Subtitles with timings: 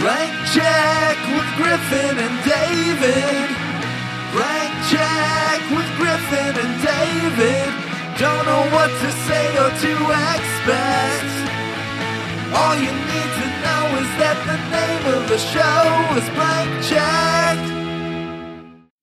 [0.00, 3.48] Blank check with Griffin and David.
[4.32, 7.68] Blank check with Griffin and David.
[8.18, 9.92] Don't know what to say or to
[10.32, 11.30] expect.
[12.52, 15.84] All you need to know is that the name of the show
[16.16, 17.58] is Blank Check.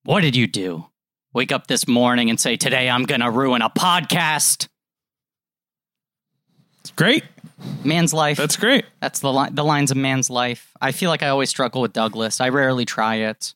[0.03, 0.85] What did you do?
[1.33, 4.67] Wake up this morning and say, Today I'm going to ruin a podcast?
[6.81, 7.23] It's great.
[7.83, 8.37] Man's life.
[8.37, 8.85] That's great.
[8.99, 10.71] That's the li- the lines of man's life.
[10.79, 12.39] I feel like I always struggle with Douglas.
[12.39, 13.53] I rarely try it.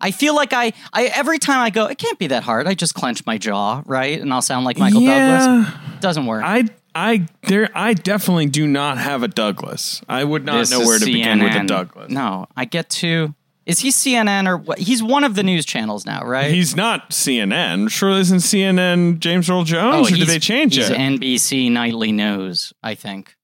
[0.00, 2.66] I feel like I, I every time I go, it can't be that hard.
[2.66, 5.74] I just clench my jaw, right, and I'll sound like Michael Douglas.
[6.00, 6.42] Doesn't work.
[6.44, 6.64] I
[6.94, 10.02] I there I definitely do not have a Douglas.
[10.08, 12.10] I would not This know where to begin with a Douglas.
[12.10, 13.34] No, I get to.
[13.66, 14.78] Is he CNN or what?
[14.78, 16.50] He's one of the news channels now, right?
[16.52, 17.90] He's not CNN.
[17.90, 20.96] Sure isn't CNN James Earl Jones or did Oh, he's- they change he's it?
[20.96, 23.36] NBC Nightly News, I think.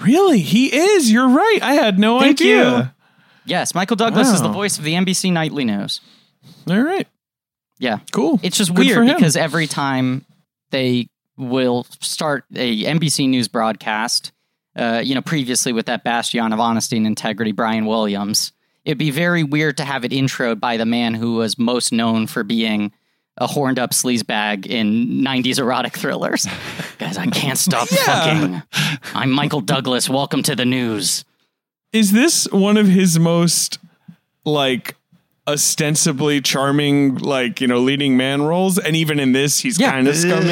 [0.00, 0.40] really?
[0.40, 1.10] He is.
[1.10, 1.58] You're right.
[1.62, 2.76] I had no Thank idea.
[2.78, 2.90] you.
[3.44, 4.54] Yes, Michael Douglas is the Wow.
[4.54, 6.00] voice of the NBC Nightly News.
[6.68, 7.06] All right.
[7.78, 7.98] Yeah.
[8.12, 8.38] Cool.
[8.42, 9.16] It's just Good for weird him.
[9.16, 10.24] because every time
[10.70, 14.32] they will start a NBC News broadcast,
[14.76, 18.52] uh, you know, previously with that bastion of honesty and integrity, Brian Williams,
[18.88, 22.26] it'd be very weird to have it introed by the man who was most known
[22.26, 22.90] for being
[23.36, 26.46] a horned up sleazebag in 90s erotic thrillers.
[26.98, 28.62] Guys, I can't stop fucking.
[29.14, 30.08] I'm Michael Douglas.
[30.08, 31.26] Welcome to the news.
[31.92, 33.78] Is this one of his most
[34.46, 34.96] like
[35.48, 38.78] ostensibly charming, like, you know, leading man roles?
[38.78, 39.90] And even in this, he's Yeah.
[39.92, 40.46] kind of scummy.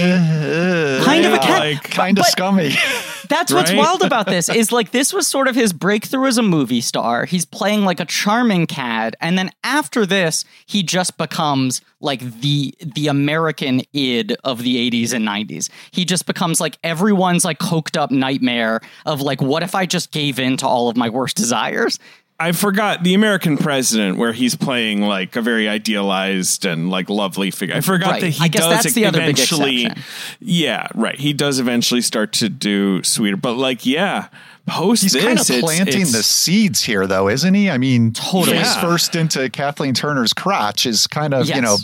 [1.05, 1.61] Kind of a cat.
[1.61, 2.75] like- kind of But- scummy.
[3.29, 3.79] That's what's Right?
[3.79, 7.25] wild about this is like this was sort of his breakthrough as a movie star.
[7.25, 12.73] He's playing like a charming cad, and then after this, he just becomes like the
[12.95, 15.69] the American id of the 80s and 90s.
[15.91, 20.13] He just becomes like everyone's like coked up nightmare of like, what if I just
[20.13, 21.99] gave in to all of my worst desires?
[22.39, 27.51] I forgot the American president, where he's playing like a very idealized and like lovely
[27.51, 27.75] figure.
[27.75, 28.21] I forgot Right.
[28.23, 29.85] that he I guess does that's the other big eventually.
[29.87, 30.05] exception.
[30.41, 31.19] Yeah, right.
[31.19, 34.29] He does eventually start to do sweeter, but like, yeah,
[34.67, 37.71] post He's this, kind of planting it's- the seeds here, though, isn't he?
[37.71, 38.59] I mean, Totally.
[38.59, 38.81] face Yeah.
[38.83, 41.57] first into Kathleen Turner's crotch is kind of, Yes.
[41.57, 41.79] you know,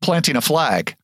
[0.00, 0.94] planting a flag.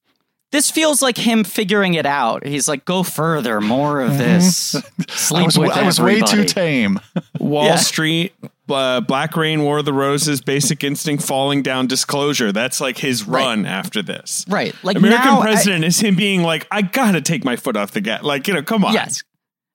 [0.53, 2.47] This feels like him figuring it out.
[2.47, 4.77] He's like, go further, more of this.
[5.11, 7.01] Sleep I was, with I was way too tame.
[7.41, 7.75] Wall Yeah.
[7.77, 8.33] Street,
[8.69, 12.53] uh, Black Rain, War of the Roses, Basic Instinct, Falling Down, Disclosure.
[12.53, 13.45] That's like his Right.
[13.45, 14.45] run after this.
[14.49, 14.75] Right.
[14.83, 17.91] Like American now, I- president is him being like, I gotta take my foot off
[17.93, 18.23] the gas.
[18.23, 18.95] Like, you know, come on.
[18.95, 19.23] Yes.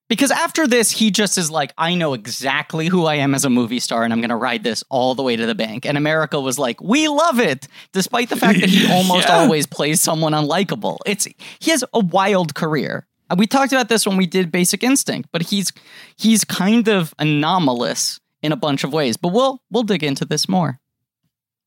[0.08, 3.50] Because after this, he just is like, I know exactly who I am as a
[3.52, 5.86] movie star, and I'm going to ride this all the way to the bank.
[5.86, 9.36] And America was like, we love it, despite the fact that he almost Yeah.
[9.38, 10.98] always plays someone unlikable.
[11.06, 11.28] It's
[11.60, 13.06] he has a wild career.
[13.38, 15.72] We talked about this when we did Basic Instinct, but he's
[16.18, 19.18] he's kind of anomalous in a bunch of ways.
[19.18, 20.80] But we'll we'll dig into this more.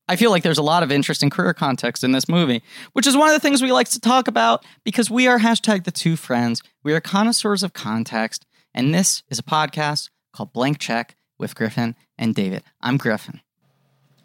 [0.07, 2.61] I feel like there's a lot of interesting career context in this movie,
[2.91, 5.85] which is one of the things we like to talk about because we are hashtag
[5.85, 6.61] the two friends.
[6.83, 11.95] We are connoisseurs of context, and this is a podcast called Blank Check with Griffin
[12.17, 12.63] and David.
[12.81, 13.39] I'm Griffin,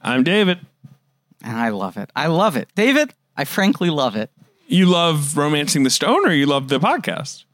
[0.03, 0.58] I'm David.
[1.44, 2.10] and I love it.
[2.16, 2.69] I love it.
[2.75, 4.31] David, I frankly love it.
[4.66, 7.44] You love Romancing the Stone or you love the podcast?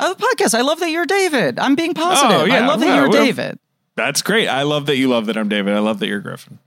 [0.00, 0.54] Oh, the podcast.
[0.54, 1.58] I love that you're David.
[1.58, 2.40] I'm being positive.
[2.40, 2.54] Oh, yeah.
[2.64, 3.58] I love that Well, you're David.
[3.98, 4.46] That's great.
[4.46, 5.74] I love that you love that I'm David.
[5.74, 6.60] I love that you're Griffin.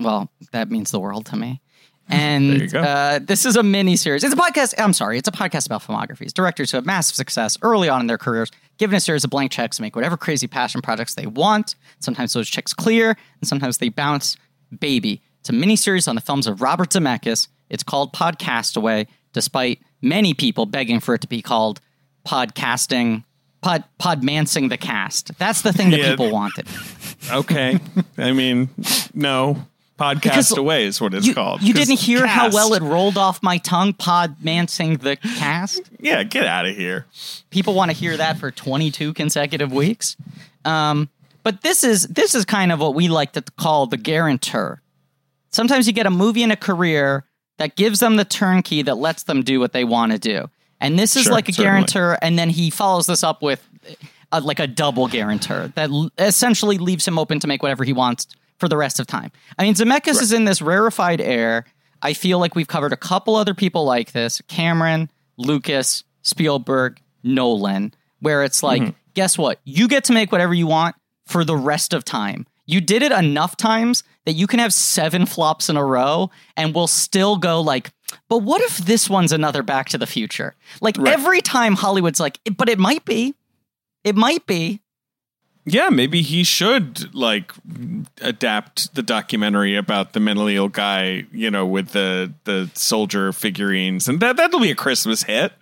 [0.00, 1.60] Well, that means the world to me.
[2.10, 4.24] And uh, this is a mini series.
[4.24, 4.72] It's a podcast.
[4.78, 5.18] I'm sorry.
[5.18, 6.32] It's a podcast about filmographies.
[6.32, 9.52] Directors who have massive success early on in their careers, given a series of blank
[9.52, 11.74] checks to make whatever crazy passion projects they want.
[12.00, 14.38] Sometimes those checks clear, and sometimes they bounce.
[14.80, 15.20] Baby.
[15.40, 17.48] It's a mini series on the films of Robert Zemeckis.
[17.68, 21.78] It's called Podcastaway, despite many people begging for it to be called
[22.26, 23.24] Podcasting,
[23.60, 25.36] Pod Podmancing the Cast.
[25.38, 26.10] That's the thing that Yeah.
[26.10, 26.66] people wanted.
[27.30, 27.78] Okay.
[28.16, 28.68] I mean,
[29.14, 29.66] no.
[29.98, 31.60] Podcast Because away is what it's You, called.
[31.60, 35.80] You didn't hear how well it rolled off my tongue, Podmancing the Cast?
[35.98, 37.06] Yeah, get out of here.
[37.50, 40.16] people want to hear that for 22 consecutive weeks.
[40.64, 41.08] Um,
[41.42, 44.80] but this is this is kind of what we like to call the guarantor.
[45.50, 47.24] Sometimes you get a movie and a career
[47.56, 50.48] that gives them the turnkey that lets them do what they want to do.
[50.80, 51.66] And this is Sure, like a certainly.
[51.70, 53.66] guarantor, and then he follows this up with
[54.32, 57.92] a, like a double guarantor that l- essentially leaves him open to make whatever he
[57.92, 58.26] wants
[58.58, 59.30] for the rest of time.
[59.58, 61.64] I mean, Zemeckis is in this rarefied air.
[62.02, 67.92] I feel like we've covered a couple other people like this: Cameron, Lucas, Spielberg, Nolan,
[68.20, 68.90] where it's like, Mm-hmm.
[69.14, 69.60] guess what?
[69.64, 70.94] You get to make whatever you want
[71.26, 72.46] for the rest of time.
[72.68, 76.74] You did it enough times that you can have seven flops in a row and
[76.74, 77.90] we'll still go like,
[78.28, 80.54] but what if this one's another Back to the Future?
[80.82, 81.14] Like Right.
[81.14, 83.34] every time Hollywood's like, but it might be.
[84.04, 84.80] It might be.
[85.64, 87.52] Yeah, maybe he should like
[88.22, 94.08] adapt the documentary about the mentally ill guy, you know, with the the soldier figurines,
[94.08, 95.52] and that that'll be a Christmas hit.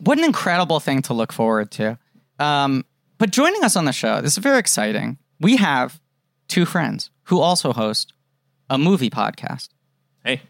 [0.00, 1.98] What an incredible thing to look forward to.
[2.38, 2.84] Um,
[3.18, 5.16] but joining us on the show, this is very exciting.
[5.40, 5.98] We have
[6.52, 8.12] two friends who also host
[8.68, 9.70] a movie podcast.
[10.24, 10.42] Hey,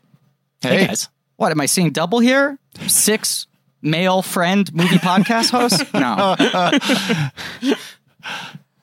[0.60, 1.08] Hey, guys.
[1.36, 2.58] What am I seeing double here?
[2.88, 3.46] Six
[3.80, 5.82] male friend movie podcast hosts?
[5.94, 6.36] No.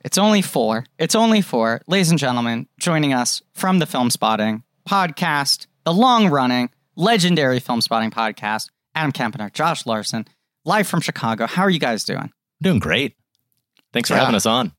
[0.04, 0.86] it's only four.
[0.98, 1.82] It's only four.
[1.88, 8.70] Ladies and gentlemen, joining us from the Filmspotting podcast, the long running, legendary Filmspotting podcast,
[8.96, 10.26] Adam Kempenaar, Josh Larsen,
[10.66, 11.48] live from Chicago.
[11.48, 12.32] How are you guys doing?
[12.62, 13.16] Doing great.
[13.94, 14.22] Thanks for Yeah.
[14.22, 14.72] having us on.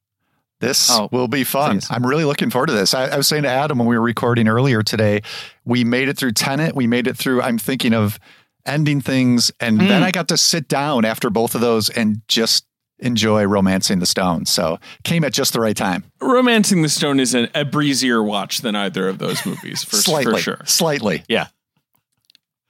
[0.60, 1.76] This Oh, will be fun.
[1.76, 1.88] please.
[1.90, 2.94] I'm really looking forward to this.
[2.94, 5.22] I, I was saying to Adam when we were recording earlier today,
[5.64, 6.76] we made it through Tenet.
[6.76, 8.20] We made it through, I'm thinking of
[8.66, 9.50] ending things.
[9.58, 9.88] And hmm.
[9.88, 12.66] then I got to sit down after both of those and just
[12.98, 14.44] enjoy Romancing the Stone.
[14.44, 16.04] So came at just the right time.
[16.20, 20.34] Romancing the Stone is a, a breezier watch than either of those movies, for, slightly.
[20.34, 20.60] for sure.
[20.66, 21.24] Slightly.
[21.26, 21.46] Yeah.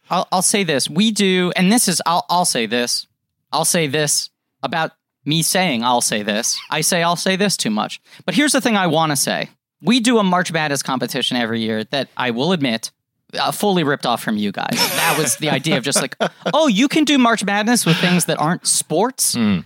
[0.09, 0.89] I'll, I'll say this.
[0.89, 3.07] We do, and this is, I'll, I'll say this.
[3.53, 4.31] I'll say this
[4.63, 4.93] about
[5.25, 6.59] me saying I'll say this.
[6.71, 8.01] I say I'll say this too much.
[8.25, 9.51] But here's the thing I want to say.
[9.83, 12.91] We do a March Madness competition every year that I will admit
[13.39, 14.69] uh, fully ripped off from you guys.
[14.73, 16.17] That was the idea of just like,
[16.55, 19.35] oh, you can do March Madness with things that aren't sports.
[19.35, 19.65] Mm.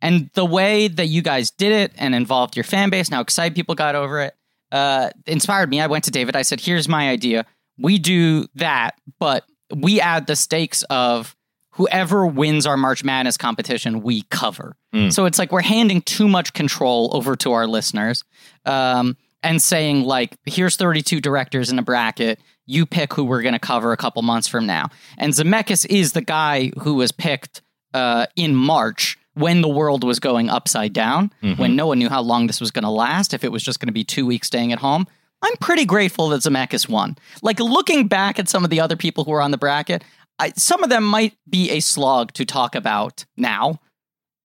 [0.00, 3.22] And the way that you guys did it and involved your fan base, and how
[3.22, 4.34] excited people got over it,
[4.70, 5.80] uh, inspired me.
[5.80, 6.36] I went to David.
[6.36, 7.46] I said, "Here's my idea.
[7.78, 11.34] We do that, but we add the stakes of
[11.74, 14.76] whoever wins our March Madness competition, we cover.
[14.94, 15.12] Mm.
[15.12, 18.24] So it's like we're handing too much control over to our listeners,
[18.64, 22.40] um, and saying like, here's 32 directors in a bracket.
[22.66, 24.88] You pick who we're going to cover a couple months from now.
[25.18, 27.60] And Zemeckis is the guy who was picked
[27.92, 32.22] uh, in March when the world was going upside down, when no one knew how
[32.22, 34.46] long this was going to last, if it was just going to be two weeks
[34.46, 35.06] staying at home.
[35.42, 37.18] I'm pretty grateful that Zemeckis won.
[37.42, 40.02] Like looking back at some of the other people who were on the bracket,
[40.38, 43.80] I, some of them might be a slog to talk about now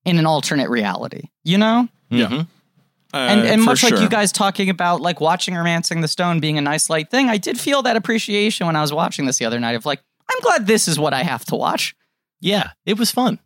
[0.06, 1.88] in an alternate reality, you know?
[2.12, 2.48] Mhm.
[3.12, 6.40] Uh, and and for much like you guys talking about like watching Romancing the Stone
[6.42, 9.40] being a nice light thing, I did feel that appreciation when I was watching this
[9.40, 11.96] the other night of like, I'm glad this is what I have to watch.
[12.40, 13.40] Yeah, it was fun.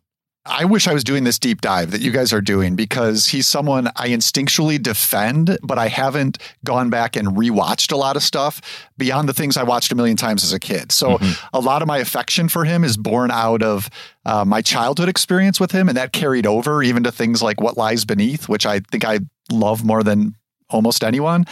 [0.46, 3.46] I wish I was doing this deep dive that you guys are doing because he's
[3.46, 8.60] someone I instinctually defend, but I haven't gone back and rewatched a lot of stuff
[8.98, 10.92] beyond the things I watched a million times as a kid.
[10.92, 11.18] So
[11.54, 13.88] a lot of my affection for him is born out of
[14.26, 17.78] uh, my childhood experience with him, and that carried over even to things like What
[17.78, 19.20] Lies Beneath, which I think I
[19.50, 20.34] love more than
[20.70, 21.44] almost anyone.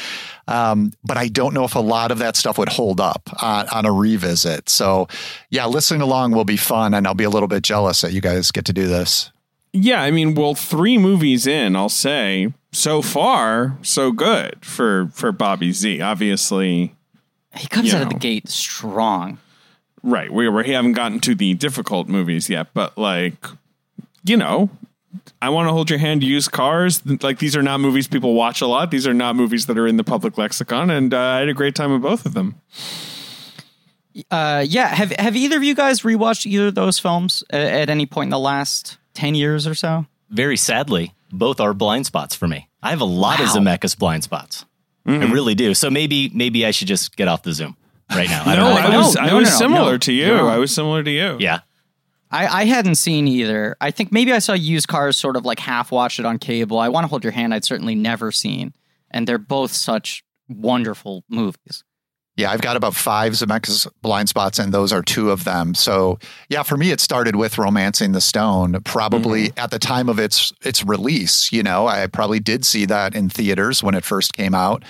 [0.48, 3.68] Um, but I don't know if a lot of that stuff would hold up on,
[3.68, 4.68] on a revisit.
[4.68, 5.08] So,
[5.50, 8.20] yeah, listening along will be fun, and I'll be a little bit jealous that you
[8.20, 9.30] guys get to do this.
[9.72, 15.32] Yeah, I mean, well, three movies in, I'll say so far so good for for
[15.32, 16.00] Bobby Z.
[16.00, 16.94] Obviously,
[17.56, 19.38] He comes You out of the gate strong.
[20.02, 20.30] right?
[20.32, 23.46] We we haven't gotten to the difficult movies yet, but like,
[24.24, 24.68] you know,
[25.40, 26.22] I want to hold your hand.
[26.22, 28.90] Used cars, like these are not movies people watch a lot.
[28.90, 31.54] These are not movies that are in the public lexicon, and uh, I had a
[31.54, 32.54] great time with both of them.
[34.30, 37.90] Uh, yeah, have have either of you guys rewatched either of those films at, at
[37.90, 40.06] any point in the last ten years or so?
[40.28, 42.68] Very sadly, both are blind spots for me.
[42.82, 43.54] I have a lot of Wow.
[43.56, 44.64] Zemeckis blind spots.
[45.06, 45.74] I really do.
[45.74, 47.76] So maybe maybe I should just get off the Zoom
[48.14, 48.42] right now.
[48.44, 48.80] I No, don't know.
[48.88, 49.98] I was no, I no, was no, similar no.
[49.98, 50.26] to you.
[50.28, 50.46] No.
[50.48, 51.36] I was similar to you.
[51.40, 51.60] Yeah.
[52.32, 53.76] I, I hadn't seen either.
[53.80, 56.78] I think maybe I saw used cars sort of like half watched it on cable.
[56.78, 57.52] I want to hold your hand.
[57.52, 58.72] I'd certainly never seen,
[59.10, 61.84] and they're both such wonderful movies.
[62.34, 65.74] Yeah, I've got about five Zemeckis blind spots, and those are two of them.
[65.74, 68.80] So, yeah, for me, it started with *Romancing the Stone*.
[68.84, 73.14] Probably at the time of its its release, you know, I probably did see that
[73.14, 74.82] in theaters when it first came out.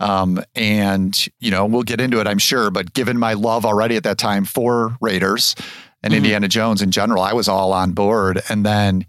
[0.00, 2.70] Um, and you know, we'll get into it, I'm sure.
[2.70, 5.54] But given my love already at that time for Raiders
[6.02, 8.40] and Indiana Jones in general, I was all on board.
[8.48, 9.04] And then,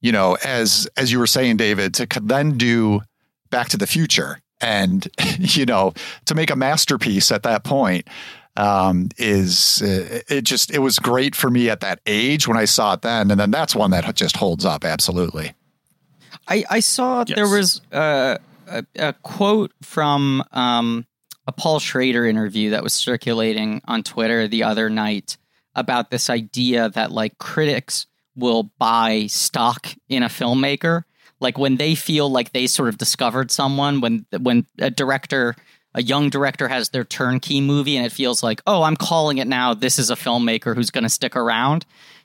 [0.00, 3.00] you know, as as you were saying, David, to then do
[3.50, 5.08] Back to the Future and
[5.38, 5.92] you know
[6.26, 8.08] to make a masterpiece at that point
[8.56, 12.64] um, is uh, it just it was great for me at that age when I
[12.66, 15.52] saw it then, and then that's one that just holds up absolutely.
[16.48, 17.36] I, I saw Yes.
[17.36, 21.06] there was uh, a, a quote from um,
[21.46, 25.36] a Paul Schrader interview that was circulating on Twitter the other night
[25.74, 31.04] about this idea that like critics will buy stock in a filmmaker.
[31.40, 35.56] Like when they feel like they sort of discovered someone when when a director
[35.94, 39.46] a young director has their turnkey movie and it feels like oh i'm calling it
[39.46, 39.74] now.
[39.74, 41.84] This is a filmmaker who's going to stick around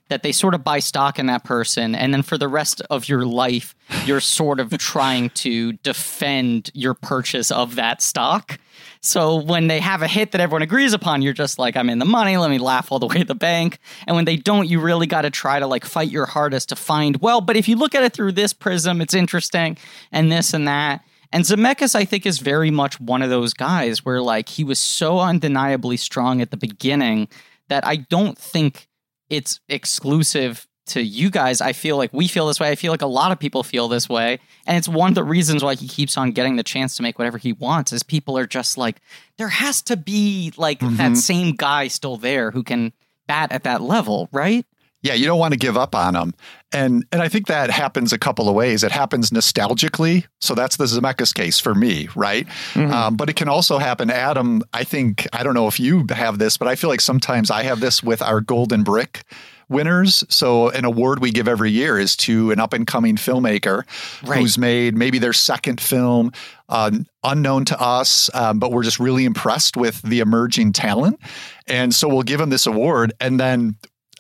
[0.10, 1.94] that they sort of buy stock in that person.
[1.94, 3.76] And then for the rest of your life
[4.06, 8.60] you're sort of trying to defend your purchase of that stock
[9.02, 12.00] so when they have a hit that everyone agrees upon you're just like i'm in
[12.00, 13.80] the money let me laugh all the way to the bank.
[14.06, 16.76] And when they don't you really got to try to like fight your hardest to
[16.76, 19.78] find well but if you look at it through this prism it's interesting
[20.12, 21.04] and this and that.
[21.32, 24.80] And Zemeckis, I think, is very much one of those guys where, like, he was
[24.80, 27.28] so undeniably strong at the beginning
[27.68, 28.88] that I don't think
[29.30, 31.62] it's exclusive to you guys.
[31.62, 32.70] I feel like we feel this way.
[32.70, 34.40] I feel like a lot of people feel this way.
[34.66, 37.18] And it's one of the reasons why he keeps on getting the chance to make
[37.20, 39.02] whatever he wants, is people are just like,
[39.38, 42.94] there has to be, like, that same guy still there who can
[43.28, 44.66] bat at that level, right?
[45.04, 46.34] Yeah, you don't want to give up on them.
[46.74, 48.84] And and I think that happens a couple of ways.
[48.84, 50.26] It happens nostalgically.
[50.42, 52.48] So that's the Zemeckis case for me, right?
[52.76, 54.64] Um, but it can also happen, Adam.
[54.74, 57.64] I think, I don't know if you have this, but I feel like sometimes I
[57.64, 59.24] have this with our Golden Brick
[59.70, 60.24] winners.
[60.30, 63.84] So an award we give every year is to an up and coming filmmaker
[64.28, 64.40] Right.
[64.40, 66.32] who's made maybe their second film,
[66.70, 66.92] uh,
[67.24, 71.20] unknown to us, um, but we're just really impressed with the emerging talent.
[71.68, 73.76] And so we'll give them this award, and then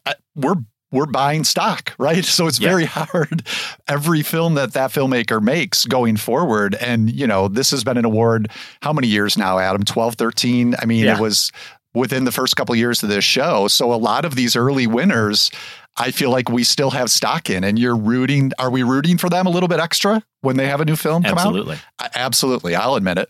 [0.05, 0.55] uh, we're
[0.89, 2.23] we're buying stock, right?
[2.37, 2.69] So it's Yeah.
[2.69, 3.45] very hard.
[3.89, 6.75] Every film that that filmmaker makes going forward.
[6.75, 8.49] And, you know, this has been an award,
[8.81, 9.83] how many years now, Adam?
[9.83, 10.75] 12, 13?
[10.81, 11.17] I mean, Yeah.
[11.17, 11.51] it was
[11.97, 13.67] within the first couple of years of this show.
[13.67, 15.51] So a lot of these early winners,
[15.97, 17.63] I feel like we still have stock in.
[17.63, 20.79] And you're rooting, are we rooting for them a little bit extra when they have
[20.81, 21.75] a new film come Absolutely.
[21.75, 21.81] out?
[21.99, 22.75] I- Absolutely.
[22.75, 23.29] I'll admit it.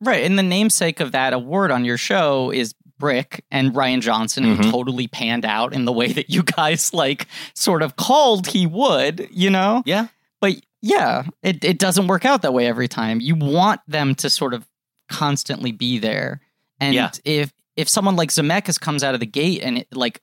[0.00, 0.24] Right.
[0.24, 4.56] And the namesake of that award on your show is Brick and Rian Johnson, who
[4.56, 4.70] Mhm.
[4.70, 9.28] totally panned out in the way that you guys like sort of called he would,
[9.32, 9.82] you know?
[9.86, 10.06] Yeah.
[10.40, 13.20] But yeah, it, it doesn't work out that way every time.
[13.20, 14.66] You want them to sort of
[15.08, 16.40] constantly be there.
[16.80, 17.10] And Yeah.
[17.24, 20.20] if if someone like Zemeckis comes out of the gate and it, like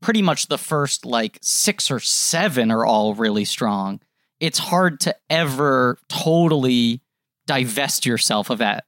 [0.00, 4.00] pretty much the first like six or seven are all really strong,
[4.40, 7.00] it's hard to ever totally
[7.46, 8.84] divest yourself of that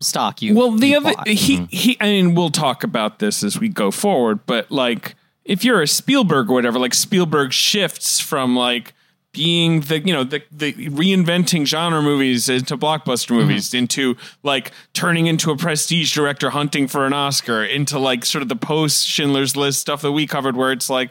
[0.00, 1.28] stock you well, the you other bought.
[1.28, 1.64] he mm-hmm.
[1.68, 1.96] he.
[2.00, 5.14] I mean, we'll talk about this as we go forward, but like,
[5.44, 8.94] if you're a Spielberg or whatever, like Spielberg shifts from like
[9.32, 13.40] being the you know the the reinventing genre movies into blockbuster mm-hmm.
[13.46, 18.42] movies into like turning into a prestige director hunting for an Oscar into like sort
[18.42, 21.10] of the post Schindler's List stuff that we covered where it's like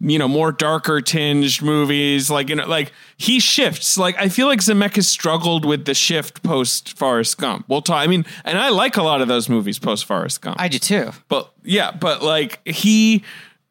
[0.00, 3.98] you know more darker tinged movies like you know like he shifts.
[3.98, 7.64] Like i feel like zemeckis struggled with the shift post forrest gump.
[7.68, 10.60] We'll talk i mean and i like a lot of those movies post forrest gump.
[10.60, 11.10] I do too.
[11.28, 13.24] but yeah but like he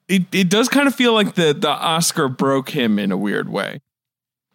[0.08, 3.50] it, it does kind of feel like the the oscar broke him in a weird
[3.50, 3.82] way.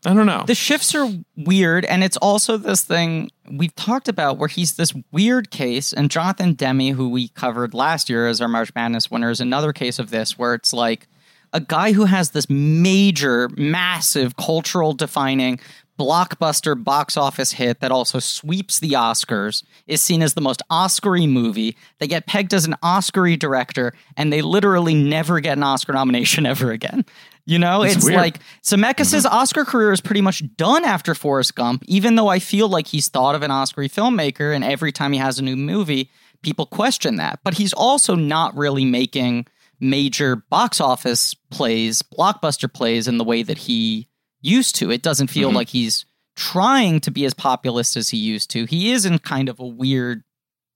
[0.04, 0.42] I don't know.
[0.44, 4.92] The shifts are weird, and it's also this thing we've talked about where he's this
[5.12, 9.30] weird case, and Jonathan Demme, who we covered last year as our March Madness winner,
[9.30, 11.06] is another case of this where it's like
[11.52, 15.60] a guy who has this major, massive cultural defining
[16.02, 21.28] blockbuster box office hit that also sweeps the Oscars is seen as the most Oscary
[21.28, 21.76] movie.
[22.00, 26.44] They get pegged as an Oscary director, and they literally never get an Oscar nomination
[26.52, 27.04] ever again.
[27.46, 29.34] You know, it's like Zemeckis' mm-hmm.
[29.34, 33.08] Oscar career is pretty much done after Forrest Gump, even though I feel like he's
[33.08, 36.10] thought of an Oscar filmmaker, and every time he has a new movie,
[36.42, 37.40] people question that.
[37.44, 39.46] But he's also not really making
[39.78, 44.08] major box office plays, blockbuster plays in the way that he
[44.42, 44.90] used to.
[44.90, 45.56] It doesn't feel mm-hmm.
[45.56, 46.04] like he's
[46.36, 48.66] trying to be as populist as he used to.
[48.66, 50.24] He is in kind of a weird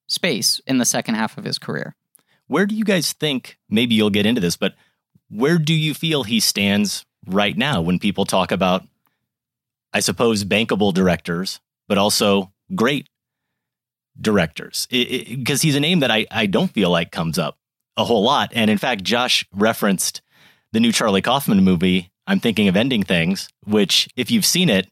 [0.06, 1.94] space in the second half of his career.
[2.46, 4.74] Where do you guys think, maybe you'll get into this, but
[5.28, 8.84] where do you feel he stands right now when people talk about,
[9.92, 11.58] I suppose, bankable directors,
[11.88, 13.08] but also great
[14.20, 14.86] directors?
[14.90, 17.58] Because he's a name that I, I don't feel like comes up
[17.96, 18.52] a whole lot.
[18.54, 20.22] And in fact, Josh referenced
[20.72, 24.88] the new Charlie Kaufman movie, I'm Thinking of Ending Things, which, if you've seen it,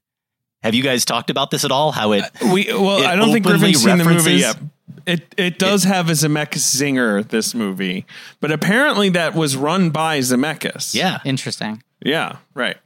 [0.63, 1.93] have you guys talked about this at all?
[1.93, 4.57] How it uh, we well It i don't think openly griffin's seen the movie yet
[5.05, 8.07] it it does have a zemeckis zinger this movie
[8.41, 11.83] but apparently that was run by zemeckis yeah, Interesting.
[12.03, 12.79] yeah right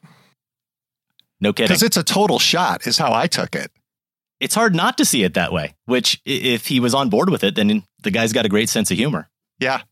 [1.40, 1.69] no kidding.
[1.69, 3.71] Because it's a total shot, is how I took it.
[4.40, 5.75] it's hard not to see it that way.
[5.85, 8.90] Which, if he was on board with it, then the guy's got a great sense
[8.90, 9.28] of humor.
[9.61, 9.83] Yeah.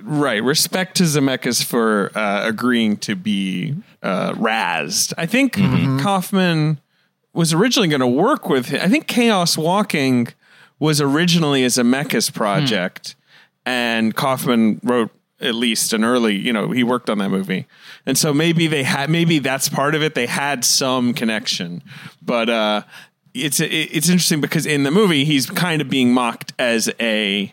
[0.00, 0.42] Right.
[0.42, 5.12] Respect to Zemeckis for uh, agreeing to be uh, razzed.
[5.18, 5.54] I think
[6.00, 6.80] Kaufman
[7.32, 8.80] was originally going to work with him.
[8.82, 10.28] I think Chaos Walking
[10.78, 13.16] was originally a Zemeckis project,
[13.66, 17.66] and Kaufman wrote at least an early, you know, he worked on that movie.
[18.06, 20.14] And so maybe they had, maybe that's part of it.
[20.14, 21.82] They had some connection,
[22.22, 22.82] but uh,
[23.34, 27.52] it's it's interesting because in the movie he's kind of being mocked as a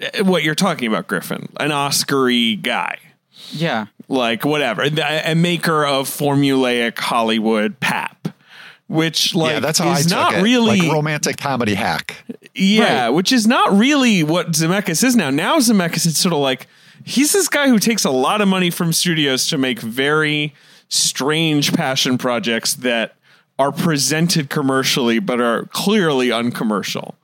[0.00, 2.98] Uh, what you're talking about, Griffin, an Oscary guy.
[3.50, 3.86] Yeah.
[4.08, 8.28] like whatever, the- a maker of formulaic Hollywood pap,
[8.88, 10.42] which like yeah, that's how I is took not it.
[10.42, 12.16] really like romantic comedy hack.
[12.54, 15.30] yeah, which is not really what Zemeckis is now.
[15.30, 16.66] Now Zemeckis is sort of like
[17.04, 20.54] he's this guy who takes a lot of money from studios to make very
[20.88, 23.14] strange passion projects that
[23.58, 27.14] are presented commercially but are clearly uncommercial.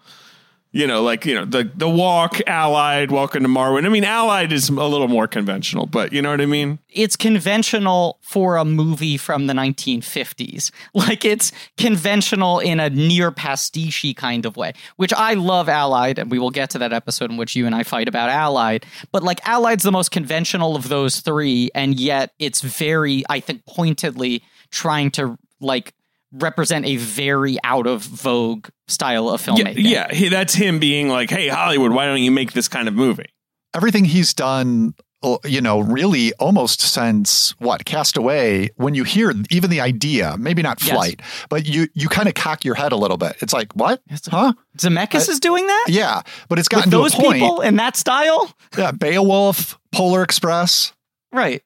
[0.75, 3.85] You know, like you know the the walk, Allied, Welcome to Marwen.
[3.85, 6.79] I mean, Allied is a little more conventional, but you know what I mean.
[6.89, 10.71] It's conventional for a movie from the 1950s.
[10.95, 16.31] Like it's conventional in a near pastiche kind of way, which I love Allied, and
[16.31, 18.87] we will get to that episode in which you and I fight about Allied.
[19.11, 23.67] But like Allied's the most conventional of those three, and yet it's very, I think,
[23.67, 25.93] pointedly trying to like
[26.33, 29.75] represent a very out of vogue style of Yeah, filmmaking.
[29.91, 32.95] yeah, he, that's him being like, "Hey, Hollywood, why don't you make this kind of
[32.95, 33.27] movie?"
[33.75, 38.69] Everything he's done, uh, you know, really almost since what Castaway.
[38.77, 40.95] When you hear even the idea, maybe not Yes.
[40.95, 43.37] flight, but you you kind of cock your head a little bit.
[43.41, 44.01] It's like what?
[44.29, 44.53] Huh?
[44.79, 47.35] Zemeckis is doing that Yeah, but it's with gotten those to a point.
[47.41, 50.93] people in that style, Yeah, Beowulf, Polar Express.
[51.33, 51.63] right?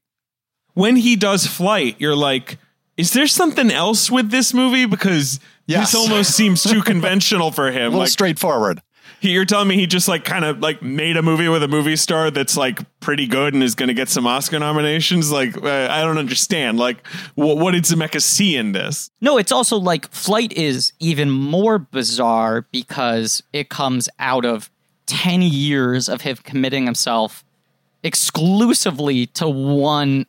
[0.74, 2.58] when he does flight, you're like,
[2.96, 4.86] is there something else with this movie?
[4.86, 5.92] Because Yes.
[5.92, 7.84] this almost seems too conventional for A him.
[7.86, 8.80] little Like, straightforward.
[9.20, 11.68] he, you're telling me he just like kind of like made a movie with a
[11.68, 15.32] movie star that's like pretty good and is going to get some Oscar nominations.
[15.32, 16.78] Like, uh, I don't understand.
[16.78, 19.10] Like, wh- what did Zemeckis see in this?
[19.20, 24.70] No, it's also like Flight is even more bizarre because it comes out of
[25.06, 27.44] 10 years of him committing himself
[28.04, 30.26] exclusively to one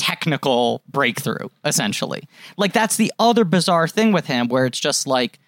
[0.00, 2.22] technical breakthrough, essentially.
[2.56, 5.38] Like, that's the other bizarre thing with him where it's just like,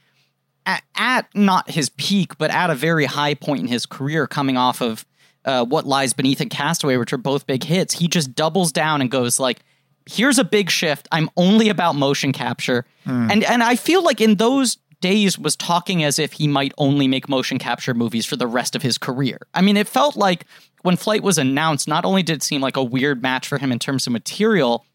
[0.67, 4.57] at, at not his peak, but at a very high point in his career, coming
[4.57, 5.05] off of
[5.45, 9.01] uh, what lies beneath and Castaway, which are both big hits, he just doubles down
[9.01, 9.61] and goes like,
[10.07, 11.09] "Here's a big shift.
[11.11, 12.85] I'm only about motion capture,"
[13.31, 17.07] and and I feel like in those days was talking as if he might only
[17.07, 19.37] make motion capture movies for the rest of his career.
[19.53, 20.47] I mean, it felt like
[20.81, 23.71] when Flight was announced, not only did it seem like a weird match for him
[23.71, 24.87] in terms of material,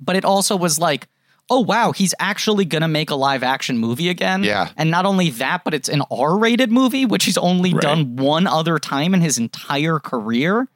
[0.00, 1.08] but it also was like,
[1.52, 4.44] oh wow, he's actually gonna make a live action movie again.
[4.44, 4.68] Yeah.
[4.76, 7.82] And not only that, but it's an R rated movie, which he's only Right.
[7.82, 10.68] done one other time in his entire career.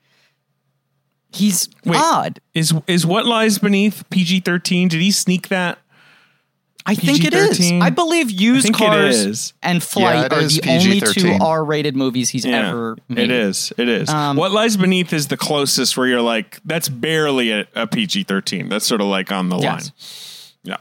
[1.32, 1.98] He's Wait.
[2.00, 2.40] odd.
[2.54, 4.88] Is is what lies beneath PG thirteen?
[4.88, 5.78] Did he sneak that?
[6.86, 7.72] I think it is.
[7.80, 9.54] I believe Used think it Cars is.
[9.62, 13.24] and Flight it are is the only two R rated movies he's ever made.
[13.24, 13.72] it is.
[13.78, 14.10] It is.
[14.10, 18.24] Um, what lies beneath is the closest where you're like, that's barely a, a PG
[18.24, 18.68] thirteen.
[18.68, 19.90] That's sort of like on the Yes.
[20.64, 20.72] line.
[20.72, 20.76] Yeah.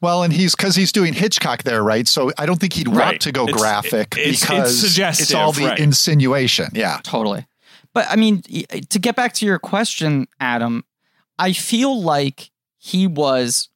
[0.00, 2.08] Well, and he's because he's doing Hitchcock there, right?
[2.08, 3.04] So I don't think he'd Right.
[3.06, 5.78] want to go It's- graphic it's- it's because suggestive, it's all the right.
[5.78, 6.68] insinuation.
[6.72, 7.00] Yeah.
[7.02, 7.46] Totally.
[7.92, 10.84] But I mean, to get back to your question, Adam,
[11.38, 13.68] I feel like he was.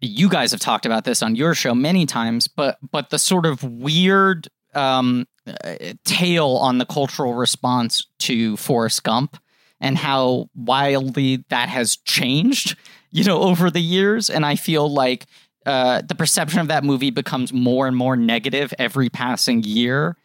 [0.00, 3.46] You guys have talked about this on your show many times, but but the sort
[3.46, 9.36] of weird um, uh, tale on the cultural response to Forrest Gump
[9.80, 12.76] and how wildly that has changed,
[13.10, 14.30] you know, over the years.
[14.30, 15.26] And I feel like
[15.66, 20.16] uh, the perception of that movie becomes more and more negative every passing year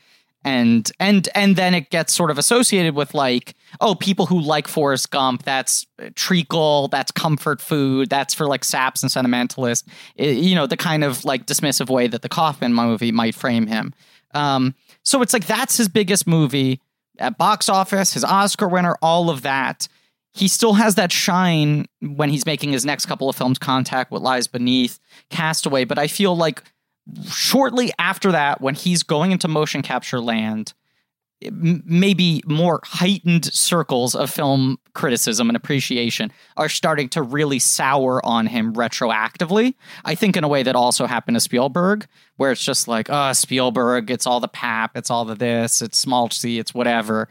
[0.45, 4.67] and and and then it gets sort of associated with like oh people who like
[4.67, 10.55] Forrest Gump that's treacle that's comfort food that's for like saps and sentimentalists I- you
[10.55, 13.93] know the kind of like dismissive way that the Kaufman movie might frame him.
[14.33, 16.79] Um so it's like that's his biggest movie.
[17.17, 19.87] At box office his Oscar winner all of that.
[20.35, 24.21] He still has that shine when he's making his next couple of films contact what
[24.21, 26.61] lies beneath castaway but i feel like
[27.25, 30.73] shortly after that, when he's going into motion capture land,
[31.51, 38.47] maybe more heightened circles of film criticism and appreciation are starting to really sour on
[38.47, 39.75] him retroactively.
[40.05, 43.33] I think in a way that also happened to Spielberg, where it's just like, oh,
[43.33, 47.27] Spielberg, it's all the pap, it's all the this, it's small c, it's whatever.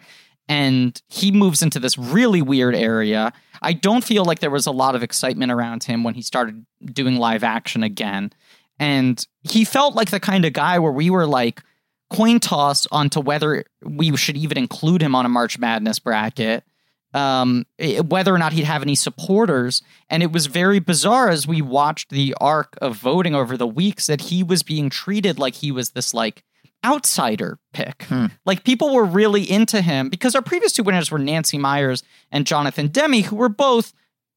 [0.48, 3.32] And he moves into this really weird area.
[3.62, 6.66] I don't feel like there was a lot of excitement around him when he started
[6.84, 8.30] doing live action again.
[8.78, 11.62] And he felt like the kind of guy where we were like
[12.10, 16.64] coin toss onto whether we should even include him on a March Madness bracket,
[17.12, 17.64] um,
[18.06, 19.82] whether or not he'd have any supporters.
[20.10, 24.06] And it was very bizarre as we watched the arc of voting over the weeks
[24.06, 26.42] that he was being treated like he was this like
[26.84, 28.04] outsider pick.
[28.44, 32.46] Like people were really into him because our previous two winners were Nancy Meyers and
[32.46, 33.92] Jonathan Demme, who were both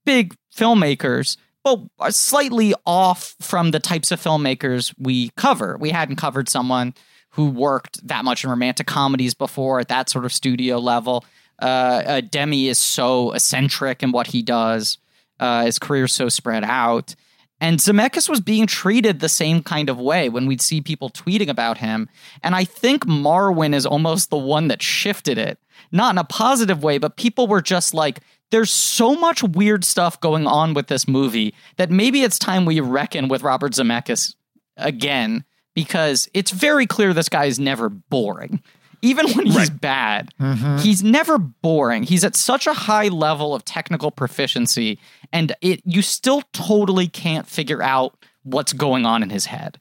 [0.06, 5.78] big filmmakers, but are slightly off from the types of filmmakers we cover.
[5.80, 6.94] We hadn't covered someone
[7.32, 11.26] who worked that much in romantic comedies before at that sort of studio level.
[11.62, 11.66] Uh,
[12.06, 14.98] uh, Demme is so eccentric in what he does.
[15.40, 17.16] Uh, his career's so spread out.
[17.60, 21.50] And Zemeckis was being treated the same kind of way when we'd see people tweeting
[21.50, 22.08] about him.
[22.44, 25.58] And I think Marwen is almost the one that shifted it.
[25.92, 28.20] Not in a positive way, but people were just like,
[28.52, 32.80] there's so much weird stuff going on with this movie that maybe it's time we
[32.80, 34.36] reckon with Robert Zemeckis
[34.78, 35.44] again,
[35.76, 38.62] because it's very clear this guy is never boring.
[39.04, 39.82] Even when he's Right.
[39.82, 40.78] bad, mm-hmm.
[40.78, 42.02] he's never boring.
[42.04, 44.98] He's at such a high level of technical proficiency,
[45.32, 49.80] and it you still totally can't figure out what's going on in his head.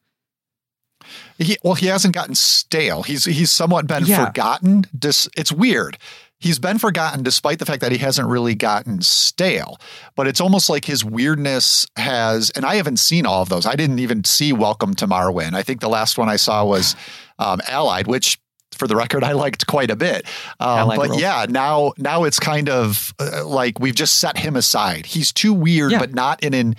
[1.39, 3.03] He, well, he hasn't gotten stale.
[3.05, 4.27] He's he's somewhat been Yeah.
[4.27, 4.85] forgotten.
[4.99, 5.99] Dis, it's weird.
[6.38, 9.79] He's been forgotten despite the fact that he hasn't really gotten stale.
[10.16, 13.64] But it's almost like his weirdness has, and I haven't seen all of those.
[13.66, 15.55] I didn't even see Welcome to Marwen.
[15.55, 16.94] I think the last one I saw was
[17.38, 18.38] um, Allied, which
[18.72, 20.27] for the record, I liked quite a bit.
[20.61, 25.07] Um, but yeah, now now it's kind of uh, like we've just set him aside.
[25.07, 26.01] He's too weird, Yeah.
[26.01, 26.77] but not in an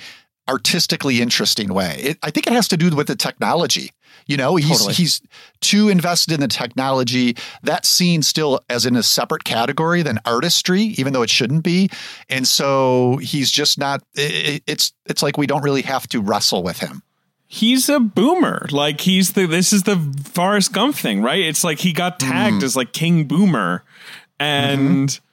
[0.48, 1.98] artistically interesting way.
[2.02, 3.92] It, I think it has to do with the technology.
[4.28, 4.94] You know, he's Totally.
[4.94, 5.22] he's
[5.62, 7.36] too invested in the technology.
[7.64, 11.90] That scene still as in a separate category than artistry, even though it shouldn't be.
[12.30, 14.04] And so he's just not.
[14.16, 17.04] It, it's it's like we don't really have to wrestle with him.
[17.48, 18.68] he's a boomer.
[18.70, 21.42] Like he's the this is the Forrest Gump thing, right?
[21.42, 22.64] It's like he got tagged mm.
[22.64, 23.84] as like King Boomer,
[24.40, 25.27] and mm-hmm.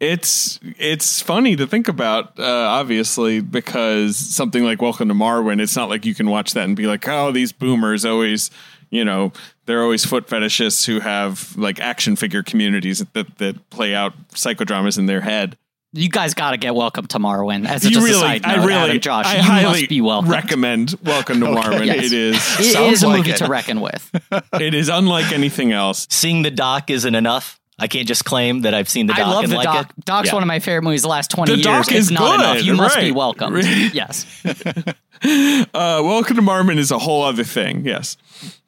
[0.00, 5.76] It's it's funny to think about, uh, obviously, because something like Welcome to Marwen, it's
[5.76, 8.50] not like you can watch that and be like, oh, these boomers always,
[8.88, 9.32] you know,
[9.66, 14.96] they're always foot fetishists who have like action figure communities that that play out psychodramas
[14.98, 15.58] in their head.
[15.92, 17.66] You guys got to get welcome to Marwen.
[17.68, 19.64] As a, You just a really, side I note, really, Adam, Josh, I you highly
[19.80, 20.30] must be welcome.
[20.30, 21.84] recommend Welcome to Marwen.
[21.84, 22.06] Yes.
[22.06, 22.36] It is.
[22.36, 23.36] It Sounds is a like movie it.
[23.38, 24.10] to reckon with.
[24.54, 26.06] It is unlike anything else.
[26.08, 27.59] Seeing the doc isn't enough.
[27.80, 29.26] I can't just claim that I've seen the doc.
[29.26, 29.90] I love and the like doc.
[29.98, 30.04] it.
[30.04, 30.34] Doc's Yeah.
[30.34, 31.64] one of my favorite movies the last 20 The years.
[31.64, 32.64] doc it's is not good, enough.
[32.64, 33.14] You must be right.
[33.14, 33.54] welcomed.
[33.56, 33.94] Right.
[33.94, 34.26] yes.
[35.22, 37.84] Uh, Welcome to Marmon is a whole other thing.
[37.84, 38.16] Yes.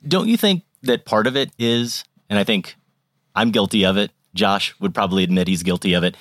[0.07, 2.77] Don't you think that part of it is, and I think
[3.35, 6.15] I'm guilty of it, Josh would probably admit he's guilty of it.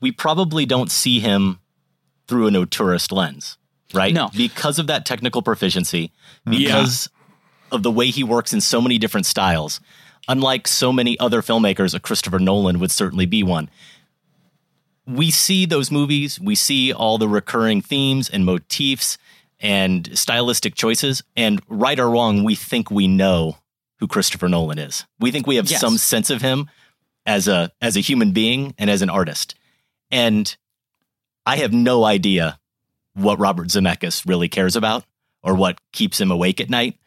[0.00, 1.60] We probably don't see him
[2.26, 3.58] through an auteurist lens,
[3.94, 4.12] right?
[4.12, 4.28] No.
[4.36, 6.10] Because of that technical proficiency,
[6.44, 7.08] because
[7.70, 9.80] of the way he works in so many different styles.
[10.28, 13.70] Unlike so many other filmmakers, a Christopher Nolan would certainly be one.
[15.06, 19.18] We see those movies, we see all the recurring themes and motifs
[19.60, 23.56] and stylistic choices, and right or wrong, we think we know
[23.98, 25.06] who Christopher Nolan is.
[25.20, 25.80] We think we have Yes.
[25.80, 26.68] some sense of him
[27.24, 29.54] as a as a human being and as an artist.
[30.10, 30.54] And
[31.46, 32.58] I have no idea
[33.14, 35.04] what Robert Zemeckis really cares about
[35.42, 36.98] or what keeps him awake at night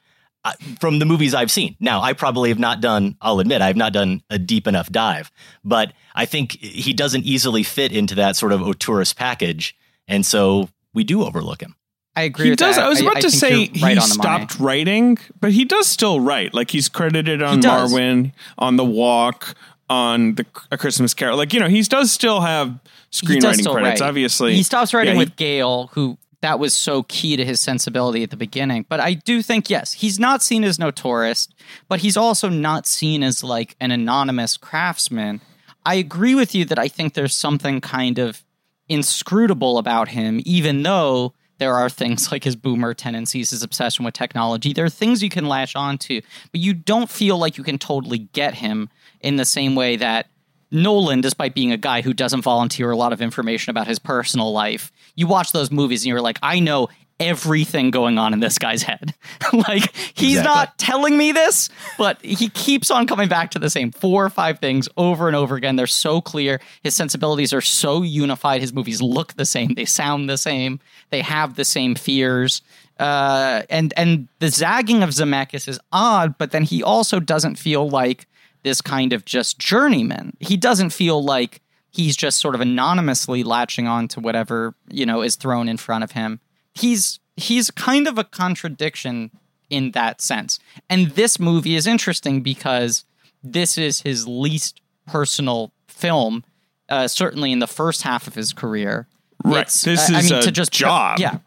[0.79, 1.75] from the movies I've seen.
[1.79, 5.31] Now, I probably have not done, I'll admit, I've not done a deep enough dive,
[5.63, 9.75] but I think he doesn't easily fit into that sort of auteurist package.
[10.07, 11.75] And so we do overlook him.
[12.15, 12.75] I agree He with does.
[12.77, 12.85] that.
[12.85, 14.07] I was about to think say right he on money.
[14.09, 16.53] stopped writing, but he does still write.
[16.53, 17.93] Like he's credited on does.
[17.93, 19.55] Marwen, on The Walk,
[19.89, 21.37] on the A Christmas Carol.
[21.37, 22.79] Like you know, he does still have
[23.11, 24.01] He does screenwriting still credits.
[24.01, 24.07] write.
[24.07, 27.59] Obviously, he stops writing Yeah, he- with Gale, who that was so key to his
[27.59, 28.85] sensibility at the beginning.
[28.87, 31.47] But I do think yes, he's not seen as notorious,
[31.87, 35.41] but he's also not seen as like an anonymous craftsman.
[35.85, 38.43] I agree with you that I think there's something kind of
[38.87, 44.13] inscrutable about him, even though there are things like his boomer tendencies, his obsession with
[44.13, 44.73] technology.
[44.73, 46.21] There are things you can latch onto,
[46.51, 50.27] but you don't feel like you can totally get him in the same way that
[50.71, 54.51] Nolan, despite being a guy who doesn't volunteer a lot of information about his personal
[54.51, 58.57] life, you watch those movies and you're like, I know everything going on in this
[58.57, 59.13] guy's head.
[59.53, 60.43] like, he's Exactly.
[60.43, 64.29] not telling me this, but he keeps on coming back to the same four or
[64.29, 65.75] five things over and over again.
[65.75, 66.61] They're so clear.
[66.81, 68.61] His sensibilities are so unified.
[68.61, 70.79] His movies look the same, they sound the same,
[71.09, 72.61] they have the same fears.
[72.97, 77.89] Uh, and and the zagging of Zemeckis is odd, but then he also doesn't feel
[77.89, 78.27] like
[78.63, 80.35] this kind of just journeyman.
[80.39, 85.21] He doesn't feel like he's just sort of anonymously latching on to whatever, you know,
[85.21, 86.39] is thrown in front of him.
[86.73, 89.31] He's he's kind of a contradiction
[89.69, 90.59] in that sense.
[90.89, 93.05] And this movie is interesting because
[93.43, 96.43] this is his least personal film,
[96.89, 99.07] uh, certainly in the first half of his career.
[99.43, 99.61] Right.
[99.61, 101.19] It's- This I- I is mean, a to just job.
[101.19, 101.37] Yeah,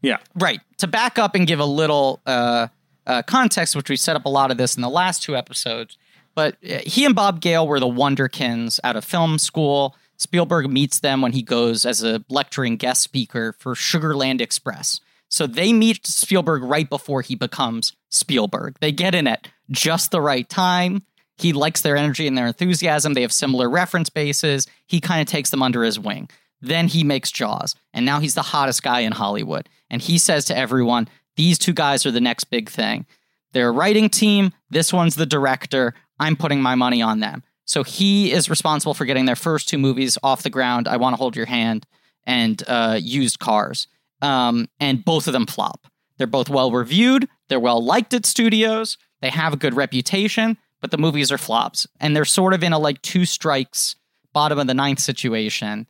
[0.00, 0.16] yeah.
[0.34, 0.60] Right.
[0.78, 2.68] To back up and give a little uh,
[3.06, 5.98] uh, context, which we set up a lot of this in the last two episodes,
[6.38, 9.96] but uh, he and Bob Gale were the Wonderkins out of film school.
[10.18, 15.00] Spielberg meets them when he goes as a lecturing guest speaker for Sugarland Express.
[15.28, 18.76] So they meet Spielberg right before he becomes Spielberg.
[18.80, 21.02] They get in at just the right time.
[21.38, 23.14] He likes their energy and their enthusiasm.
[23.14, 24.68] They have similar reference bases.
[24.86, 26.30] He kind of takes them under his wing.
[26.60, 29.68] Then he makes Jaws, and now he's the hottest guy in Hollywood.
[29.90, 33.06] And he says to everyone, These two guys are the next big thing.
[33.52, 34.52] They're a writing team.
[34.70, 35.94] This one's the director.
[36.20, 37.42] I'm putting my money on them.
[37.64, 40.88] So he is responsible for getting their first two movies off the ground.
[40.88, 41.86] I want to hold your hand
[42.24, 43.86] and uh, used cars.
[44.22, 45.86] Um, and both of them flop.
[46.16, 47.28] They're both well reviewed.
[47.48, 48.98] They're well liked at studios.
[49.20, 51.86] They have a good reputation, but the movies are flops.
[52.00, 53.96] And they're sort of in a like two strikes,
[54.32, 55.86] bottom of the ninth situation.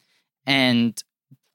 [0.46, 1.02] And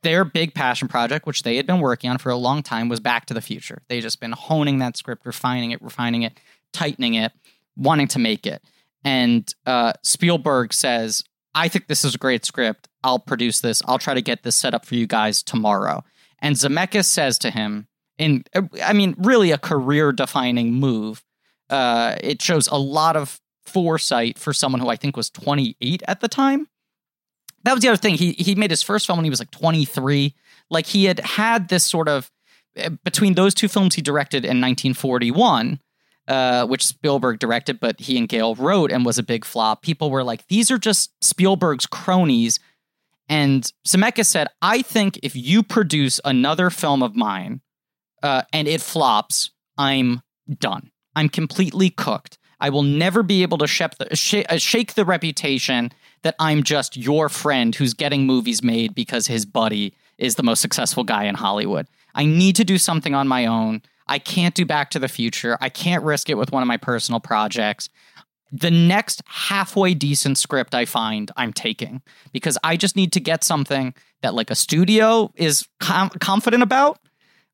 [0.03, 2.99] their big passion project, which they had been working on for a long time, was
[2.99, 3.81] Back to the Future.
[3.87, 6.39] They just been honing that script, refining it, refining it,
[6.73, 7.31] tightening it,
[7.75, 8.63] wanting to make it.
[9.03, 11.23] And uh, Spielberg says,
[11.55, 12.87] I think this is a great script.
[13.03, 13.81] I'll produce this.
[13.85, 16.03] I'll try to get this set up for you guys tomorrow.
[16.39, 18.43] And Zemeckis says to him, in
[18.83, 21.23] I mean, really a career defining move.
[21.69, 26.21] Uh, it shows a lot of foresight for someone who I think was 28 at
[26.21, 26.67] the time.
[27.63, 28.15] That was the other thing.
[28.15, 30.35] He he made his first film when he was like 23.
[30.69, 32.29] Like he had had this sort of
[32.75, 35.79] eh, between those two films he directed in 1941,
[36.27, 39.81] uh, which Spielberg directed, but he and Gale wrote and was a big flop.
[39.81, 42.59] People were like, these are just Spielberg's cronies.
[43.29, 47.61] And Zemeckis said, I think if you produce another film of mine
[48.21, 50.21] uh, and it flops, I'm
[50.59, 50.91] done.
[51.15, 52.37] I'm completely cooked.
[52.59, 57.27] I will never be able to sh- uh, shake the reputation that I'm just your
[57.27, 61.87] friend who's getting movies made because his buddy is the most successful guy in Hollywood.
[62.15, 63.81] I need to do something on my own.
[64.07, 65.57] I can't do Back to the Future.
[65.61, 67.89] I can't risk it with one of my personal projects.
[68.51, 73.43] The next halfway decent script I find, I'm taking because I just need to get
[73.43, 76.99] something that like a studio is com- confident about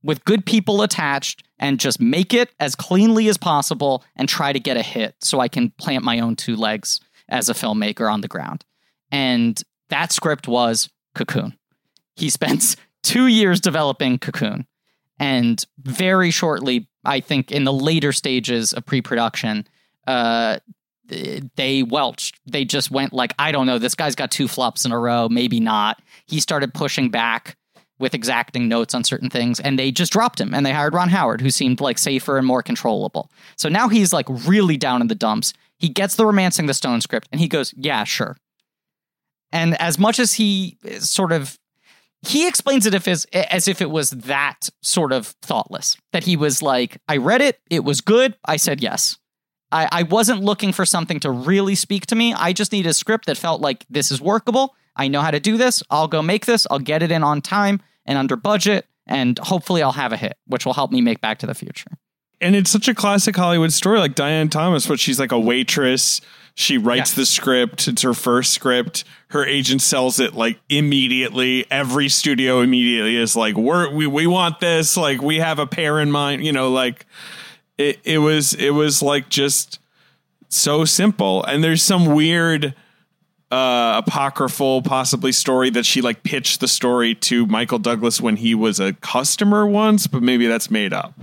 [0.04, 4.60] with good people attached and just make it as cleanly as possible and try to
[4.60, 8.22] get a hit so I can plant my own two legs as a filmmaker on
[8.22, 8.66] the ground.
[9.12, 11.58] And that script was Cocoon.
[12.16, 14.66] He spent two years developing Cocoon.
[15.20, 19.68] And very shortly, I think in the later stages of pre production,
[20.08, 20.60] uh,
[21.56, 22.40] they welched.
[22.46, 25.28] They just went like, I don't know, this guy's got two flops in a row,
[25.28, 26.02] maybe not.
[26.26, 27.58] He started pushing back
[28.00, 31.10] with exacting notes on certain things, and they just dropped him and they hired Ron
[31.10, 33.30] Howard, who seemed like safer and more controllable.
[33.58, 35.54] So now he's like really down in the dumps.
[35.78, 38.38] He gets the Romancing the Stone script and he goes, Yeah, sure.
[39.52, 41.59] And as much as he sort of
[42.22, 46.62] he explains it as, as if it was that sort of thoughtless that he was
[46.62, 49.18] like i read it it was good i said yes.
[49.72, 52.94] I, I wasn't looking for something to really speak to me i just need a
[52.94, 56.22] script that felt like this is workable i know how to do this i'll go
[56.22, 60.12] make this i'll get it in on time and under budget and hopefully i'll have
[60.12, 61.92] a hit which will help me make back to the future.
[62.42, 66.22] And it's such a classic hollywood story like diane thomas but she's like a waitress
[66.60, 67.22] she writes Yeah.
[67.22, 67.88] the script.
[67.88, 69.06] It's her first script.
[69.30, 71.66] Her agent sells it like immediately.
[71.72, 74.98] Every studio immediately is like, "We're we we want this.
[74.98, 77.06] Like we have a pair in mind." You know, like
[77.78, 79.80] it it was it was like just
[80.50, 81.46] so simple.
[81.46, 82.74] And there's some weird
[83.52, 88.54] uh apocryphal possibly story that she like pitched the story to Michael Douglas when he
[88.54, 91.14] was a customer once, but maybe that's made up.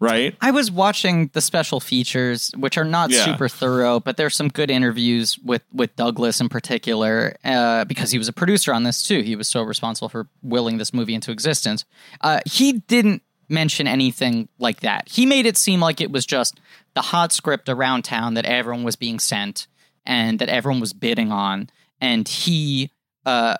[0.00, 0.36] Right?
[0.40, 3.24] I was watching the special features, which are not Yeah.
[3.24, 8.18] super thorough, but there's some good interviews with with Douglas in particular, uh, because he
[8.18, 9.22] was a producer on this too.
[9.22, 11.84] He was so responsible for willing this movie into existence.
[12.20, 15.08] Uh, he didn't mention anything like that.
[15.08, 16.58] He made it seem like it was just
[16.94, 19.66] the hot script around town that everyone was being sent
[20.06, 22.90] and that everyone was bidding on, and he
[23.26, 23.56] uh,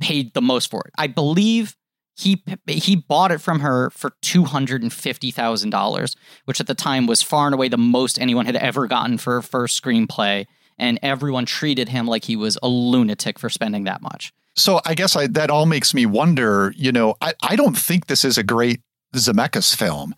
[0.00, 0.92] paid the most for it.
[0.98, 1.76] I believe
[2.16, 6.66] he he bought it from her for two hundred and fifty thousand dollars, which at
[6.66, 9.82] the time was far and away the most anyone had ever gotten for a first
[9.82, 10.46] screenplay,
[10.78, 14.32] and everyone treated him like he was a lunatic for spending that much.
[14.56, 16.72] So I guess I, that all makes me wonder.
[16.76, 18.80] You know, I, I don't think this is a great
[19.14, 20.14] Zemeckis film,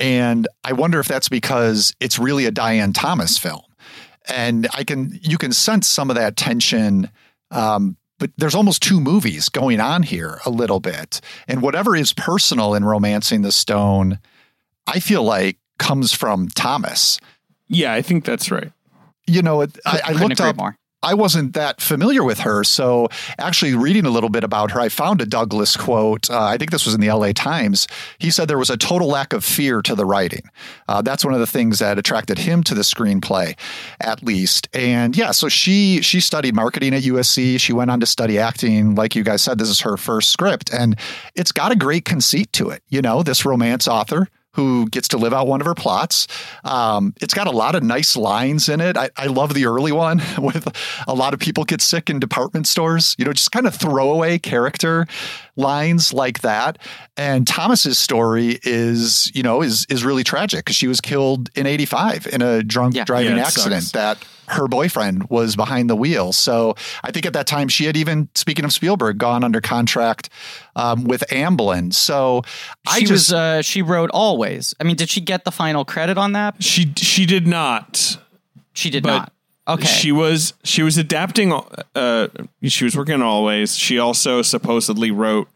[0.00, 3.62] and I wonder if that's because it's really a Diane Thomas film,
[4.26, 7.10] and I can you can sense some of that tension.
[7.50, 12.14] Um, but there's almost two movies going on here a little bit, and whatever is
[12.14, 14.18] personal in romancing the stone,
[14.86, 17.18] I feel like comes from Thomas.
[17.68, 18.72] Yeah, I think that's right.
[19.26, 20.56] You know, it, I, I Couldn't looked agree up.
[20.56, 20.78] more.
[21.04, 22.64] I wasn't that familiar with her.
[22.64, 26.30] So, actually, reading a little bit about her, I found a Douglas quote.
[26.30, 27.86] Uh, I think this was in the LA Times.
[28.18, 30.42] He said there was a total lack of fear to the writing.
[30.88, 33.56] Uh, that's one of the things that attracted him to the screenplay,
[34.00, 34.68] at least.
[34.72, 37.60] And yeah, so she she studied marketing at USC.
[37.60, 38.94] She went on to study acting.
[38.94, 40.98] Like you guys said, this is her first script, and
[41.34, 42.82] it's got a great conceit to it.
[42.88, 46.26] You know, this romance author who gets to live out one of her plots.
[46.64, 48.96] Um, it's got a lot of nice lines in it.
[48.96, 50.66] I, I love the early one with
[51.06, 54.38] a lot of people get sick in department stores, you know, just kind of throwaway
[54.38, 55.06] character
[55.56, 56.78] lines like that.
[57.16, 61.66] And Thomas's story is, you know, is is really tragic because she was killed in
[61.66, 63.04] 85 in a drunk Yeah.
[63.04, 63.92] driving Yeah, accident sucks.
[63.92, 66.32] that her boyfriend was behind the wheel.
[66.32, 70.28] So I think at that time she had even, speaking of Spielberg, gone under contract
[70.76, 71.94] um, with Amblin.
[71.94, 72.42] So
[72.86, 74.74] I she just was uh, she wrote always.
[74.80, 76.62] I mean, did she get the final credit on that?
[76.62, 78.18] She she did not.
[78.74, 79.32] She did But not.
[79.66, 79.86] Okay.
[79.86, 81.52] She was she was adapting.
[81.94, 82.28] Uh,
[82.62, 83.76] she was working on always.
[83.76, 85.48] She also supposedly wrote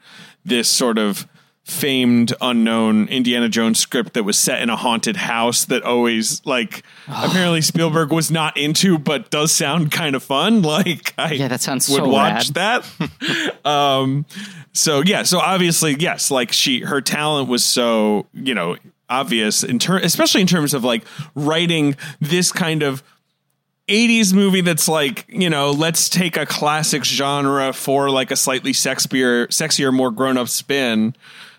[0.45, 1.27] this sort of
[1.65, 6.83] famed unknown Indiana Jones script that was set in a haunted house that always like
[7.07, 10.63] apparently Spielberg was not into, but does sound kind of fun.
[10.69, 12.85] Like I Yeah, that sounds would so watch rad.
[12.91, 13.65] that.
[13.67, 14.25] um,
[14.73, 18.77] so yeah, so obviously yes, like she her talent was so you know
[19.11, 23.03] obvious in ter- especially in terms of like writing this kind of
[23.89, 28.73] 80s movie that's like, you know, let's take a classic genre for like a slightly
[28.73, 31.15] sexier, sexier, more grown up spin.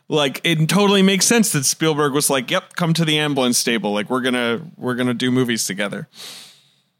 [0.08, 3.94] Like it totally makes sense that Spielberg was like, "Yep, come to the Amblin stable.
[3.94, 6.08] Like we're gonna we're gonna do movies together."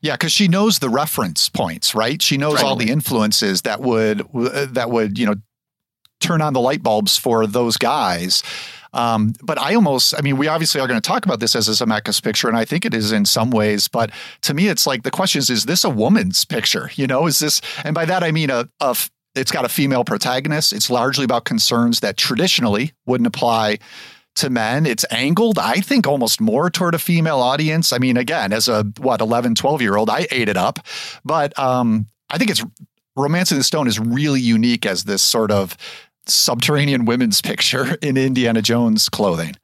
[0.02, 2.22] Yeah, because she knows the reference points, right?
[2.22, 5.36] She knows all the influences that would uh, that would you know
[6.20, 8.44] turn on the light bulbs for those guys.
[8.94, 11.68] Um, but I almost, I mean, we obviously are going to talk about this as
[11.68, 13.88] a Zemeckis picture, and I think it is in some ways.
[13.88, 16.90] But to me, it's like the question is: Is this a woman's picture?
[16.96, 17.62] You know, is this?
[17.84, 18.96] And by that I mean a, a
[19.36, 20.74] it's got a female protagonist.
[20.74, 23.80] It's largely about concerns that traditionally wouldn't apply
[24.36, 24.86] to men.
[24.86, 27.94] It's angled, I think, almost more toward a female audience.
[27.94, 30.80] I mean, again, as a what 11, 12 year old, I ate it up.
[31.24, 32.64] But um, I think it's
[33.16, 35.76] Romancing the Stone is really unique as this sort of
[36.30, 39.56] subterranean women's picture in Indiana Jones clothing.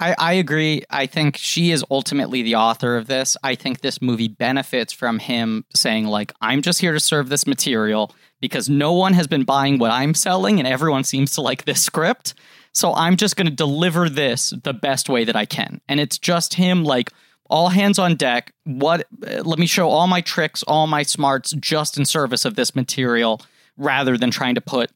[0.00, 0.84] I, I agree.
[0.90, 3.36] I think she is ultimately the author of this.
[3.42, 7.46] I think this movie benefits from him saying, like, I'm just here to serve this
[7.48, 11.64] material because no one has been buying what I'm selling and everyone seems to like
[11.64, 12.34] this script.
[12.72, 15.80] So I'm just going to deliver this the best way that I can.
[15.88, 17.10] And it's just him, like,
[17.50, 18.52] all hands on deck.
[18.64, 19.06] What?
[19.26, 22.76] uh, Let me show all my tricks, all my smarts, just in service of this
[22.76, 23.40] material,
[23.76, 24.92] rather than trying to put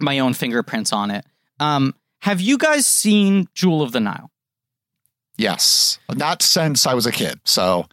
[0.00, 1.24] my own fingerprints on it.
[1.60, 4.30] Um, have you guys seen Jewel of the Nile?
[5.36, 7.38] Yes, not since I was a kid.
[7.44, 7.86] So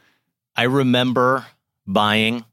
[0.56, 1.46] I remember
[1.86, 2.44] buying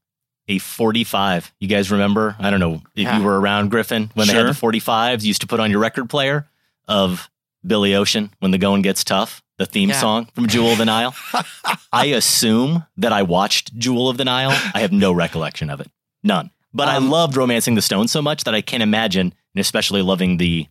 [0.48, 1.52] a 45.
[1.60, 2.36] You guys remember?
[2.38, 3.18] I don't know if Yeah.
[3.18, 5.80] you were around Griffin when they had the 45s you used to put on your
[5.80, 6.46] record player
[6.88, 7.30] of
[7.66, 10.00] Billy Ocean when the going gets tough, the theme Yeah.
[10.00, 11.14] song from Jewel of the Nile.
[11.92, 14.50] I assume that I watched Jewel of the Nile.
[14.74, 15.90] I have no recollection of it.
[16.22, 16.50] None.
[16.74, 20.02] But I Um, loved Romancing the Stone so much that I can't imagine, and especially
[20.02, 20.66] loving the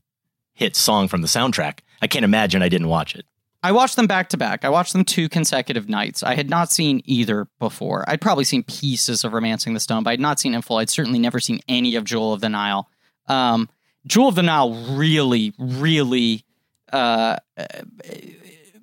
[0.53, 3.25] hit song from the soundtrack, I can't imagine I didn't watch it.
[3.63, 4.65] I watched them back to back.
[4.65, 6.23] I watched them two consecutive nights.
[6.23, 8.03] I had not seen either before.
[8.07, 10.77] I'd probably seen pieces of Romancing the Stone, but I'd not seen in full.
[10.77, 12.89] I'd certainly never seen any of Jewel of the Nile.
[13.27, 13.69] Um,
[14.07, 16.43] Jewel of the Nile really, really
[16.91, 17.65] uh, uh,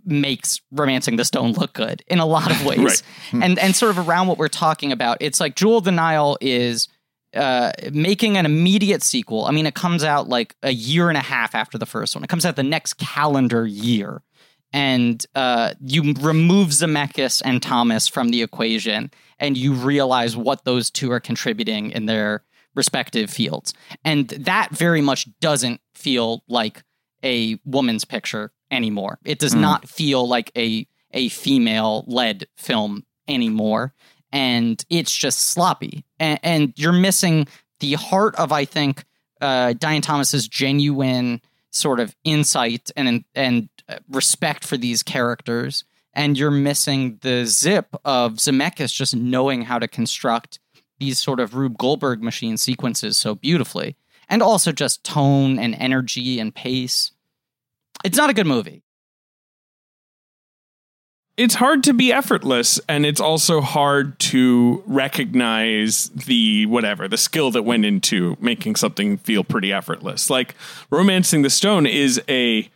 [0.04, 3.02] makes Romancing the Stone look good in a lot of ways.
[3.32, 3.44] Right.
[3.44, 6.38] And and sort of around what we're talking about, it's like Jewel of the Nile
[6.40, 6.88] is
[7.38, 9.44] uh, making an immediate sequel.
[9.44, 12.24] I mean, it comes out like a year and a half after the first one.
[12.24, 14.22] It comes out the next calendar year
[14.72, 20.90] and uh, you remove Zemeckis and Thomas from the equation, and you realize what those
[20.90, 23.72] two are contributing in their respective fields.
[24.04, 26.82] And that very much doesn't feel like
[27.24, 29.18] a woman's picture anymore.
[29.24, 33.94] It does not feel like a a female led film anymore,
[34.32, 36.04] and it's just sloppy.
[36.18, 37.48] And, and you're missing
[37.80, 39.04] the heart of, I think,
[39.40, 46.38] uh, Diane Thomas's genuine sort of insight and and uh, respect for these characters, and
[46.38, 50.58] you're missing the zip of Zemeckis just knowing how to construct
[50.98, 53.96] these sort of Rube Goldberg machine sequences so beautifully,
[54.28, 57.12] and also just tone and energy and pace.
[58.04, 58.82] It's not a good movie.
[61.38, 67.52] It's hard to be effortless and it's also hard to recognize the whatever the skill
[67.52, 70.28] that went into making something feel pretty effortless.
[70.28, 70.56] Like
[70.90, 72.68] romancing the stone is a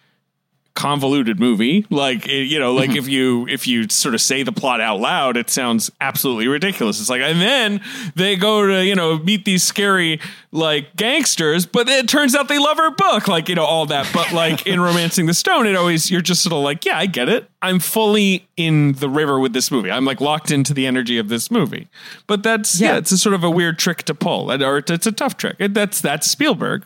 [0.75, 1.87] convoluted movie.
[1.91, 5.01] Like it, you know like if you if you sort of say the plot out
[5.01, 6.99] loud it sounds absolutely ridiculous.
[7.01, 7.81] It's like and then
[8.15, 10.21] they go to you know meet these scary
[10.51, 14.09] like gangsters but it turns out they love her book like you know all that.
[14.15, 17.07] But like in romancing the stone it always you're just sort of like yeah i
[17.07, 17.49] get it.
[17.61, 19.91] I'm fully in the river with this movie.
[19.91, 21.89] I'm like locked into the energy of this movie.
[22.27, 22.99] But that's yeah, Yeah.
[22.99, 25.57] it's a sort of a weird trick to pull or it's, a tough trick.
[25.59, 26.85] That's that's spielberg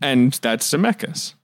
[0.00, 1.34] and that's zemeckis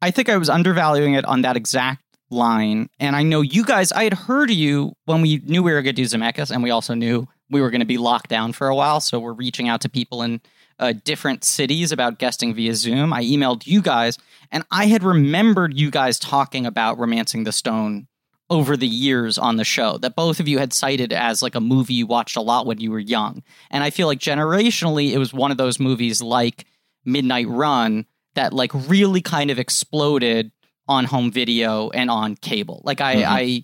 [0.00, 2.88] I think I was undervaluing it on that exact line.
[3.00, 5.94] And I know you guys, I had heard you when we knew we were going
[5.94, 8.68] to do Zemeckis, and we also knew we were going to be locked down for
[8.68, 9.00] a while.
[9.00, 10.40] So we're reaching out to people in
[10.78, 13.12] uh, different cities about guesting via Zoom.
[13.12, 14.18] I emailed you guys,
[14.52, 18.06] and I had remembered you guys talking about Romancing the Stone
[18.50, 21.60] over the years on the show that both of you had cited as like a
[21.60, 23.42] movie you watched a lot when you were young.
[23.70, 26.64] And I feel like generationally, it was one of those movies like
[27.04, 28.06] Midnight Run
[28.38, 30.52] that like really kind of exploded
[30.86, 32.80] on home video and on cable.
[32.84, 33.26] Like I, Mhm.
[33.26, 33.62] I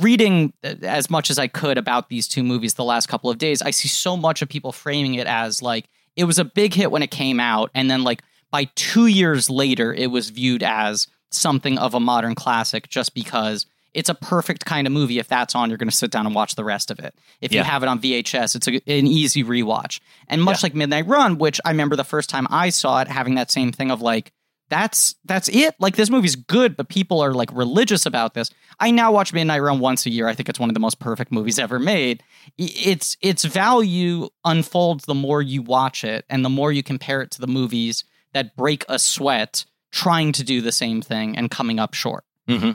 [0.00, 3.60] reading as much as I could about these two movies the last couple of days,
[3.62, 6.90] I see so much of people framing it as like it was a big hit
[6.90, 11.06] when it came out, and then like by two years later, it was viewed as
[11.30, 13.64] something of a modern classic just because
[13.94, 15.18] it's a perfect kind of movie.
[15.18, 17.14] If that's on, you're going to sit down and watch the rest of it.
[17.40, 20.00] If you have it on VHS, it's a, an easy rewatch.
[20.28, 20.66] And much Yeah.
[20.66, 23.72] like Midnight Run, which I remember the first time I saw it, having that same
[23.72, 24.32] thing of like,
[24.68, 25.74] that's that's it.
[25.80, 28.50] Like this movie's good, but people are like religious about this.
[28.78, 30.28] I now watch Midnight Run once a year.
[30.28, 32.22] I think it's one of the most perfect movies ever made.
[32.56, 37.32] Its its value unfolds the more you watch it, and the more you compare it
[37.32, 41.80] to the movies that break a sweat trying to do the same thing and coming
[41.80, 42.22] up short.
[42.58, 42.70] Hmm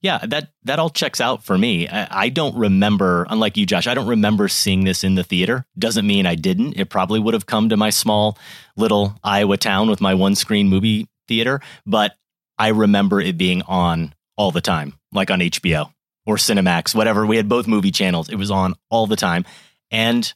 [0.00, 1.88] Yeah, that that all checks out for me.
[1.88, 3.86] I, I don't remember, unlike you, Josh.
[3.86, 5.66] I don't remember seeing this in the theater.
[5.78, 6.74] Doesn't mean I didn't.
[6.74, 8.38] It probably would have come to my small
[8.76, 12.14] little Iowa town with my one screen movie theater, but
[12.58, 15.92] I remember it being on all the time, like on HBO
[16.26, 17.26] or Cinemax, whatever.
[17.26, 18.28] We had both movie channels.
[18.28, 19.44] It was on all the time,
[19.90, 20.32] and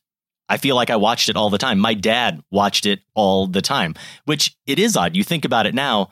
[0.48, 1.78] I feel like I watched it all the time.
[1.78, 5.14] My dad watched it all the time, which it is odd.
[5.14, 6.08] You think about it now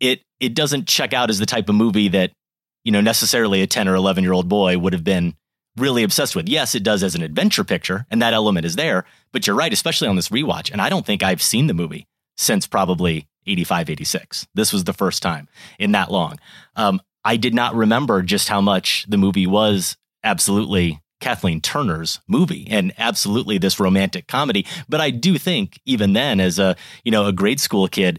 [0.00, 2.32] it it doesn't check out as the type of movie that
[2.84, 5.34] you know necessarily a 10 or 11 year old boy would have been
[5.76, 6.48] really obsessed with.
[6.48, 9.72] Yes it does as an adventure picture and that element is there but you're right
[9.72, 13.90] especially on this rewatch and i don't think i've seen the movie since probably 85
[13.90, 15.48] 86 this was the first time
[15.78, 16.38] in that long.
[16.76, 22.66] Um, i did not remember just how much the movie was absolutely kathleen turner's movie
[22.70, 27.26] and absolutely this romantic comedy but i do think even then as a you know
[27.26, 28.18] a grade school kid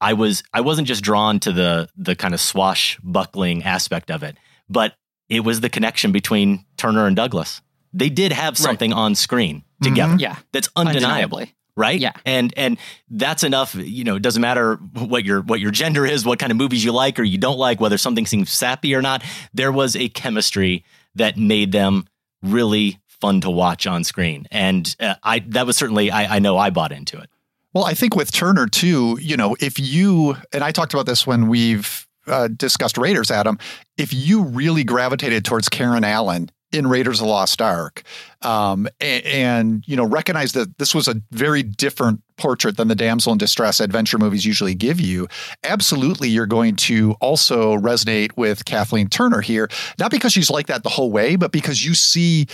[0.00, 4.36] I was I wasn't just drawn to the the kind of swashbuckling aspect of it,
[4.68, 4.94] but
[5.28, 7.60] it was the connection between Turner and Douglas.
[7.92, 11.54] They did have something on screen together Yeah, that's undeniable, undeniably.
[11.76, 11.98] right?
[11.98, 12.12] Yeah.
[12.24, 12.78] and and
[13.10, 13.74] that's enough.
[13.74, 16.84] You know, it doesn't matter what your what your gender is, what kind of movies
[16.84, 19.24] you like or you don't like, whether something seems sappy or not.
[19.54, 20.84] There was a chemistry
[21.14, 22.06] that made them
[22.42, 26.56] really fun to watch on screen, and uh, I that was certainly I, I know
[26.56, 27.28] I bought into it.
[27.74, 31.26] Well, I think with Turner too, you know, if you and I talked about this
[31.26, 33.58] when we've uh, discussed Raiders, Adam,
[33.96, 38.02] if you really gravitated towards Karen Allen in Raiders of the Lost Ark,
[38.42, 42.94] um, and, and you know, recognize that this was a very different portrait than the
[42.94, 45.28] damsel in distress adventure movies usually give you.
[45.64, 50.82] Absolutely, you're going to also resonate with Kathleen Turner here, not because she's like that
[50.82, 52.46] the whole way, but because you see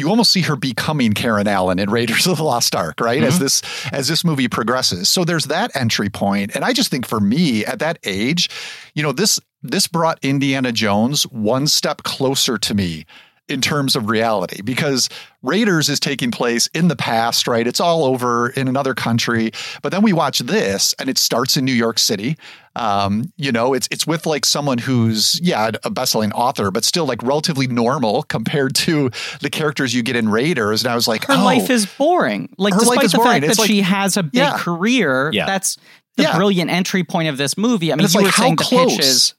[0.00, 3.22] you almost see her becoming Karen Allen in Raiders of the Lost Ark, right?
[3.22, 3.44] As mm-hmm.
[3.44, 5.08] this as this movie progresses.
[5.08, 8.50] So there's that entry point, and I just think for me at that age,
[8.94, 13.04] you know, this this brought Indiana Jones one step closer to me
[13.50, 15.08] in terms of reality because
[15.42, 17.66] Raiders is taking place in the past, right?
[17.66, 19.50] It's all over in another country.
[19.82, 22.36] But then we watch this and it starts in New York City.
[22.76, 27.04] Um, you know, it's it's with like someone who's yeah, a best-selling author, but still
[27.06, 30.82] like relatively normal compared to the characters you get in Raiders.
[30.84, 32.54] And I was like, her oh, life is boring.
[32.58, 33.32] Like Her life despite is the boring.
[33.32, 34.56] fact It's that like- she has a big Yeah.
[34.58, 35.46] career, Yeah.
[35.46, 35.76] that's
[36.16, 36.36] the Yeah.
[36.36, 37.92] brilliant entry point of this movie.
[37.92, 38.96] I mean, it's you like were how saying the close.
[38.96, 39.34] pitches.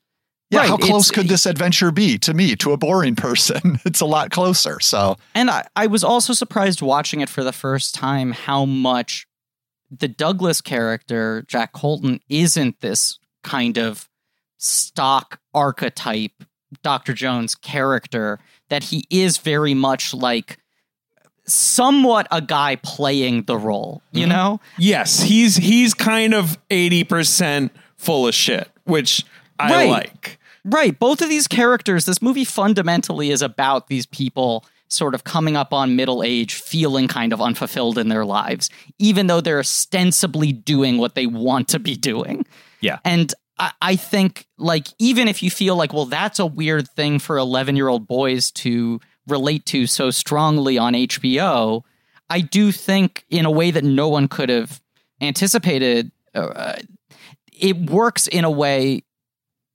[0.52, 3.80] Yeah, Right, how close it's- could this adventure be to me, to a boring person?
[3.86, 4.80] it's a lot closer.
[4.80, 9.26] So And I, I was also surprised watching it for the first time how much
[9.90, 14.08] the Douglas character, Jack Colton, isn't this kind of
[14.58, 16.44] stock archetype
[16.84, 17.14] Dr.
[17.14, 18.40] Jones character,
[18.70, 20.58] that he is very much like
[21.46, 24.30] somewhat a guy playing the role, you mm-hmm.
[24.30, 24.60] know?
[24.78, 29.26] Yes, he's he's kind of eighty percent full of shit, which
[29.60, 29.90] I Right.
[29.90, 30.40] like.
[30.64, 30.98] Right.
[30.98, 35.74] Both of these characters, this movie fundamentally is about these people sort of coming up
[35.74, 40.98] on middle age, feeling kind of unfulfilled in their lives, even though they're ostensibly doing
[40.98, 42.46] what they want to be doing.
[42.82, 43.00] Yeah.
[43.06, 47.20] And I, I think, like, even if you feel like, well, that's a weird thing
[47.20, 51.84] for 11 year old boys to relate to so strongly on HBO,
[52.30, 54.82] I do think, in a way that no one could have
[55.22, 56.76] anticipated, uh,
[57.54, 59.04] it works in a way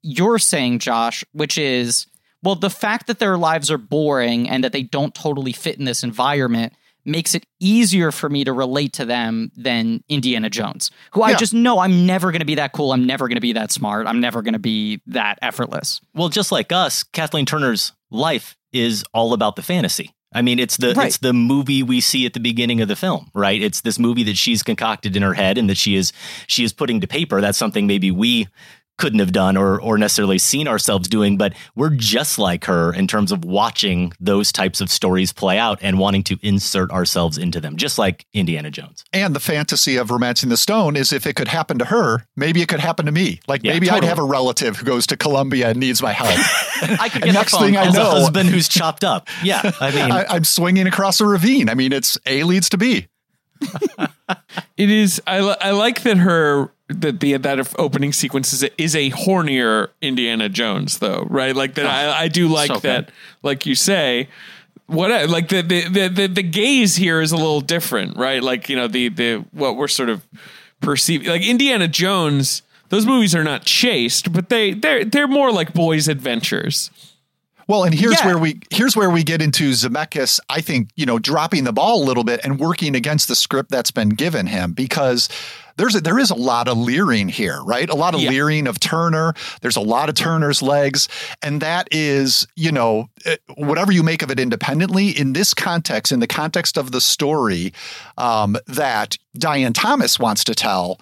[0.07, 2.07] you're saying, Josh, which is,
[2.42, 5.84] well, the fact that their lives are boring and that they don't totally fit in
[5.84, 6.72] this environment
[7.04, 11.54] makes it easier for me to relate to them than Indiana Jones, who I just
[11.54, 12.92] know I'm never going to be that cool.
[12.92, 14.07] I'm never going to be that smart.
[14.07, 16.00] I'm never going to be that effortless.
[16.14, 20.12] Well, just like us, Kathleen Turner's life is all about the fantasy.
[20.34, 21.07] I mean, it's the Right.
[21.07, 23.62] it's the movie we see at the beginning of the film, right?
[23.62, 26.12] It's this movie that she's concocted in her head and that she is
[26.48, 27.40] she is putting to paper.
[27.40, 28.48] That's something maybe we
[28.99, 33.07] couldn't have done or or necessarily seen ourselves doing, but we're just like her in
[33.07, 37.61] terms of watching those types of stories play out and wanting to insert ourselves into
[37.61, 39.05] them, just like Indiana Jones.
[39.12, 42.62] And the fantasy of romancing the stone is if it could happen to her, maybe
[42.62, 43.40] it could happen to me.
[43.47, 44.07] Like Yeah, maybe totally.
[44.07, 46.30] I'd have a relative who goes to Colombia and needs my help.
[47.01, 47.88] I could get next the phone thing I call.
[47.88, 49.28] As a know- husband who's chopped up.
[49.42, 49.70] Yeah.
[49.80, 51.68] I mean I, I'm swinging across a ravine.
[51.68, 53.09] I mean, it's A leads to B.
[54.76, 55.22] It is.
[55.26, 59.89] I, I like that her that the that opening sequence is a, is a hornier
[60.01, 61.55] Indiana Jones though, right?
[61.55, 61.87] Like that.
[61.87, 63.07] Oh, I, I do like so that.
[63.07, 63.14] good.
[63.43, 64.28] Like you say,
[64.87, 68.43] what I- like the the, the the the gaze here is a little different, right?
[68.43, 70.26] Like you know the the what we're sort of
[70.80, 71.28] perceiving.
[71.28, 76.07] Like Indiana Jones, those movies are not chased, but they they're they're more like boys'
[76.09, 76.91] adventures.
[77.68, 78.26] Well, and here's Yeah.
[78.26, 80.39] where we here's where we get into Zemeckis.
[80.49, 83.70] I think you know dropping the ball a little bit and working against the script
[83.70, 85.28] that's been given him because
[85.77, 87.89] there's a, there is a lot of leering here, right?
[87.89, 88.31] A lot of Yeah.
[88.31, 89.35] leering of Turner.
[89.61, 91.09] There's a lot of Turner's legs,
[91.43, 95.09] and that is you know eh, whatever you make of it independently.
[95.11, 97.72] In this context, in the context of the story
[98.18, 100.99] um, that Diane Thomas wants to tell,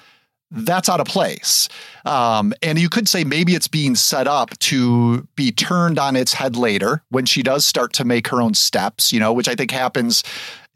[0.51, 1.69] that's out of place.
[2.05, 6.35] Um, and you could say maybe it's being set up to be turned on its
[6.35, 9.55] head later when she does start to make her own steps, you know, which I
[9.55, 10.23] think happens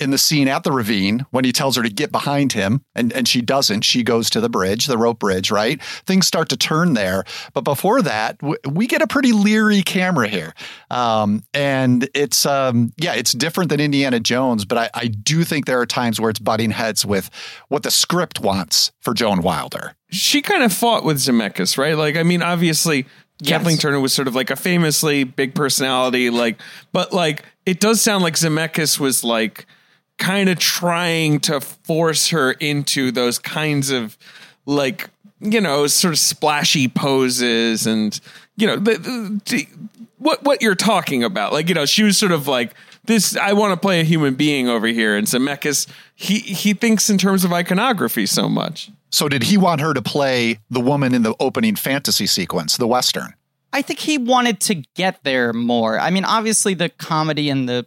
[0.00, 3.12] in the scene at the ravine when he tells her to get behind him and,
[3.12, 3.82] and she doesn't.
[3.82, 5.82] She goes to the bridge, the rope bridge, right?
[6.06, 7.24] Things start to turn there.
[7.54, 10.54] But before that, w- we get a pretty leery camera here.
[10.90, 15.66] Um, and it's, um, yeah, it's different than Indiana Jones, but I, I do think
[15.66, 17.30] there are times where it's butting heads with
[17.68, 19.94] what the script wants for Joan Wilder.
[20.10, 21.96] she kind of fought with Zemeckis, right?
[21.96, 23.06] Like, I mean, obviously,
[23.40, 23.50] Yes.
[23.58, 28.00] Kathleen Turner was sort of like a famously big personality, like, but like, it does
[28.00, 29.64] sound like Zemeckis was like
[30.18, 34.18] kind of trying to force her into those kinds of
[34.66, 35.08] like,
[35.40, 38.20] you know, sort of splashy poses and,
[38.56, 39.68] you know, the, the,
[40.18, 41.52] what what you're talking about.
[41.52, 43.36] Like, you know, she was sort of like this.
[43.36, 47.18] I want to play a human being over here, and Zemeckis he he thinks in
[47.18, 48.90] terms of iconography so much.
[49.10, 52.86] So did he want her to play the woman in the opening fantasy sequence, the
[52.86, 53.34] Western?
[53.72, 55.98] I think he wanted to get there more.
[55.98, 57.86] I mean, obviously the comedy and the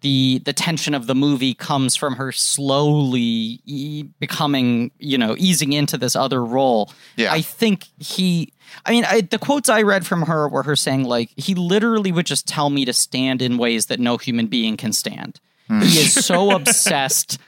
[0.00, 5.72] the the tension of the movie comes from her slowly e- becoming, you know, easing
[5.72, 6.92] into this other role.
[7.16, 7.32] Yeah.
[7.32, 8.52] I think he
[8.84, 12.12] I mean, I, the quotes I read from her were her saying like he literally
[12.12, 15.40] would just tell me to stand in ways that no human being can stand.
[15.68, 15.80] Hmm.
[15.80, 17.38] He is so obsessed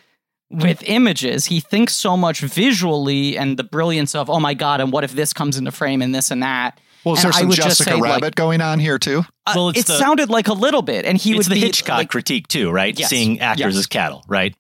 [0.51, 1.47] with images.
[1.47, 5.13] He thinks so much visually and the brilliance of, oh my God, and what if
[5.13, 6.79] this comes into frame and this and that.
[7.05, 9.25] Well, is And there some Jessica say, like, Rabbit going on here too?
[9.47, 11.61] uh, Well, it's it the- sounded like a little bit, and he it's would the
[11.61, 12.97] be Hitchcock like- critique too, right?
[12.99, 13.11] Yes.
[13.11, 13.77] Seeing actors Yes.
[13.81, 14.55] as cattle, right?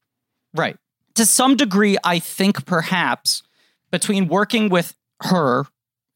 [0.54, 0.76] right
[1.14, 1.96] to some degree.
[2.04, 3.42] I think perhaps
[3.90, 5.66] between working with her,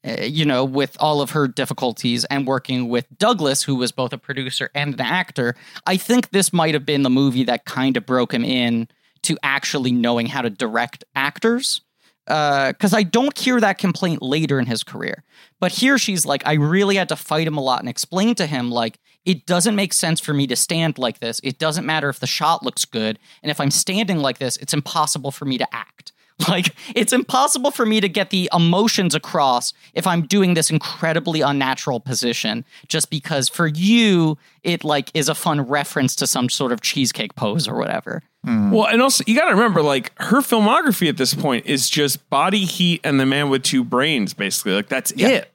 [0.07, 4.11] uh, you know, with all of her difficulties, and working with Douglas, who was both
[4.13, 5.55] a producer and an actor,
[5.85, 8.87] I think this might have been the movie that kind of broke him in
[9.23, 11.81] to actually knowing how to direct actors.
[12.27, 15.23] Uh, because I don't hear that complaint later in his career.
[15.61, 18.45] But here she's like, I really had to fight him a lot and explain to
[18.45, 21.39] him, like, it doesn't make sense for me to stand like this.
[21.43, 23.17] It doesn't matter if the shot looks good.
[23.41, 26.11] And if I'm standing like this, it's impossible for me to act.
[26.47, 31.41] Like, it's impossible for me to get the emotions across if I'm doing this incredibly
[31.41, 36.71] unnatural position, just because for you, it like is a fun reference to some sort
[36.71, 38.21] of cheesecake pose or whatever.
[38.45, 38.69] Hmm.
[38.69, 42.29] Well, and also you got to remember, like her filmography at this point is just
[42.29, 44.73] Body Heat and The Man with Two Brains, basically.
[44.73, 45.51] Like that's it.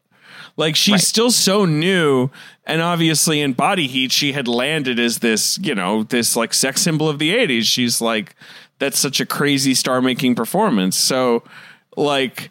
[0.56, 2.28] Like she's still so new,
[2.66, 6.82] and obviously in Body Heat, she had landed as this, you know, this like sex
[6.82, 7.62] symbol of the '80s.
[7.62, 8.34] She's like,
[8.82, 10.96] that's such a crazy star-making performance.
[10.96, 11.44] So,
[11.96, 12.50] like,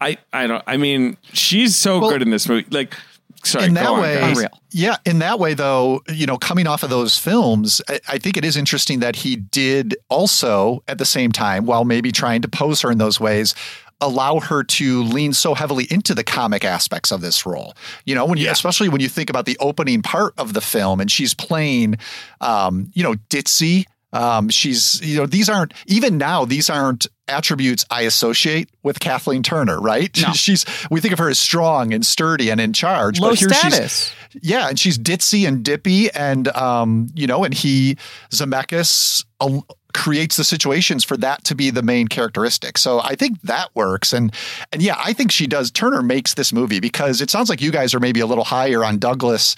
[0.00, 0.62] I, I don't.
[0.66, 2.66] I mean, she's so Well, good in this movie.
[2.70, 2.94] Like,
[3.42, 4.44] sorry, in that on, way, guys.
[4.70, 8.36] Yeah, in that way, though, you know, coming off of those films, I, I think
[8.36, 12.48] it is interesting that he did also at the same time, while maybe trying to
[12.48, 13.54] pose her in those ways,
[14.00, 17.74] allow her to lean so heavily into the comic aspects of this role.
[18.04, 18.52] You know, when you, Yeah.
[18.52, 21.96] especially when you think about the opening part of the film, and she's playing,
[22.40, 23.86] um, you know, ditzy.
[24.14, 26.44] Um, she's, you know, these aren't even now.
[26.44, 30.16] These aren't attributes I associate with Kathleen Turner, right?
[30.22, 30.32] No.
[30.34, 33.18] she's we think of her as strong and sturdy and in charge.
[33.20, 34.14] Low but here status.
[34.30, 37.96] she's yeah, and she's ditzy and dippy, and um, you know, and he
[38.30, 39.60] Zemeckis uh,
[39.92, 42.78] creates the situations for that to be the main characteristic.
[42.78, 44.32] So I think that works, and
[44.72, 45.70] and yeah, I think she does.
[45.70, 48.84] Turner makes this movie because it sounds like you guys are maybe a little higher
[48.84, 49.56] on Douglas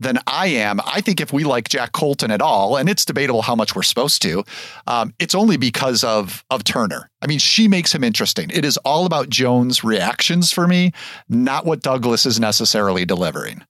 [0.00, 0.80] than I am.
[0.86, 3.82] I think if we like Jack Colton at all, and it's debatable how much we're
[3.82, 4.42] supposed to,
[4.86, 7.08] um, it's only because of of Turner.
[7.22, 8.50] I mean, she makes him interesting.
[8.52, 10.92] It is all about Jones' reactions for me,
[11.28, 13.62] not what Douglas is necessarily delivering.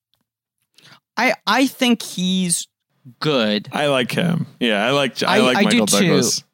[1.17, 2.69] I I think he's
[3.19, 3.69] good.
[3.73, 4.47] I like him.
[4.61, 6.01] Yeah, I like I, I- like I do Michael too.
[6.07, 6.45] Douglas.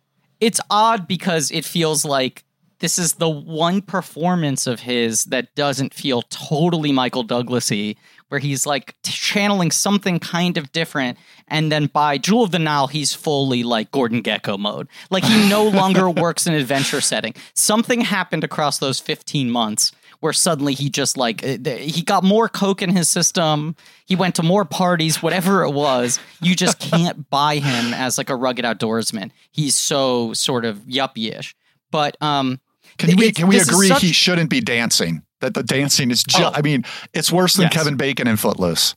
[0.41, 2.45] It's odd because it feels like
[2.79, 7.97] this is the one performance of his that doesn't feel totally Michael Douglasy,
[8.29, 11.19] where he's like channeling something kind of different,
[11.49, 14.89] and then by Jewel of the Nile, he's fully like Gordon Gekko mode.
[15.11, 17.35] Like he no longer works in adventure setting.
[17.55, 22.49] Something happened across those fifteen months where suddenly he just like uh, he got more
[22.49, 23.77] coke in his system.
[24.07, 26.19] He went to more parties, whatever it was.
[26.41, 29.31] You just can't buy him as like a rugged outdoorsman.
[29.53, 31.55] He's so sort of yuppie-ish.
[31.91, 32.61] But um,
[32.99, 35.23] Can we can we agree such- he shouldn't be dancing?
[35.41, 36.51] That the dancing is just, Oh.
[36.55, 37.73] I mean, it's worse than Yes.
[37.75, 38.95] Kevin Bacon in Footloose.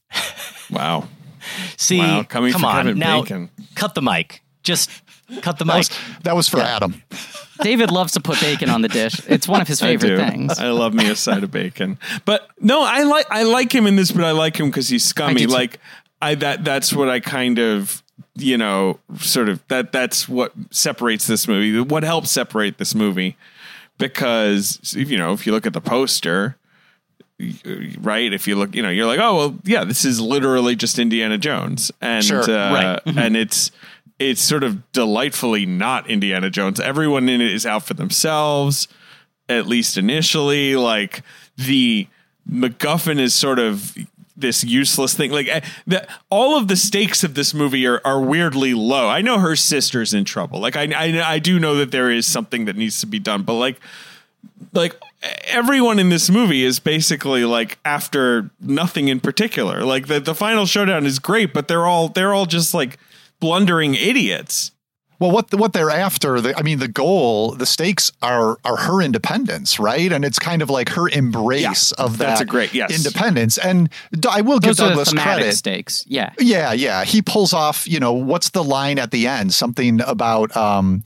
[0.71, 1.07] Wow.
[1.77, 3.21] See, Wow, coming come for on Kevin now.
[3.21, 3.49] Bacon.
[3.75, 4.41] Cut the mic.
[4.63, 4.89] Just
[5.41, 5.77] cut the That mic.
[5.77, 5.89] was,
[6.23, 7.01] that was for Adam.
[7.61, 9.19] David loves to put bacon on the dish.
[9.27, 10.31] It's one of his favorite I do.
[10.31, 10.59] things.
[10.59, 11.97] I love me a side of bacon.
[12.25, 15.03] But no, I like I like him in this, but I like him because he's
[15.03, 15.43] scummy.
[15.43, 15.47] I.
[15.47, 15.79] Like
[16.21, 18.01] I that that's what I kind of
[18.35, 21.79] you know sort of that that's what separates this movie.
[21.81, 23.35] What helps separate this movie
[23.99, 26.55] because you know if you look at the poster.
[28.01, 30.99] Right, if you look, you know, you're like, oh well, yeah, this is literally just
[30.99, 32.41] Indiana Jones, and Sure.
[32.41, 33.01] uh, Right.
[33.17, 33.71] and it's
[34.19, 36.81] it's sort of delightfully not Indiana Jones.
[36.81, 38.89] Everyone in it is out for themselves
[39.47, 40.75] at least initially.
[40.75, 41.21] Like
[41.55, 42.07] the
[42.51, 43.95] MacGuffin is sort of
[44.41, 45.31] this useless thing.
[45.31, 49.07] Like eh, the, all of the stakes of this movie are, are weirdly low.
[49.07, 50.59] I know her sister's in trouble.
[50.59, 53.43] Like I, I I do know that there is something that needs to be done,
[53.43, 53.79] but like
[54.73, 54.95] like
[55.47, 59.83] everyone in this movie is basically like after nothing in particular.
[59.83, 62.97] Like the the final showdown is great, but they're all they're all just like
[63.39, 64.71] blundering idiots.
[65.19, 69.01] Well, what what they're after, the, I mean, the goal, the stakes are are her
[69.01, 70.11] independence, right?
[70.11, 72.95] And it's kind of like her embrace of that that's a great- yes.
[72.95, 73.57] independence.
[73.57, 73.89] And
[74.29, 75.55] I will give Those are the Douglas thematic credit.
[75.55, 76.05] stakes.
[76.07, 76.31] Yeah.
[76.39, 77.03] Yeah, yeah.
[77.03, 79.53] He pulls off, you know, what's the line at the end?
[79.53, 81.03] Something about um,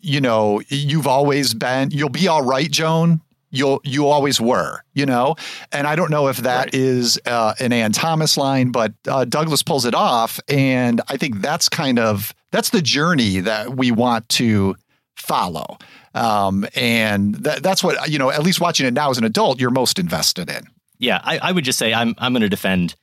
[0.00, 3.20] you know, you've always been you'll be all right, Joan.
[3.50, 5.36] You'll you always were, you know?
[5.72, 9.62] And I don't know if that is uh, an Ann Thomas line, but uh, Douglas
[9.62, 10.40] pulls it off.
[10.48, 14.76] And I think that's kind of that's the journey that we want to
[15.14, 15.76] follow.
[16.14, 19.60] Um, and that, that's what, you know, at least watching it now as an adult,
[19.60, 20.64] you're most invested in.
[20.98, 22.94] yeah, I, I would just say I'm I'm going to defend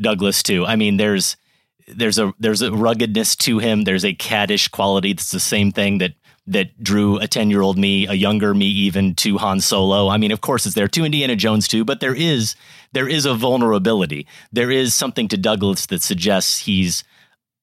[0.00, 0.66] Douglas too.
[0.66, 1.36] I mean, there's
[1.88, 3.84] there's a there's a ruggedness to him.
[3.84, 5.12] There's a caddish quality.
[5.12, 6.14] That's the same thing that
[6.48, 10.08] that drew a ten year old me, a younger me, even to Han Solo.
[10.08, 12.56] I mean, of course, it's there to Indiana Jones too, but there is
[12.92, 14.26] there is a vulnerability.
[14.52, 17.04] There is something to Douglas that suggests he's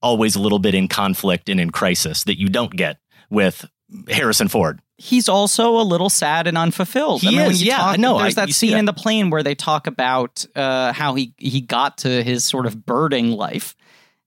[0.03, 2.97] always a little bit in conflict and in crisis that you don't get
[3.31, 3.65] with
[4.09, 4.79] Harrison Ford.
[4.97, 7.21] He's also a little sad and unfulfilled.
[7.21, 8.79] He I mean, when is, you yeah, talk, I know, There's I- that scene that.
[8.79, 12.65] in the plane where they talk about uh, how he he got to his sort
[12.67, 13.75] of birding life,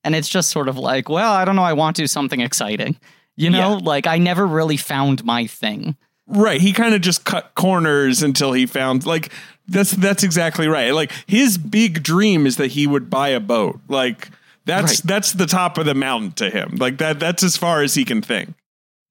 [0.03, 2.41] and it's just sort of like, well, I don't know, I want to do something
[2.41, 2.97] exciting.
[3.37, 3.81] You know, Yeah.
[3.85, 5.97] like I never really found my thing.
[6.27, 6.61] Right.
[6.61, 9.31] He kind of just cut corners until he found like
[9.69, 10.91] that's that's exactly right.
[10.93, 13.79] Like his big dream is that he would buy a boat.
[13.89, 14.31] Like
[14.67, 15.01] that's Right.
[15.05, 16.77] that's the top of the mountain to him.
[16.79, 18.53] Like that that's as far as he can think.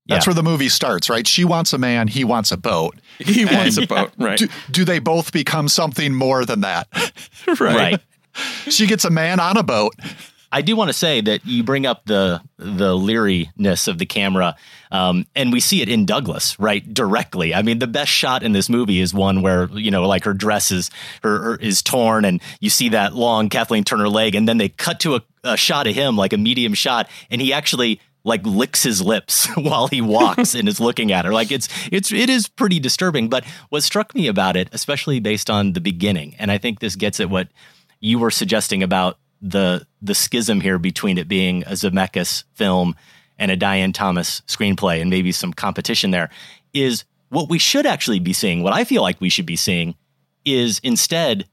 [0.07, 0.29] That's Yeah.
[0.31, 1.25] where the movie starts, right?
[1.25, 2.95] She wants a man, he wants a boat.
[3.17, 4.37] He wants a boat, right?
[4.37, 6.87] Do, do they both become something more than that?
[7.59, 7.99] Right.
[8.67, 9.93] She gets a man on a boat.
[10.51, 14.55] I do want to say that you bring up the the leeriness of the camera,
[14.91, 17.53] um, and we see it in Douglas right directly.
[17.53, 20.33] I mean, the best shot in this movie is one where you know, like her
[20.33, 20.89] dress is
[21.23, 24.69] her, her is torn, and you see that long Kathleen Turner leg, and then they
[24.69, 28.45] cut to a, a shot of him, like a medium shot, and he actually like
[28.45, 31.31] licks his lips while he walks and is looking at her.
[31.31, 33.29] Like it's it's it is pretty disturbing.
[33.29, 36.95] But what struck me about it, especially based on the beginning, and I think this
[36.95, 37.47] gets at what
[38.01, 42.95] you were suggesting about the the schism here between it being a Zemeckis film
[43.37, 46.29] and a Diane Thomas screenplay and maybe some competition there
[46.73, 48.63] is what we should actually be seeing.
[48.63, 49.95] What I feel like we should be seeing
[50.45, 51.47] is instead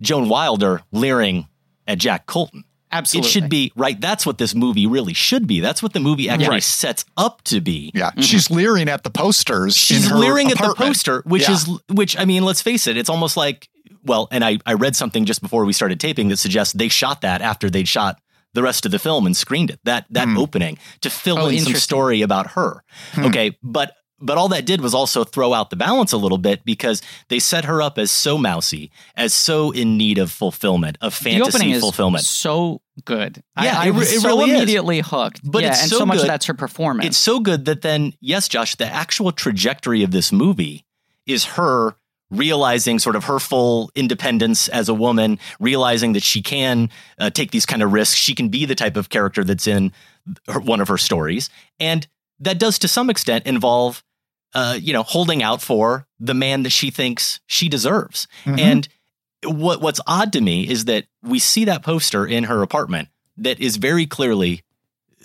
[0.00, 1.48] Joan Wilder leering
[1.86, 2.64] at Jack Colton.
[2.96, 3.28] Absolutely.
[3.28, 4.00] It should be right.
[4.00, 5.60] That's what this movie really should be.
[5.60, 6.62] That's what the movie actually Right.
[6.62, 7.90] sets up to be.
[7.94, 9.76] Yeah, she's leering at the posters.
[9.76, 11.54] She's in her leering at the poster, which Yeah.
[11.54, 12.16] is which.
[12.18, 12.96] I mean, let's face it.
[12.96, 13.68] It's almost like
[14.04, 17.20] well, and I I read something just before we started taping that suggests they shot
[17.22, 18.18] that after they'd shot
[18.54, 19.80] the rest of the film and screened it.
[19.84, 20.38] That that Hmm.
[20.38, 22.82] opening to fill Oh, in some story about her.
[23.18, 23.92] Okay, but.
[24.18, 27.38] But all that did was also throw out the balance a little bit because they
[27.38, 31.80] set her up as so mousy, as so in need of fulfillment, of fantasy is
[31.80, 32.24] fulfillment.
[32.24, 33.42] so good.
[33.60, 34.56] Yeah, I, I it was it so really is.
[34.56, 35.40] immediately hooked.
[35.44, 36.28] But yeah, it's and so so, much good.
[36.28, 37.06] that's her performance.
[37.06, 40.86] It's so good that then, yes, Josh, the actual trajectory of this movie
[41.26, 41.94] is her
[42.30, 47.50] realizing sort of her full independence as a woman, realizing that she can uh, take
[47.50, 48.16] these kind of risks.
[48.16, 49.92] She can be the type of character that's in
[50.48, 51.50] her, one of her stories.
[51.78, 52.06] And
[52.40, 54.02] that does to some extent involve,
[54.54, 58.26] uh, you know, holding out for the man that she thinks she deserves.
[58.44, 58.58] Mhm.
[58.60, 58.88] And
[59.44, 63.60] what what's odd to me is that we see that poster in her apartment that
[63.60, 64.62] is very clearly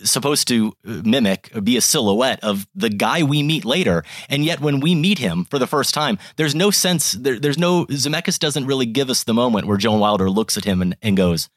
[0.03, 4.59] supposed to uh, mimic be a silhouette of the guy we meet later and yet
[4.59, 8.39] when we meet him for the first time there's no sense there, there's no zemeckis
[8.39, 11.49] doesn't really give us the moment where joan wilder looks at him and, and goes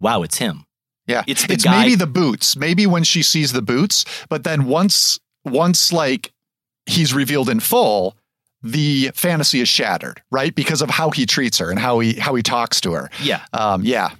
[0.00, 0.65] wow it's him
[1.06, 2.56] Yeah, It's the guy- maybe the boots.
[2.56, 6.32] Maybe when she sees the boots, but then once once like
[6.86, 8.16] he's revealed in full,
[8.62, 10.54] the fantasy is shattered, right?
[10.54, 13.10] Because of how he treats her and how he how he talks to her.
[13.22, 14.10] yeah Um, yeah,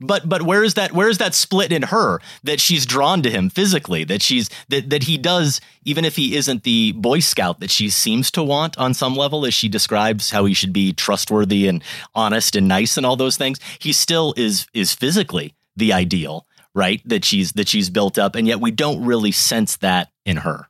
[0.00, 3.30] but but where is that where is that split in her that she's drawn to
[3.30, 7.60] him physically that she's that that he does even if he isn't the boy scout
[7.60, 10.92] that she seems to want on some level as she describes how he should be
[10.92, 15.92] trustworthy and honest and nice and all those things he still is is physically the
[15.92, 20.08] ideal right that she's that she's built up and yet we don't really sense that
[20.24, 20.68] in her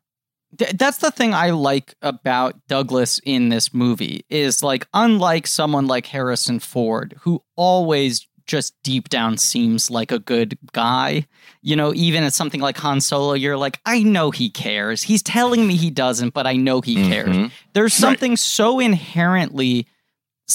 [0.58, 5.86] Th- that's the thing I like about Douglas in this movie is like unlike someone
[5.86, 11.26] like Harrison Ford who always just deep down seems like a good guy.
[11.62, 15.04] You know, even at something like Han Solo, you're like, I know he cares.
[15.04, 17.28] He's telling me he doesn't, but I know he cares.
[17.34, 17.50] Mhm.
[17.72, 19.86] There's something so inherently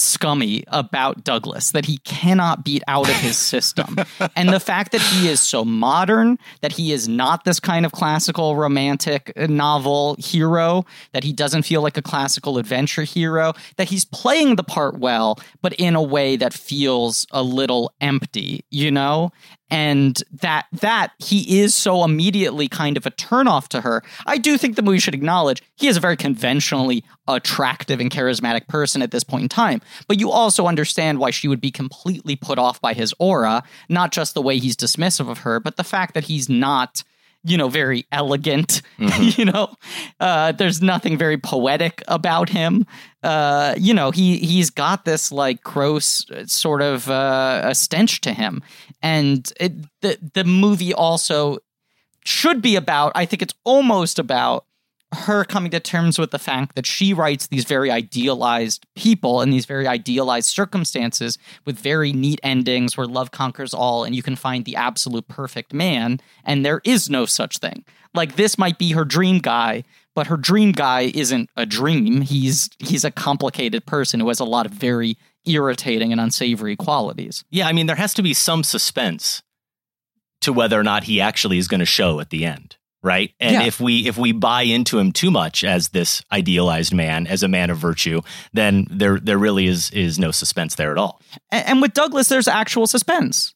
[0.00, 3.96] scummy about Douglas that he cannot beat out of his system.
[4.36, 7.92] and the fact that he is so modern, that he is not this kind of
[7.92, 13.88] classical romantic uh, novel hero, that he doesn't feel like a classical adventure hero, that
[13.88, 18.90] he's playing the part well, but in a way that feels a little empty, you
[18.90, 19.30] know?
[19.70, 24.02] And that that he is so immediately kind of a turnoff to her.
[24.26, 28.66] I do think the movie should acknowledge he is a very conventionally attractive and charismatic
[28.68, 29.80] person at this point in time.
[30.06, 34.12] But you also understand why she would be completely put off by his aura, not
[34.12, 37.02] just the way he's dismissive of her, but the fact that he's not
[37.44, 39.72] you know very elegant you know
[40.20, 42.84] uh there's nothing very poetic about him
[43.22, 48.20] uh you know he he's got this like gross uh, sort of uh a stench
[48.20, 48.62] to him
[49.02, 51.58] and it, the the movie also
[52.24, 54.64] should be about i think it's almost about
[55.12, 59.52] her coming to terms with the fact that she writes these very idealized people and
[59.52, 64.36] these very idealized circumstances with very neat endings where love conquers all and you can
[64.36, 66.20] find the absolute perfect man.
[66.44, 67.84] And there is no such thing.
[68.12, 69.84] Like this might be her dream guy
[70.18, 72.22] but her dream guy isn't a dream.
[72.22, 77.44] He's he's a complicated person who has a lot of very irritating and unsavory qualities.
[77.50, 79.44] Yeah i mean there has to be some suspense
[80.40, 83.30] to whether or not he actually is going to show at the end right?
[83.38, 83.62] And Yeah.
[83.62, 87.48] if we if we buy into him too much as this idealized man as a
[87.48, 88.20] man of virtue
[88.52, 91.22] then there there really is is no suspense there at all.
[91.52, 93.54] And, and with douglas there's actual suspense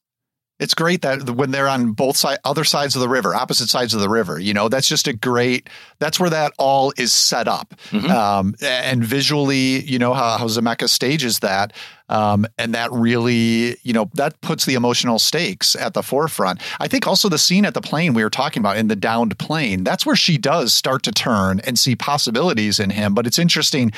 [0.62, 3.92] it's great that when they're on both side, other sides of the river, opposite sides
[3.94, 5.68] of the river, you know, that's just a great.
[5.98, 8.08] That's where that all is set up, Mhm.
[8.10, 11.72] um, and visually, you know how, how Zemeckis stages that,
[12.08, 16.60] um, and that really, you know, that puts the emotional stakes at the forefront.
[16.80, 19.38] I think also the scene at the plane we were talking about in the downed
[19.38, 19.82] plane.
[19.84, 23.14] That's where she does start to turn and see possibilities in him.
[23.14, 23.92] But it's interesting.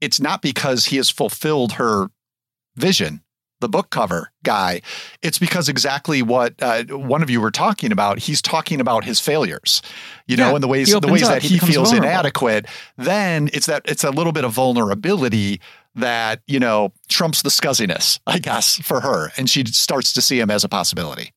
[0.00, 2.08] It's not because he has fulfilled her
[2.76, 3.20] vision
[3.60, 4.80] the book cover guy
[5.22, 9.20] it's because exactly what uh, one of you were talking about he's talking about his
[9.20, 9.82] failures
[10.26, 12.08] you know and the ways the ways up, that he he, feels vulnerable.
[12.08, 15.60] inadequate then it's that it's a little bit of vulnerability
[15.94, 20.38] that you know trumps the scuzziness i guess for her and she starts to see
[20.38, 21.32] him as a possibility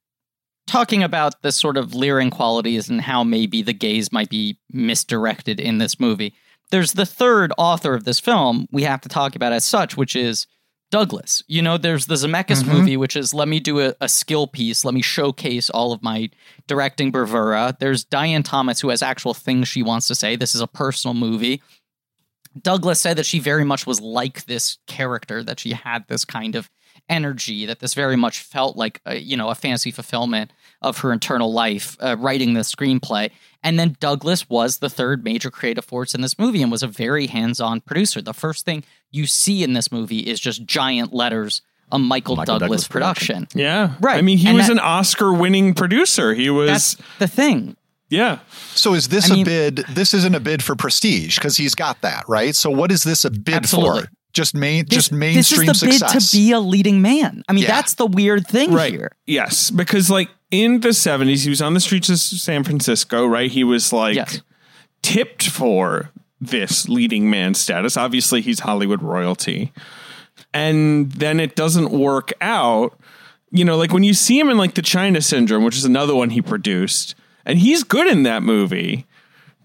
[0.67, 5.59] talking about the sort of leering qualities and how maybe the gaze might be misdirected
[5.59, 6.34] in this movie.
[6.72, 10.15] There's the third author of this film we have to talk about as such, which
[10.15, 10.47] is
[10.92, 11.42] Douglas.
[11.48, 12.68] You know, there's the Zemeckis Mhm.
[12.68, 16.04] movie, which is let me do a, a skill piece, let me showcase all of
[16.04, 16.30] my
[16.68, 17.76] directing bravura.
[17.80, 20.36] There's Diane Thomas, who has actual things she wants to say.
[20.36, 21.62] This is a personal movie.
[22.62, 26.56] Douglas said that she very much was like this character, that she had this kind
[26.56, 26.70] of
[27.10, 31.12] energy, that this very much felt like a, you know a fantasy fulfillment of her
[31.14, 33.30] internal life uh, writing the screenplay.
[33.64, 36.88] And then Douglas was the third major creative force in this movie and was a
[36.88, 38.22] very hands-on producer.
[38.22, 42.58] The first thing you see in this movie is just giant letters a Michael, Michael
[42.58, 43.47] Douglas, Douglas production.
[43.54, 43.95] Yeah.
[43.99, 44.18] Right.
[44.18, 46.34] I mean, he And was that- an Oscar winning producer.
[46.34, 47.76] He was, That's the thing.
[48.10, 48.39] yeah.
[48.74, 49.76] So is this I mean- a bid?
[49.89, 52.56] This isn't a bid for prestige because he's got that right.
[52.56, 54.04] So what is this a bid Absolutely.
[54.04, 54.10] for?
[54.34, 56.13] Just main, This, just mainstream this is the success.
[56.13, 57.43] bid to be a leading man.
[57.49, 57.69] I mean, Yeah.
[57.75, 58.91] that's the weird thing Right.
[58.93, 59.11] here.
[59.27, 59.69] Yes.
[59.71, 63.51] Because, like, in the 70s, he was on the streets of San Francisco, right?
[63.51, 64.41] He was, like, Yes.
[65.01, 67.97] tipped for this leading man status.
[67.97, 69.71] Obviously, he's Hollywood royalty.
[70.53, 72.97] And then it doesn't work out.
[73.51, 76.15] You know, like when you see him in like the China Syndrome, which is another
[76.15, 77.15] one he produced,
[77.45, 79.05] and he's good in that movie,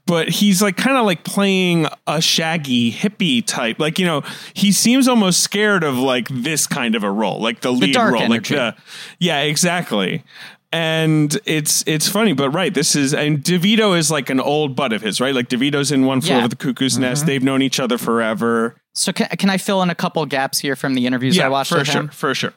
[0.07, 3.79] but he's like kind of like playing a shaggy hippie type.
[3.79, 4.23] Like, you know,
[4.55, 8.23] he seems almost scared of like this kind of a role, like the lead role.
[8.23, 8.55] energy.
[8.57, 8.83] Like the
[9.19, 10.25] Yeah, exactly.
[10.73, 14.93] And it's it's funny, but right, this is and DeVito is like an old bud
[14.93, 15.35] of his, right?
[15.35, 16.39] Like DeVito's in One Flew Yeah.
[16.39, 17.03] Over the Cuckoo's mm-hmm.
[17.03, 17.27] Nest.
[17.27, 18.77] They've known each other forever.
[18.95, 21.73] So can, can I fill in a couple gaps here from the interviews I watched
[21.73, 22.09] for sure, him?
[22.09, 22.53] for sure.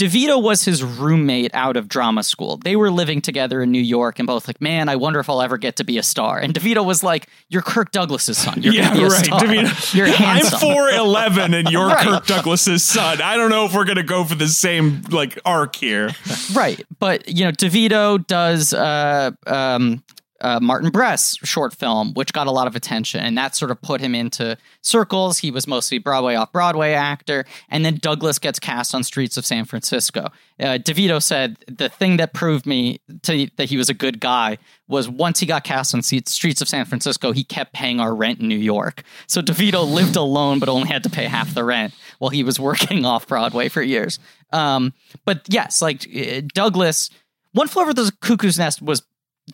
[0.00, 2.56] DeVito was his roommate out of drama school.
[2.56, 5.42] They were living together in New York and both like, man, I wonder if I'll
[5.42, 6.38] ever get to be a star.
[6.38, 8.62] And DeVito was like, you're Kirk Douglas's son.
[8.62, 9.24] You're yeah, be a right.
[9.26, 9.40] star.
[9.40, 11.98] DeVito- You're I'm four eleven, and you're Right.
[12.06, 13.20] Kirk Douglas's son.
[13.20, 16.10] I don't know if we're gonna go for the same like arc here.
[16.54, 16.82] Right.
[16.98, 20.02] But, you know, DeVito does uh, um,
[20.40, 23.20] uh, Martin Brest short film, which got a lot of attention.
[23.20, 25.38] And that sort of put him into circles.
[25.38, 27.44] He was mostly Broadway off Broadway actor.
[27.68, 30.28] And then Douglas gets cast on Streets of San Francisco.
[30.58, 34.58] Uh, DeVito said the thing that proved me to, that he was a good guy
[34.88, 38.40] was once he got cast on Streets of San Francisco, he kept paying our rent
[38.40, 39.02] in New York.
[39.26, 42.58] So DeVito lived alone, but only had to pay half the rent while he was
[42.58, 44.18] working off Broadway for years.
[44.52, 44.92] Um,
[45.24, 47.10] but yes, like uh, Douglas,
[47.52, 49.02] One Flew Over the Cuckoo's Nest was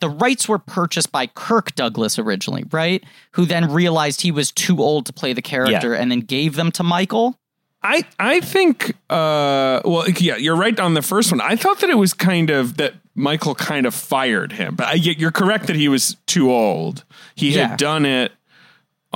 [0.01, 3.03] the rights were purchased by Kirk Douglas originally, right?
[3.33, 6.71] Who then realized he was too old to play the character and then gave them
[6.73, 7.39] to Michael.
[7.83, 11.41] I I think uh well yeah you're right on the first one.
[11.41, 14.93] I thought that it was kind of that Michael kind of fired him, but I,
[14.95, 17.05] you're correct that he was too old.
[17.35, 17.69] He Yeah.
[17.69, 18.33] had done it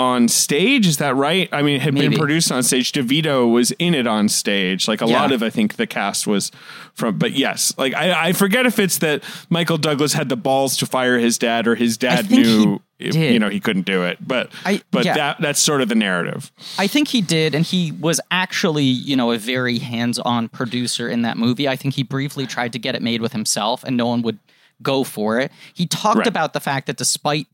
[0.00, 0.86] on stage.
[0.86, 1.48] Is that right?
[1.52, 2.08] I mean, it had Maybe.
[2.08, 2.92] been produced on stage.
[2.92, 4.88] DeVito was in it on stage.
[4.88, 5.20] Like a Yeah.
[5.20, 6.50] lot of I think the cast was
[6.94, 7.18] from.
[7.18, 10.86] But yes, like I, I forget if it's that Michael Douglas had the balls to
[10.86, 12.80] fire his dad, or his dad knew.
[12.98, 13.14] if.
[13.14, 15.14] You know he couldn't do it, but I- but yeah.
[15.14, 16.50] that that's sort of the narrative.
[16.78, 21.22] I think he did, and he was actually, you know, a very hands-on producer in
[21.22, 21.66] that movie.
[21.68, 24.38] I think he briefly tried to get it made with himself, and no one would
[24.82, 25.50] go for it.
[25.74, 26.26] He talked Right.
[26.26, 27.46] about the fact that despite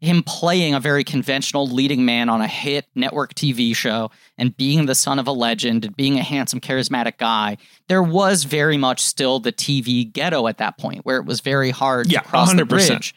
[0.00, 4.86] him playing a very conventional leading man on a hit network TV show and being
[4.86, 9.00] the son of a legend and being a handsome, charismatic guy, there was very much
[9.00, 12.52] still the TV ghetto at that point, where it was very hard Yeah, to cross
[12.54, 12.68] the 100%.
[12.68, 13.14] bridge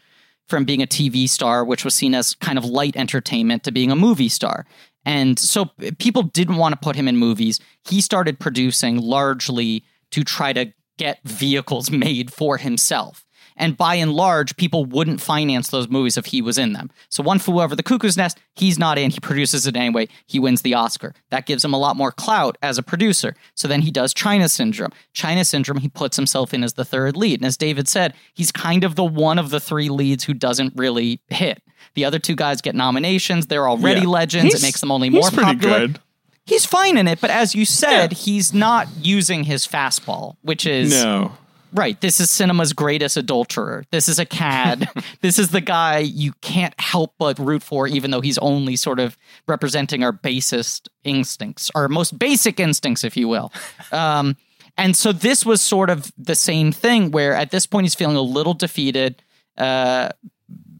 [0.50, 3.90] from being a TV star, which was seen as kind of light entertainment, to being
[3.90, 4.66] a movie star.
[5.06, 7.62] And so eh, people didn't want to put him in movies.
[7.88, 13.26] He started producing largely to try to get vehicles made for himself.
[13.58, 16.90] And by and large, people wouldn't finance those movies if he was in them.
[17.10, 19.12] So One Flew Over the Cuckoo's Nest, he's not in.
[19.12, 20.08] He produces it anyway.
[20.26, 21.14] He wins the Oscar.
[21.30, 23.36] That gives him a lot more clout as a producer.
[23.56, 24.92] So then he does China Syndrome.
[25.14, 27.40] China Syndrome, he puts himself in as the third lead.
[27.40, 30.74] And as David said, he's kind of the one of the three leads who doesn't
[30.76, 31.62] really hit.
[31.96, 33.48] The other two guys get nominations.
[33.48, 34.08] They're already Yeah.
[34.08, 34.46] legends.
[34.54, 35.80] He's- it makes them only more popular.
[35.88, 36.00] good.
[36.46, 40.92] He's fine in it, but as you said, he's not using his fastball, which is
[40.92, 41.32] No.
[41.74, 42.00] Right.
[42.00, 43.84] This is cinema's greatest adulterer.
[43.92, 44.88] This is a cad.
[45.22, 49.00] this is the guy you can't help but root for, even though he's only sort
[49.00, 49.18] of
[49.48, 53.52] representing our basest instincts, our most basic instincts, if you will.
[53.92, 54.38] Um,
[54.76, 58.16] and so this was sort of the same thing where at this point he's feeling
[58.16, 59.22] a little defeated.
[59.56, 60.10] Uh,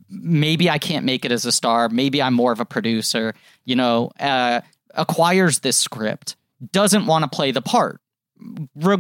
[0.10, 1.90] maybe I can't make it as a star.
[1.90, 3.36] Maybe I'm more of a producer,
[3.66, 4.62] you know, uh,
[4.96, 6.36] acquires this script,
[6.72, 8.02] doesn't want to play the part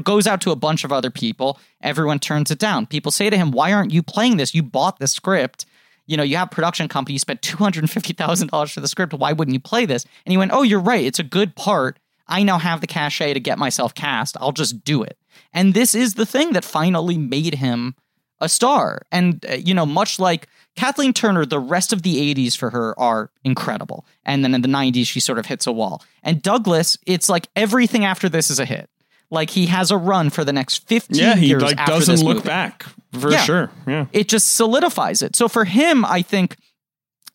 [0.04, 1.60] goes out to a bunch of other people.
[1.82, 2.86] Everyone turns it down.
[2.86, 4.54] People say to him, "Why aren't you playing this?
[4.54, 5.66] You bought the script.
[6.06, 7.14] You know, you have production company.
[7.14, 9.14] You spent two hundred fifty thousand dollars for the script.
[9.14, 11.04] Why wouldn't you play this?" And he went, "Oh, you're right.
[11.04, 12.00] It's a good part.
[12.28, 14.38] I now have the cachet to get myself cast.
[14.39, 15.18] I'll just do it."
[15.54, 17.96] And this is the thing that finally made him
[18.44, 19.02] a star.
[19.12, 23.00] And uh, you know, much like Kathleen Turner, the rest of the 80s for her
[23.00, 24.06] are incredible.
[24.26, 26.04] And then in the 90s she sort of hits a wall.
[26.22, 28.89] And Douglas, it's like everything after this is a hit.
[29.30, 32.38] Like he has a run for the next 15 Yeah, he years like doesn't look
[32.38, 32.48] movie.
[32.48, 33.44] back for Yeah.
[33.44, 33.72] sure.
[33.88, 34.06] Yeah.
[34.14, 35.36] It just solidifies it.
[35.36, 36.56] So for him, I think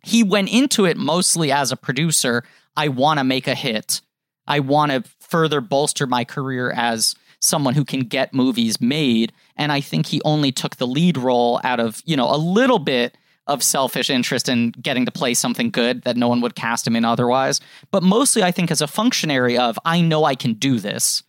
[0.05, 2.45] he went into it mostly as a producer.
[2.77, 4.01] I want to make a hit.
[4.47, 9.33] I want to further bolster my career as someone who can get movies made.
[9.57, 12.79] And I think he only took the lead role out of, you know, a little
[12.79, 13.17] bit
[13.47, 16.95] of selfish interest in getting to play something good that no one would cast him
[16.95, 17.61] in otherwise.
[17.91, 21.23] But mostly, I think, as a functionary of, I know I can do this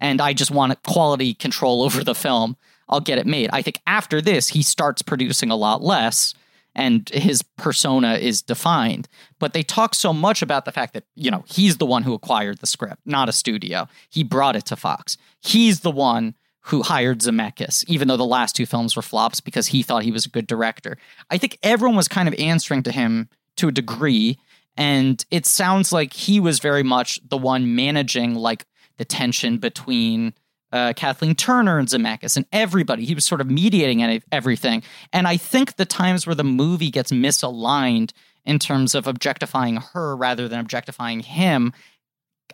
[0.00, 2.56] and I just want quality control over the film.
[2.88, 3.50] I'll get it made.
[3.52, 6.34] I think after this, he starts producing a lot less
[6.74, 9.08] and his persona is defined.
[9.38, 12.14] But they talk so much about the fact that, you know, he's the one who
[12.14, 13.88] acquired the script, not a studio.
[14.10, 15.16] He brought it to Fox.
[15.40, 19.68] He's the one who hired Zemeckis, even though the last two films were flops because
[19.68, 20.96] he thought he was a good director.
[21.30, 24.38] I think everyone was kind of answering to him to a degree.
[24.76, 28.64] And it sounds like he was very much the one managing like
[28.96, 30.34] the tension between
[30.72, 33.04] uh, Kathleen Turner and Zemeckis and everybody.
[33.04, 34.82] He was sort of mediating any, everything.
[35.12, 38.12] And I think the times where the movie gets misaligned
[38.44, 41.72] in terms of objectifying her rather than objectifying him,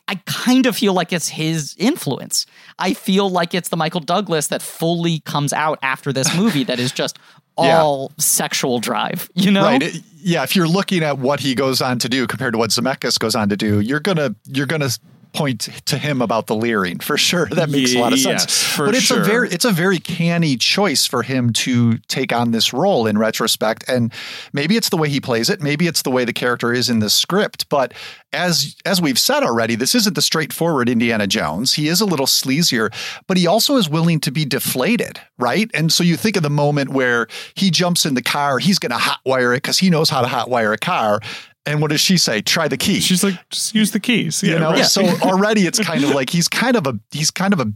[0.07, 2.45] I kind of feel like it's his influence.
[2.78, 6.78] I feel like it's the Michael Douglas that fully comes out after this movie that
[6.78, 7.18] is just
[7.57, 8.22] all yeah.
[8.22, 9.64] sexual drive, you know?
[9.64, 9.95] Right.
[10.18, 13.18] yeah, if you're looking at what he goes on to do compared to what Zemeckis
[13.18, 14.99] goes on to do, you're going to you're going to
[15.33, 17.47] point to him about the leering for sure.
[17.47, 18.45] That makes a lot of sense.
[18.45, 19.20] Yes, but it's sure.
[19.20, 23.18] a very it's a very canny choice for him to take on this role in
[23.18, 23.89] retrospect.
[23.89, 24.12] And
[24.53, 26.99] maybe it's the way he plays it, maybe it's the way the character is in
[26.99, 27.68] the script.
[27.68, 27.95] But
[28.33, 31.74] as as we've said already, this isn't the straightforward Indiana Jones.
[31.74, 32.93] He is a little sleazier,
[33.26, 35.70] but he also is willing to be deflated, right?
[35.74, 38.91] And so you think of the moment where he jumps in the car, he's going
[38.91, 41.20] to hotwire it because he knows how to hotwire a car.
[41.67, 42.41] And what does she say?
[42.41, 43.01] Try the key.
[43.01, 44.43] She's like, just use the keys.
[44.43, 44.85] Yeah, you know, right.
[44.85, 47.73] so already it's kind of like he's kind of a he's kind of a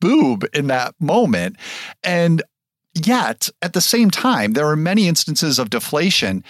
[0.00, 1.56] boob in that moment.
[2.02, 2.42] And
[2.94, 6.42] yet at the same time, there are many instances of deflation.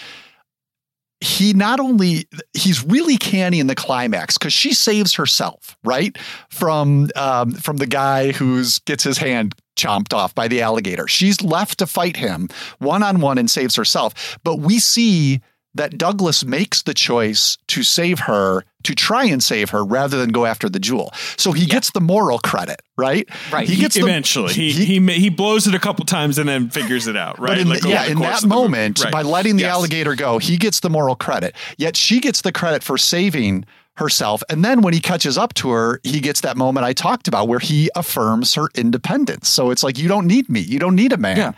[1.22, 6.16] He not only he's really canny in the climax because she saves herself right
[6.48, 11.06] from um, from the guy who's gets his hand chomped off by the alligator.
[11.06, 14.38] She's left to fight him one on one and saves herself.
[14.44, 15.42] But we see
[15.74, 20.30] that Douglas makes the choice to save her, to try and save her, rather than
[20.30, 21.12] go after the jewel.
[21.36, 23.28] So he gets the moral credit, right?
[23.52, 23.68] Right.
[23.68, 24.48] He, gets eventually.
[24.48, 27.38] The, he, he, he he blows it a couple times and then figures it out,
[27.38, 27.58] right?
[27.58, 29.12] In like yeah, in that moment, right.
[29.12, 29.72] by letting the yes.
[29.72, 31.54] alligator go, he gets the moral credit.
[31.76, 33.64] Yet she gets the credit for saving
[33.96, 34.42] herself.
[34.48, 37.48] And then when he catches up to her, he gets that moment I talked about
[37.48, 39.48] where he affirms her independence.
[39.48, 40.60] So it's like, you don't need me.
[40.60, 41.36] You don't need a man.
[41.36, 41.52] Yeah.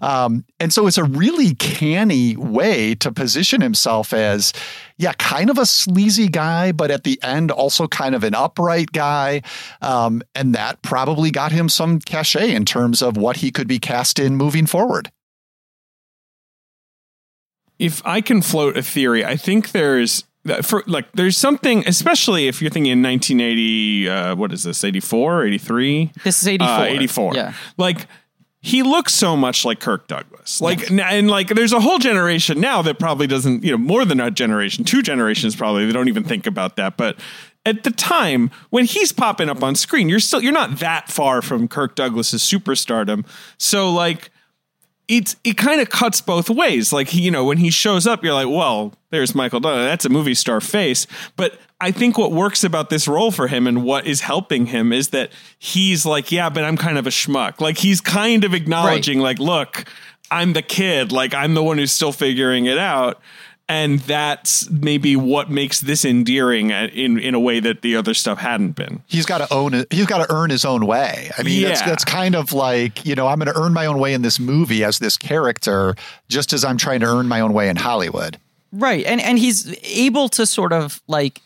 [0.00, 4.52] Um, and so it's a really canny way to position himself as,
[4.96, 8.92] yeah, kind of a sleazy guy, but at the end, also kind of an upright
[8.92, 9.42] guy.
[9.82, 13.78] Um, and that probably got him some cachet in terms of what he could be
[13.78, 15.10] cast in moving forward
[17.78, 20.24] if I can float a theory, I think there's
[20.62, 25.44] for like there's something especially if you're thinking in 1980 uh, what is this 84
[25.46, 27.54] 83 this is 84 uh, 84 yeah.
[27.76, 28.06] Like
[28.60, 30.60] he looks so much like Kirk Douglas.
[30.60, 31.12] Like yes.
[31.12, 34.30] and like there's a whole generation now that probably doesn't you know more than a
[34.30, 36.96] generation two generations probably they don't even think about that.
[36.96, 37.18] But
[37.64, 41.40] at the time when he's popping up on screen you're still you're not that far
[41.40, 43.26] from Kirk Douglas's superstardom.
[43.58, 44.30] So like
[45.08, 46.92] it's it kind of cuts both ways.
[46.92, 49.86] Like you know, when he shows up, you're like, well, there's Michael Douglas.
[49.86, 51.06] That's a movie star face.
[51.36, 54.92] But I think what works about this role for him and what is helping him
[54.92, 57.60] is that he's like, yeah, but I'm kind of a schmuck.
[57.60, 59.24] Like he's kind of acknowledging, right.
[59.24, 59.84] like, look,
[60.30, 61.10] I'm the kid.
[61.12, 63.20] Like I'm the one who's still figuring it out
[63.68, 68.38] and that's maybe what makes this endearing in in a way that the other stuff
[68.38, 69.02] hadn't been.
[69.06, 69.92] He's got to own it.
[69.92, 71.30] He's got to earn his own way.
[71.36, 71.68] I mean, yeah.
[71.68, 74.22] that's that's kind of like you know I'm going to earn my own way in
[74.22, 75.94] this movie as this character,
[76.28, 78.38] just as I'm trying to earn my own way in Hollywood.
[78.72, 81.42] Right, and and he's able to sort of like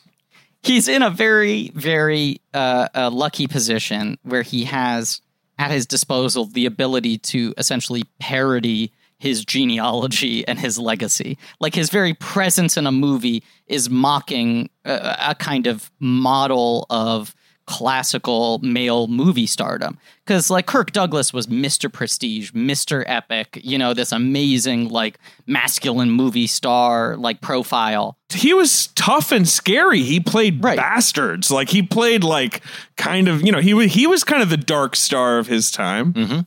[0.62, 5.20] he's in a very very uh, uh, lucky position where he has
[5.58, 8.92] at his disposal the ability to essentially parody
[9.22, 11.38] his genealogy and his legacy.
[11.60, 17.32] Like his very presence in a movie is mocking a, a kind of model of
[17.64, 19.96] classical male movie stardom.
[20.26, 21.90] Because like Kirk Douglas was Mr.
[21.90, 23.04] Prestige, Mr.
[23.06, 28.18] Epic, you know, this amazing like masculine movie star like profile.
[28.28, 30.02] He was tough and scary.
[30.02, 30.76] He played right.
[30.76, 31.48] bastards.
[31.48, 32.60] Like he played like
[32.96, 35.70] kind of, you know, he was he was kind of the dark star of his
[35.70, 36.12] time.
[36.12, 36.40] Mm-hmm.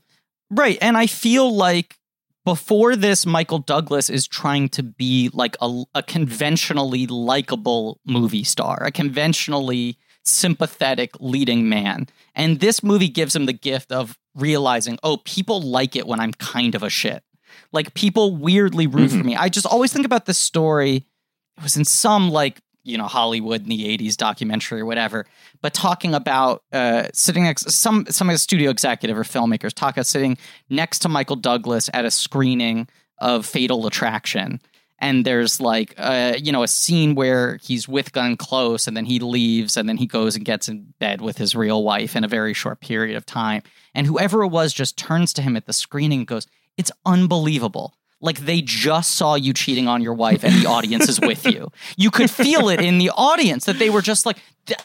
[0.51, 0.77] Right.
[0.81, 1.95] And I feel like
[2.45, 8.83] before this, Michael Douglas is trying to be like a, a conventionally likable movie star,
[8.83, 12.07] a conventionally sympathetic leading man.
[12.35, 16.33] And this movie gives him the gift of realizing, oh, people like it when I'm
[16.33, 17.23] kind of a shit.
[17.71, 19.19] Like people weirdly root mm-hmm.
[19.19, 19.35] for me.
[19.35, 21.05] I just always think about this story.
[21.57, 25.25] It was in some like you know Hollywood in the '80s documentary or whatever,
[25.61, 30.05] but talking about uh, sitting next some some of studio executive or filmmakers talk about
[30.05, 30.37] sitting
[30.69, 32.87] next to Michael Douglas at a screening
[33.19, 34.61] of Fatal Attraction.
[34.99, 39.05] And there's like, uh, you know, a scene where he's with Glenn Close, and then
[39.05, 42.23] he leaves, and then he goes and gets in bed with his real wife in
[42.23, 43.61] a very short period of time.
[43.93, 47.93] And whoever it was just turns to him at the screening and goes, "It's unbelievable
[48.25, 51.71] like they just saw you cheating on your wife and the audience is with you.
[51.95, 54.37] You could feel it in the audience that they were just like,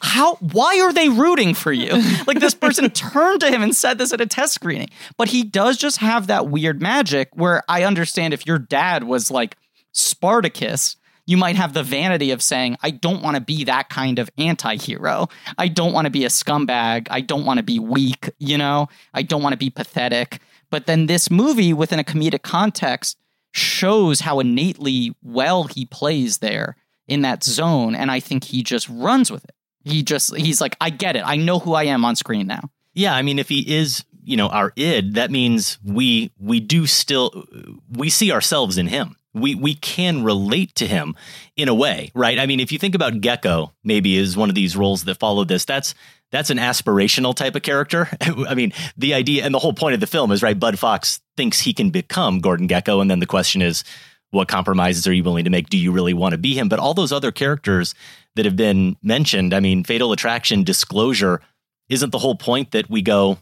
[0.02, 1.90] how, why are they rooting for you?
[2.26, 4.90] Like this person turned to him and said this at a test screening.
[5.16, 9.30] But he does just have that weird magic where I understand if your dad was
[9.30, 9.56] like
[9.92, 14.18] Spartacus, you might have the vanity of saying, I don't want to be that kind
[14.18, 15.28] of anti hero.
[15.56, 17.08] I don't want to be a scumbag.
[17.10, 18.88] I don't want to be weak, you know?
[19.14, 20.40] I don't want to be pathetic.
[20.70, 23.16] But then this movie, within a comedic context,
[23.52, 26.76] shows how innately well he plays there
[27.08, 27.94] in that zone.
[27.94, 29.54] And I think he just runs with it.
[29.84, 31.22] He just, he's like, I get it.
[31.24, 32.70] I know who I am on screen now.
[32.94, 33.14] Yeah.
[33.14, 37.46] I mean, if he is, you know, our id, that means we, we do still,
[37.90, 39.16] we see ourselves in him.
[39.32, 41.14] We, we can relate to him
[41.56, 42.38] in a way, right?
[42.38, 45.44] I mean, if you think about Gekko, maybe is one of these roles that follow
[45.44, 45.94] this, that's,
[46.32, 48.08] that's an aspirational type of character.
[48.20, 50.58] I mean, the idea and the whole point of the film is right.
[50.58, 53.84] Bud Fox thinks he can become Gordon Gekko, and then the question is,
[54.30, 55.68] what compromises are you willing to make?
[55.68, 56.68] Do you really want to be him?
[56.68, 57.94] But all those other characters
[58.36, 61.40] that have been mentioned, I mean, Fatal Attraction, Disclosure,
[61.88, 63.38] isn't the whole point that we go,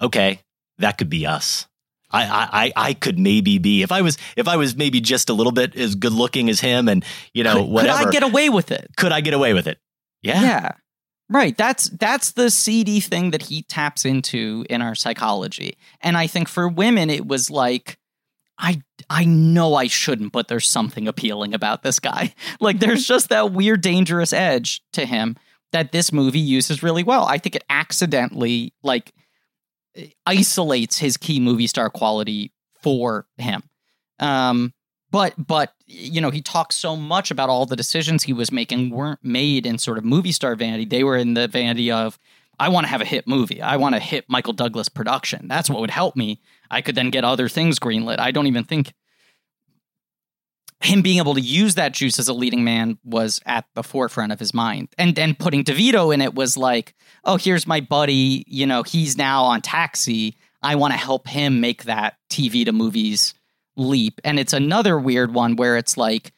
[0.00, 0.40] okay,
[0.78, 1.66] that could be us.
[2.12, 5.32] I, I, I could maybe be if I was if I was maybe just a
[5.32, 7.98] little bit as good looking as him and you know could, whatever.
[7.98, 8.90] Could I get away with it?
[8.96, 9.78] Could I get away with it?
[10.20, 10.42] Yeah.
[10.42, 10.72] Yeah.
[11.30, 11.56] Right.
[11.56, 15.78] That's that's the seedy thing that he taps into in our psychology.
[16.00, 17.98] And I think for women it was like
[18.58, 22.34] I I know I shouldn't, but there's something appealing about this guy.
[22.60, 25.36] Like there's just that weird dangerous edge to him
[25.70, 27.24] that this movie uses really well.
[27.24, 29.12] I think it accidentally like
[30.26, 32.52] isolates his key movie star quality
[32.82, 33.62] for him.
[34.18, 34.74] Um
[35.10, 38.90] but but you know he talks so much about all the decisions he was making
[38.90, 40.84] weren't made in sort of movie star vanity.
[40.84, 42.18] They were in the vanity of
[42.58, 43.60] i want to have a hit movie.
[43.60, 45.48] I want to hit michael douglas production.
[45.48, 46.40] That's what would help me.
[46.70, 48.18] I could then get other things greenlit.
[48.18, 48.92] I don't even think
[50.82, 54.32] him being able to use that juice as a leading man was at the forefront
[54.32, 54.88] of his mind.
[54.96, 56.94] And then putting devito in it was like
[57.24, 58.44] oh here's my buddy.
[58.46, 60.36] You know he's now on taxi.
[60.62, 63.34] I want to help him make that tv to movies
[63.80, 64.20] leap.
[64.24, 66.32] And it's another weird one where it's like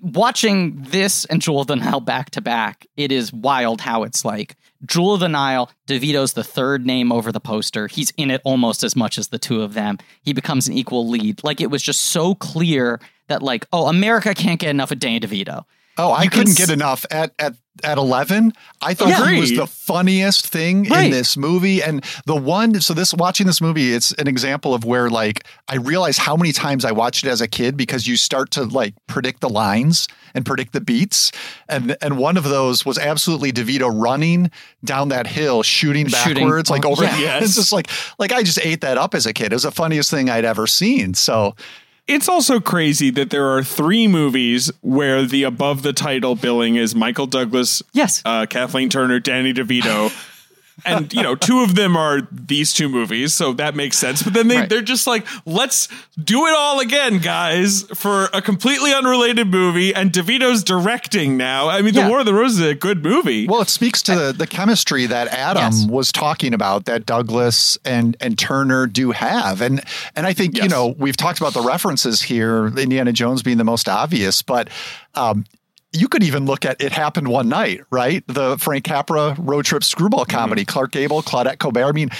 [0.00, 4.24] watching this and Jewel of the Nile back to back, it is wild how it's
[4.24, 7.86] like Jewel of the Nile, DeVito's the third name over the poster.
[7.86, 9.98] He's in it almost as much as the two of them.
[10.22, 11.42] He becomes an equal lead.
[11.42, 15.20] Like it was just so clear that like, oh, America can't get enough of Danny
[15.20, 15.64] DeVito.
[15.98, 19.30] Oh, I couldn't get enough at at at 11 i thought yeah.
[19.30, 21.06] he was the funniest thing right.
[21.06, 24.84] in this movie and the one so this watching this movie it's an example of
[24.84, 28.16] where like i realize how many times i watched it as a kid because you
[28.16, 31.32] start to like predict the lines and predict the beats
[31.68, 34.50] and and one of those was absolutely devito running
[34.84, 36.72] down that hill shooting backwards shooting.
[36.72, 37.18] like over yeah.
[37.18, 37.44] yes.
[37.44, 39.70] it's just like like i just ate that up as a kid it was the
[39.70, 41.54] funniest thing i'd ever seen so
[42.06, 46.94] it's also crazy that there are three movies where the above the title billing is
[46.94, 50.12] Michael Douglas, yes, uh, Kathleen Turner, Danny DeVito.
[50.84, 54.22] and you know, two of them are these two movies, so that makes sense.
[54.22, 54.68] But then they right.
[54.68, 55.88] they're just like, let's
[56.22, 59.94] do it all again, guys, for a completely unrelated movie.
[59.94, 61.68] And DeVito's directing now.
[61.68, 62.04] I mean, yeah.
[62.04, 63.46] The War of the Roses is a good movie.
[63.46, 65.86] Well, it speaks to the, the chemistry that Adam yes.
[65.88, 69.82] was talking about that Douglas and and Turner do have, and
[70.14, 70.64] and I think yes.
[70.64, 74.68] you know we've talked about the references here, Indiana Jones being the most obvious, but.
[75.14, 75.46] Um,
[75.96, 78.24] you could even look at it happened one night, right?
[78.26, 80.36] The Frank Capra road trip screwball mm-hmm.
[80.36, 80.72] comedy, mm-hmm.
[80.72, 81.86] Clark Gable, Claudette Colbert.
[81.86, 82.10] I mean,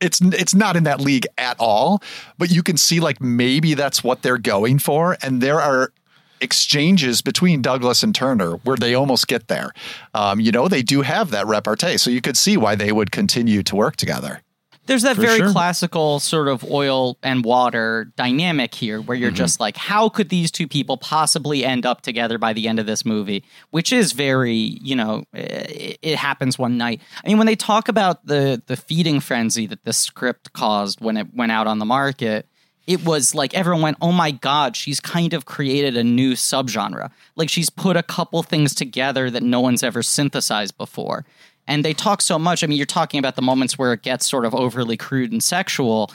[0.00, 2.02] it's it's not in that league at all,
[2.38, 5.92] but you can see like maybe that's what they're going for, and there are
[6.40, 9.72] exchanges between Douglas and Turner where they almost get there.
[10.14, 13.10] Um, you know, they do have that repartee, so you could see why they would
[13.10, 14.42] continue to work together.
[14.88, 15.52] There's that For very sure.
[15.52, 19.36] classical sort of oil and water dynamic here where you're mm-hmm.
[19.36, 22.86] just like, how could these two people possibly end up together by the end of
[22.86, 23.44] this movie?
[23.70, 27.02] Which is very, you know, it, it happens one night.
[27.22, 31.18] I mean, when they talk about the the feeding frenzy that the script caused when
[31.18, 32.48] it went out on the market,
[32.88, 37.10] it was like everyone went, "Oh my god, she's kind of created a new subgenre.
[37.36, 41.26] Like she's put a couple things together that no one's ever synthesized before."
[41.68, 42.64] And they talk so much.
[42.64, 45.44] I mean, you're talking about the moments where it gets sort of overly crude and
[45.44, 46.10] sexual.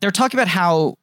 [0.00, 0.98] They're talking about how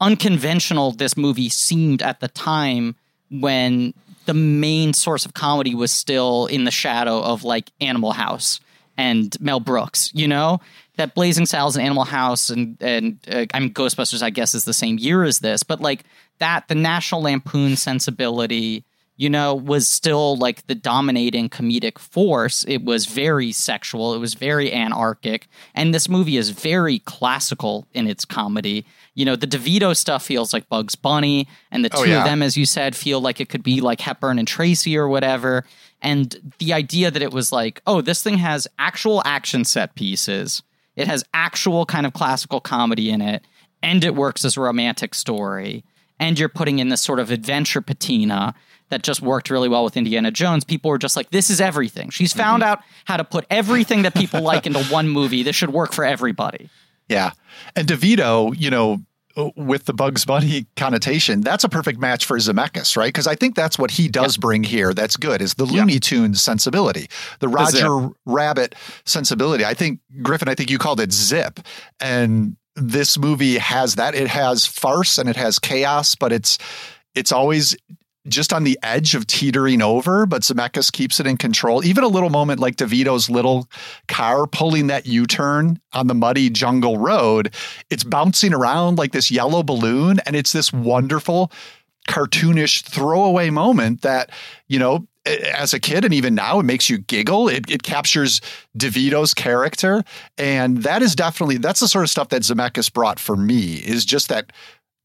[0.00, 2.96] unconventional this movie seemed at the time
[3.30, 3.94] when
[4.26, 8.60] the main source of comedy was still in the shadow of like Animal House
[8.98, 10.60] and Mel Brooks, you know?
[10.96, 14.66] That Blazing Saddles and Animal House and and uh, I mean Ghostbusters I guess is
[14.66, 16.04] the same year as this, but like
[16.38, 18.84] that the National Lampoon sensibility
[19.22, 22.64] you know, was still like the dominating comedic force.
[22.66, 25.46] It was very sexual, it was very anarchic,
[25.76, 28.84] and this movie is very classical in its comedy.
[29.14, 32.18] You know, the DeVito stuff feels like Bugs Bunny, and the oh, two Oh, yeah.
[32.18, 35.06] of them, as you said, feel like it could be like Hepburn and Tracy or
[35.06, 35.64] whatever.
[36.00, 40.64] And the idea that it was like, oh, this thing has actual action set pieces,
[40.96, 43.44] it has actual kind of classical comedy in it,
[43.84, 45.84] and it works as a romantic story
[46.22, 48.54] and you're putting in this sort of adventure patina
[48.90, 50.62] that just worked really well with Indiana Jones.
[50.62, 52.10] People were just like, this is everything.
[52.10, 52.70] She's found mm-hmm.
[52.70, 55.42] out how to put everything that people like into one movie.
[55.42, 56.70] This should work for everybody.
[57.08, 57.32] Yeah.
[57.74, 59.02] And DeVito, you know,
[59.36, 63.08] uh, with the Bugs Bunny connotation, that's a perfect match for Zemeckis, right?
[63.08, 64.94] Because I think that's what he does bring here.
[64.94, 67.08] That's good is the Looney Tunes sensibility,
[67.40, 68.76] the Roger Rabbit
[69.06, 69.64] sensibility.
[69.64, 71.58] I think Griffin, I think you called it zip,
[71.98, 74.14] and this movie has that.
[74.14, 76.58] It has farce and it has chaos, but it's
[77.14, 77.76] it's always
[78.28, 81.84] just on the edge of teetering over, but Zemeckis keeps it in control.
[81.84, 83.68] Even a little moment like DeVito's little
[84.06, 87.52] car pulling that U turn on the muddy jungle road,
[87.90, 90.20] it's bouncing around like this yellow balloon.
[90.24, 91.50] And it's this wonderful,
[92.08, 94.30] cartoonish throwaway moment that,
[94.68, 97.48] you know, as a kid and even now it makes you giggle.
[97.48, 98.40] It, it captures
[98.76, 100.02] devito's character.
[100.36, 104.04] And that is definitely that's the sort of stuff that zemeckis brought for me is
[104.04, 104.52] just that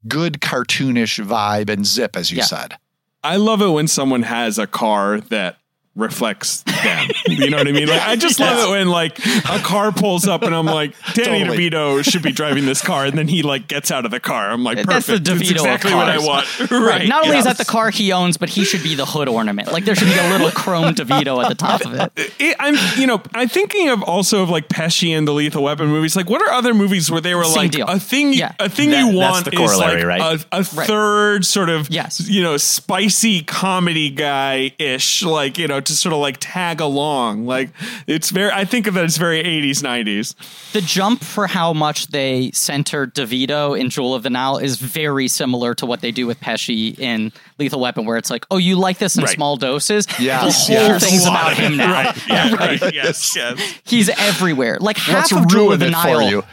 [0.08, 2.46] good cartoonish vibe and zip as you Yeah.
[2.46, 2.78] said.
[3.24, 5.58] I love it when someone has a car that
[5.98, 7.10] reflects them.
[7.28, 7.88] you know what I mean?
[7.88, 11.40] Like I just love it when like a car pulls up and I'm like, Danny
[11.44, 11.70] Totally.
[11.70, 14.50] DeVito should be driving this car, and then he like gets out of the car.
[14.50, 15.26] I'm like, That's perfect.
[15.26, 16.48] the That's DeVito of exactly what I want.
[16.88, 17.08] Right.
[17.08, 19.72] Not only is that the car he owns, but he should be the hood ornament.
[19.72, 22.12] Like there should be a little chrome DeVito at the top of it.
[22.40, 25.88] It, I'm, you know, I'm thinking of also of like Pesci and the Lethal Weapon
[25.88, 26.16] movies.
[26.16, 27.88] Like, what are other movies where they were Same like deal.
[27.88, 28.32] a thing?
[28.34, 28.54] Yeah.
[28.60, 30.22] A thing That- you want the is like right?
[30.52, 32.30] a, a third sort of Yes.
[32.30, 37.46] you know, spicy comedy guy ish, like you know, to sort of like tag along.
[37.46, 37.70] Like
[38.08, 38.52] it's very.
[38.52, 40.72] I think of it as very 80s, 90s.
[40.74, 45.28] The jump for how much they center DeVito in Jewel of the Nile is very
[45.28, 48.76] similar to what they do with Pesci in Lethal Weapon, where it's like, oh, you
[48.76, 49.34] like this in Right.
[49.36, 50.08] small doses?
[50.20, 50.46] Yeah.
[50.46, 51.04] the whole yes.
[51.10, 51.92] thing's about him now.
[51.92, 52.28] Right.
[52.28, 52.54] Yeah.
[52.56, 52.82] Right.
[52.94, 53.36] Yes.
[53.36, 53.60] Yes.
[53.84, 54.78] He's everywhere.
[54.80, 56.30] Like half Let's of Jewel of the Nile.
[56.30, 56.44] you.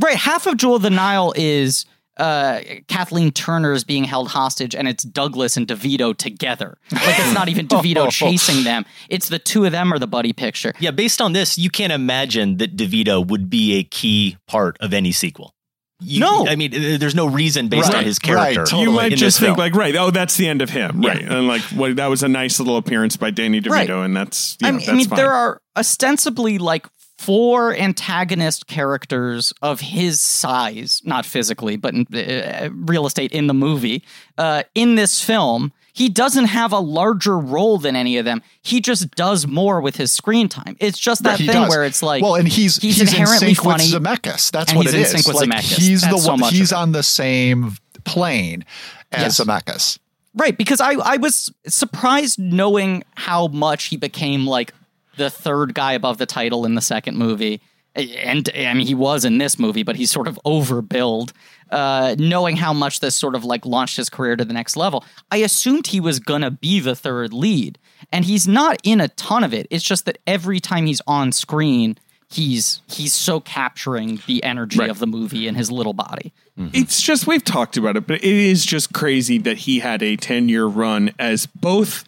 [0.00, 1.86] Right, half of Jewel of the Nile is
[2.18, 6.78] uh, Kathleen is being held hostage, and it's Douglas and DeVito together.
[6.92, 10.32] Like it's not even DeVito chasing them; it's the two of them are the buddy
[10.32, 10.72] picture.
[10.80, 14.92] Yeah, based on this, you can't imagine that DeVito would be a key part of
[14.92, 15.54] any sequel.
[16.00, 16.46] You- No.
[16.46, 16.70] I mean,
[17.00, 18.64] there's no reason based Right, on his right, character.
[18.64, 18.82] totally.
[18.84, 19.58] You might in just think film.
[19.58, 19.96] like, right?
[19.96, 21.08] Oh, that's the end of him, Yeah.
[21.10, 21.22] right?
[21.22, 23.90] And like, well, that was a nice little appearance by Danny DeVito, Right.
[23.90, 24.56] and that's.
[24.60, 25.16] You I mean, that's I mean fine.
[25.16, 26.86] there are ostensibly like
[27.18, 33.54] four antagonist characters of his size, not physically, but in uh, real estate in the
[33.54, 34.02] movie.
[34.38, 38.40] Uh, in this film, he doesn't have a larger role than any of them.
[38.62, 40.76] He just does more with his screen time.
[40.78, 41.68] It's just that thing does.
[41.68, 43.92] where it's like, well, and he's he's he's, in inherently sync funny.
[43.92, 44.50] with Zemeckis.
[44.52, 45.26] That's what he's it in is.
[45.28, 45.76] like Zemeckis.
[45.76, 46.42] he's That's the one.
[46.44, 47.72] of he's on the same
[48.04, 48.64] plane
[49.10, 49.40] as Yes.
[49.40, 49.98] Zemeckis.
[50.34, 54.72] Right, because I, I was surprised knowing how much he became like
[55.18, 57.60] the third guy above the title in the second movie.
[57.94, 61.32] And I mean, he was in this movie, but he's sort of overbilled.
[61.70, 65.04] Uh, knowing how much this sort of like launched his career to the next level,
[65.30, 67.78] I assumed he was gonna be the third lead,
[68.12, 69.66] and he's not in a ton of it.
[69.70, 71.98] It's just that every time he's on screen,
[72.30, 74.88] he's he's so capturing the energy Right.
[74.90, 76.32] of the movie in his little body.
[76.72, 80.16] It's just we've talked about it, but it is just crazy that he had a
[80.16, 82.04] 10 year run as both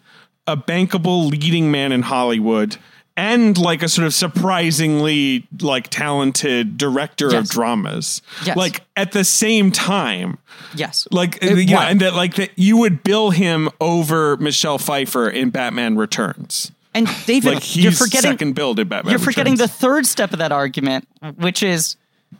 [0.47, 2.77] a bankable leading man in Hollywood
[3.21, 8.21] and like a sort of surprisingly like talented director of dramas.
[8.45, 8.57] Yes.
[8.57, 10.37] Like at the same time.
[10.75, 14.77] Yes, Like It- you know, and that like that you would bill him over Michelle
[14.77, 16.71] Pfeiffer in Batman Returns.
[16.93, 19.11] and David, Like he's you're forgetting second billed in Batman.
[19.11, 21.07] You're forgetting the third step of that argument,
[21.37, 21.95] which is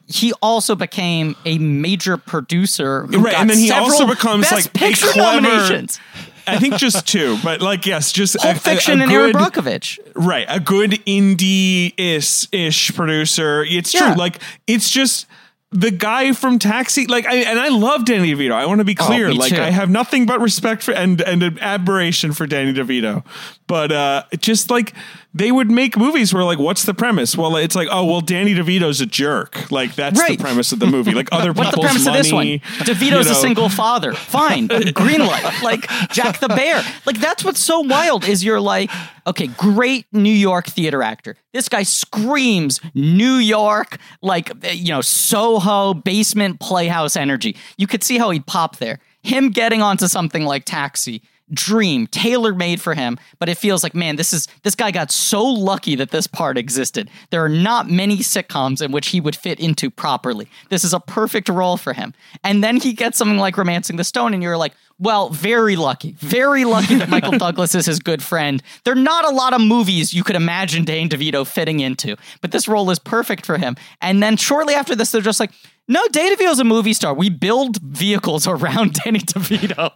[0.07, 3.05] he also became a major producer.
[3.07, 5.99] Who Right, got and then he also becomes, Best like, a picture clever- nominations.
[6.47, 9.31] I think just two, but like yes, just Pulp a- a- Fiction a and Erin
[9.33, 9.99] Brockovich.
[10.15, 13.63] Right, a good indie ish ish producer.
[13.63, 14.07] It's Yeah.
[14.07, 14.15] true.
[14.15, 15.27] Like it's just
[15.73, 17.07] the guy from Taxi.
[17.07, 18.51] Like, I, and I love Danny DeVito.
[18.51, 19.29] I want to be clear.
[19.29, 19.61] Oh, like, too.
[19.61, 23.23] I have nothing but respect for and and admiration for Danny DeVito.
[23.67, 24.93] But uh, just like
[25.33, 27.37] they would make movies where like, what's the premise?
[27.37, 29.71] Well, it's like, oh, well, Danny DeVito's a jerk.
[29.71, 30.37] Like that's Right.
[30.37, 31.13] the premise of the movie.
[31.13, 32.55] Like other What's the people's premise money.
[32.55, 32.95] of this one?
[32.97, 34.13] DeVito's you a single father.
[34.13, 34.67] Fine.
[34.93, 35.61] Green light.
[35.63, 36.83] Like Jack the Bear.
[37.05, 38.91] Like that's what's so wild is you're like,
[39.25, 41.37] okay, great New York theater actor.
[41.53, 47.55] This guy screams New York, like you know, Soho basement playhouse energy.
[47.77, 48.99] You could see how he'd pop there.
[49.23, 51.21] Him getting onto something like Taxi.
[51.53, 55.11] Dream tailor made for him, but it feels like man, this is this guy got
[55.11, 57.09] so lucky that this part existed.
[57.29, 60.49] There are not many sitcoms in which he would fit into properly.
[60.69, 62.13] This is a perfect role for him.
[62.43, 66.11] And then he gets something like Romancing the Stone, and you're like, well, very lucky,
[66.19, 68.61] very lucky that Michael Douglas is his good friend.
[68.83, 72.51] There are not a lot of movies you could imagine Dane DeVito fitting into, but
[72.51, 73.75] this role is perfect for him.
[73.99, 75.51] And then shortly after this, they're just like,
[75.87, 77.15] no, Dane DeVito's a movie star.
[77.15, 79.91] We build vehicles around Danny DeVito.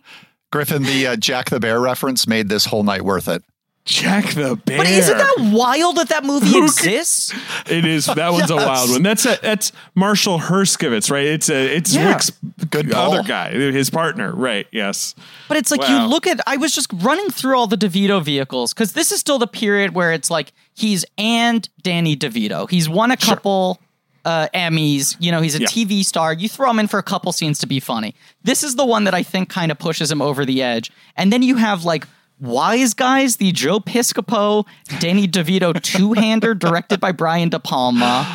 [0.56, 3.44] Griffin, the uh, Jack the Bear reference made this whole night worth it.
[3.84, 4.78] Jack the Bear.
[4.78, 7.34] But isn't that wild that that movie Who exists?
[7.70, 8.06] It is.
[8.06, 9.04] That one's a wild one.
[9.04, 11.26] That's a that's Marshall Herskovitz, right?
[11.26, 12.14] It's a it's Yeah.
[12.16, 12.32] Zwick's
[12.70, 13.14] Good call.
[13.14, 14.66] other guy, his partner, right?
[14.72, 15.14] Yes.
[15.50, 16.04] But it's like Wow.
[16.06, 16.40] you look at.
[16.48, 19.94] I was just running through all the DeVito vehicles because this is still the period
[19.94, 22.68] where it's like he's and Danny DeVito.
[22.70, 23.80] He's won a couple
[24.26, 25.16] uh, Emmys.
[25.20, 25.68] You know, he's a Yeah.
[25.68, 26.34] TV star.
[26.34, 28.16] You throw him in for a couple scenes to be funny.
[28.44, 30.92] This is the one that I think kind of pushes him over the edge.
[31.16, 32.06] And then you have like.
[32.42, 34.66] Wise Guys, the Joe Piscopo,
[35.00, 38.28] Danny DeVito two-hander directed by Brian De Palma.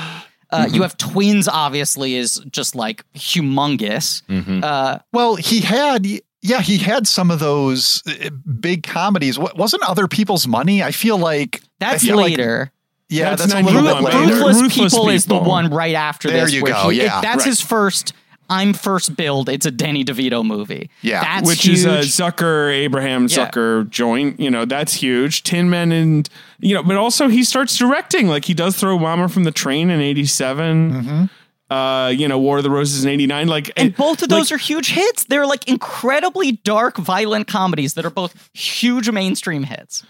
[0.51, 4.23] Uh, You have Twins, obviously, is just like humongous.
[4.65, 6.07] Uh, Well, he had,
[6.41, 8.31] yeah, he had some of those uh,
[8.61, 9.39] big comedies.
[9.39, 10.83] Wa- Wasn't Other People's Money?
[10.83, 12.73] I feel like I that's feel like- later.
[13.11, 14.03] Yeah, That's that's, a little 91.
[14.05, 14.35] bit later.
[14.35, 16.55] Ruthless, Ruthless People, is the one right after There this.
[16.55, 17.21] you where go, he- yeah.
[17.21, 17.47] that's Right.
[17.47, 18.13] his first.
[18.53, 19.49] I'm first billed.
[19.49, 20.91] It's a Danny DeVito movie.
[21.03, 21.21] Yeah.
[21.23, 21.79] that's Which huge.
[21.79, 23.47] is a Zucker Abraham Yeah.
[23.49, 24.41] Zucker joint.
[24.41, 25.45] You know that's huge.
[25.45, 26.29] Tin Men and
[26.59, 28.27] you know, but also he starts directing.
[28.27, 31.31] Like he does throw Mama from the Train in '87.
[31.71, 33.47] Uh, you know, War of the Roses in '89.
[33.47, 35.23] Like and it- both of like, those are huge hits.
[35.25, 40.03] They're like incredibly dark, violent comedies that are both huge mainstream hits.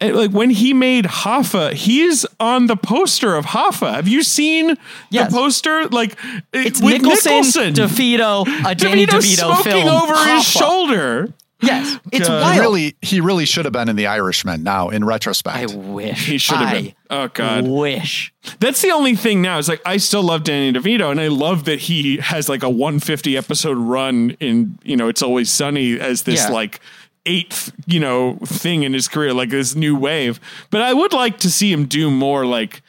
[0.00, 3.94] And, like when he made Hoffa, he's on the poster of Hoffa.
[3.94, 4.76] Have you seen
[5.10, 5.30] Yes.
[5.32, 5.88] the poster?
[5.88, 6.18] Like
[6.52, 9.88] It's with Nicholson, Nicholson, DeVito, a Danny DeVito DeVito smoking film.
[9.88, 11.32] over his shoulder.
[11.62, 12.42] Yes, it's God.
[12.42, 12.52] wild.
[12.54, 14.62] He really, he really should have been in The Irishman.
[14.62, 16.92] Now, in retrospect, I wish He should have I been.
[17.08, 18.30] Oh God, Wish.
[18.60, 19.56] that's the only thing now.
[19.56, 22.68] Is like I still love Danny DeVito, and I love that he has like a
[22.68, 24.78] 150 episode run in.
[24.84, 26.50] You know, it's always sunny as this Yeah.
[26.50, 26.80] like
[27.26, 30.40] eighth you know thing in his career, like this new wave.
[30.70, 32.82] But I would like to see him do more like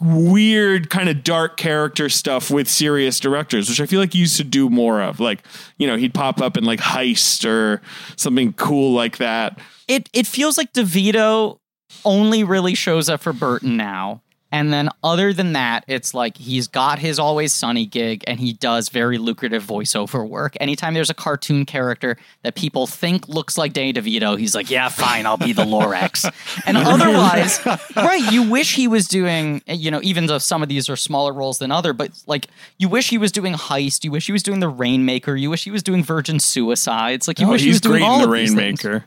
[0.00, 4.36] weird kind of dark character stuff with serious directors, which I feel like he used
[4.36, 5.18] to do more of.
[5.18, 5.44] Like,
[5.76, 7.82] you know, he'd pop up in like Heist or
[8.16, 9.58] something cool like that.
[9.88, 11.58] it it feels like DeVito
[12.04, 14.22] only really shows up for Burton now.
[14.50, 18.54] And then other than that, it's like he's got his Always Sunny gig and he
[18.54, 20.56] does very lucrative voiceover work.
[20.58, 24.88] Anytime there's a cartoon character that people think looks like Danny DeVito, he's like, yeah,
[24.88, 26.24] fine, I'll be the Lorax.
[26.66, 27.60] and otherwise,
[27.94, 31.32] right, you wish he was doing, you know, even though some of these are smaller
[31.34, 32.46] roles than other, but like
[32.78, 35.64] you wish he was doing Heist, you wish he was doing The Rainmaker, you wish
[35.64, 37.28] he was doing Virgin Suicides.
[37.28, 38.28] Like you Oh, wish he was doing all the.
[38.28, 39.04] Rainmaker.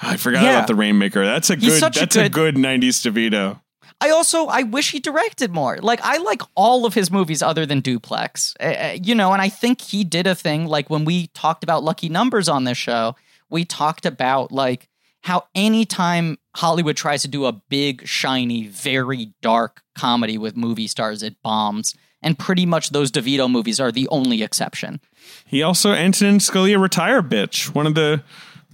[0.00, 0.50] I forgot Yeah.
[0.58, 1.24] about the Rainmaker.
[1.24, 1.96] That's a He's good.
[1.96, 3.58] a that's a good- good '90s DeVito.
[4.00, 5.78] I also I wish he directed more.
[5.78, 8.54] Like I like all of his movies other than Duplex.
[8.60, 11.64] Uh, uh, you know, and I think he did a thing like when we talked
[11.64, 13.16] about Lucky Numbers on this show,
[13.50, 14.88] we talked about like
[15.22, 21.22] how anytime Hollywood tries to do a big shiny very dark comedy with movie stars
[21.22, 21.94] it bombs.
[22.20, 25.00] And pretty much those DeVito movies are the only exception.
[25.44, 27.74] He also Antonin Scalia retire bitch.
[27.74, 28.22] One of the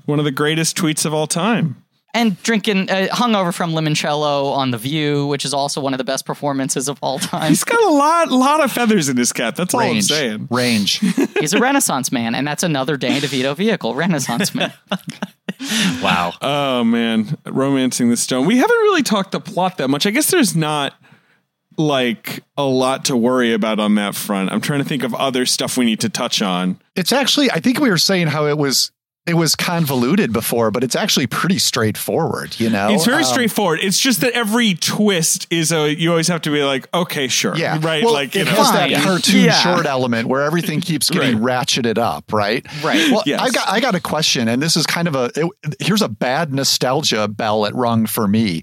[0.07, 1.84] one of the greatest tweets of all time.
[2.15, 6.05] And drinking uh, hungover from limoncello on The View, which is also one of the
[6.05, 7.49] best performances of all time.
[7.49, 9.57] He's got a lot lot of feathers in his cap.
[9.57, 10.47] That's all I'm range, saying.
[10.49, 10.99] range.
[11.41, 14.73] He's a Renaissance man, and that's another Danny DeVito vehicle, Renaissance man.
[16.03, 16.33] Wow.
[16.43, 18.47] Oh man, romancing the stone.
[18.47, 20.07] We haven't really talked the plot that much.
[20.07, 20.95] I guess there's not
[21.77, 24.53] like a lot to worry about on that front.
[24.53, 26.81] I'm trying to think of other stuff we need to touch on.
[26.95, 28.93] It's actually, I think we were saying how it was,
[29.27, 32.61] it was convoluted before, but it's actually pretty straightforward.
[32.61, 33.81] You know, It's very Um, straightforward.
[33.83, 37.57] It's just that every twist is a you always have to be like, okay, sure.
[37.57, 38.05] Yeah, Right.
[38.05, 38.51] Well, like you it know.
[38.53, 39.53] has that cartoon Yeah.
[39.53, 42.67] short element where everything keeps getting ratcheted up, right?
[42.83, 43.11] Right.
[43.11, 43.41] Well, Yes.
[43.41, 46.09] I got I got a question, and this is kind of a it, here's a
[46.09, 48.63] bad nostalgia bell it rung for me.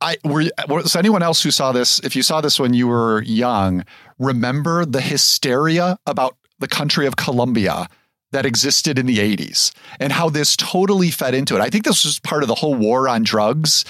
[0.00, 1.98] I were was anyone else who saw this?
[2.00, 3.84] If you saw this when you were young,
[4.20, 7.88] remember the hysteria about the country of Colombia
[8.34, 11.60] that existed in the 80s and how this totally fed into it.
[11.60, 13.84] I think this was part of the whole war on drugs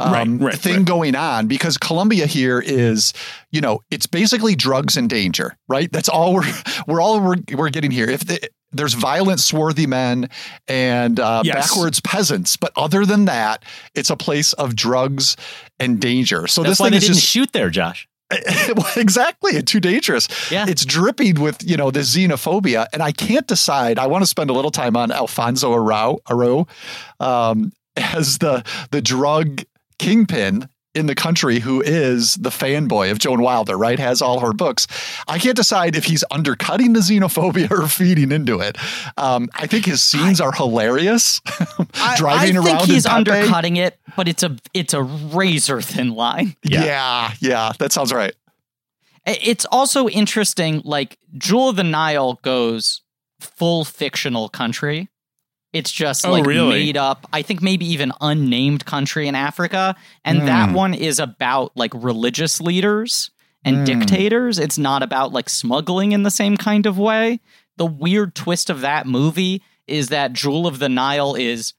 [0.00, 0.84] um, Right, right, thing right.
[0.86, 3.12] going on because Colombia here is,
[3.50, 5.92] you know, it's basically drugs and danger, right?
[5.92, 6.50] That's all we're
[6.86, 8.08] we're all we're, we're getting here.
[8.08, 8.40] If the,
[8.72, 10.30] there's violent, swarthy men
[10.68, 11.68] and uh, Yes.
[11.70, 13.64] backwards peasants, but other than that,
[13.94, 15.36] it's a place of drugs
[15.78, 16.46] and danger.
[16.46, 18.06] So That's this why thing they is didn't just shoot there, Josh.
[18.96, 19.52] exactly.
[19.52, 20.28] It's too dangerous.
[20.50, 20.66] Yeah.
[20.68, 22.86] It's dripping with, you know, this xenophobia.
[22.92, 23.98] And I can't decide.
[23.98, 26.68] I want to spend a little time on Alfonso Arau, Arau
[27.24, 29.62] um, as the the drug
[29.98, 33.98] kingpin in the country who is the fanboy of Joan Wilder, right?
[33.98, 34.86] Has all her books.
[35.28, 38.76] I can't decide if he's undercutting the xenophobia or feeding into it.
[39.16, 41.40] Um, I think his scenes are hilarious.
[41.94, 46.14] I- Driving I, around think he's undercutting it, but it's a it's a razor thin
[46.14, 46.56] line.
[46.64, 46.84] Yeah.
[46.84, 48.34] yeah, yeah, that sounds right.
[49.26, 53.02] It's also interesting, like Jewel of the Nile goes
[53.38, 55.09] full fictional country.
[55.72, 56.70] It's just Oh, like really?
[56.70, 57.26] made up.
[57.32, 59.94] I think maybe even unnamed country in Africa,
[60.24, 60.46] and hmm.
[60.46, 63.30] that one is about like religious leaders
[63.64, 63.84] and hmm.
[63.84, 64.58] dictators.
[64.58, 67.40] It's not about like smuggling in the same kind of way.
[67.76, 71.74] The weird twist of that movie is that Jewel of the Nile is,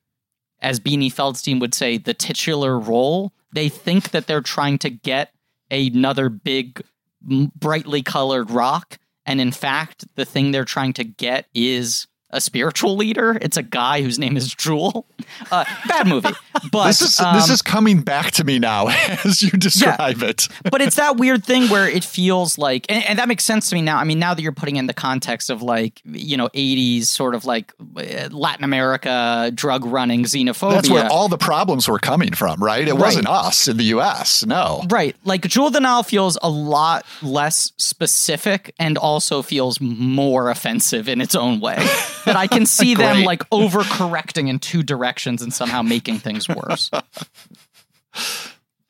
[0.61, 3.33] as Beanie Feldstein would say, the titular role.
[3.53, 5.33] They think that they're trying to get
[5.69, 6.81] another big
[7.21, 12.95] brightly colored rock and in fact the thing they're trying to get is a spiritual
[12.95, 15.05] leader it's a guy whose name is jewel
[15.51, 16.29] uh, bad movie
[16.71, 18.87] but This is um, this is coming back to me now
[19.25, 20.47] as you describe it.
[20.71, 23.75] but it's that weird thing where it feels like and, and that makes sense to
[23.75, 26.47] me now i mean now that you're putting in the context of like you know
[26.49, 31.87] 80s sort of like uh, latin america drug running xenophobia That's where all the problems
[31.87, 32.87] were coming from, right?
[32.87, 32.99] It Right.
[33.01, 34.45] wasn't us in the U.S.
[34.45, 34.83] No.
[34.89, 35.15] Right.
[35.23, 41.35] Like Jewel Nile feels a lot less specific and also feels more offensive in its
[41.35, 41.77] own way.
[42.25, 46.89] that I can see them like overcorrecting in two directions and somehow making things worse.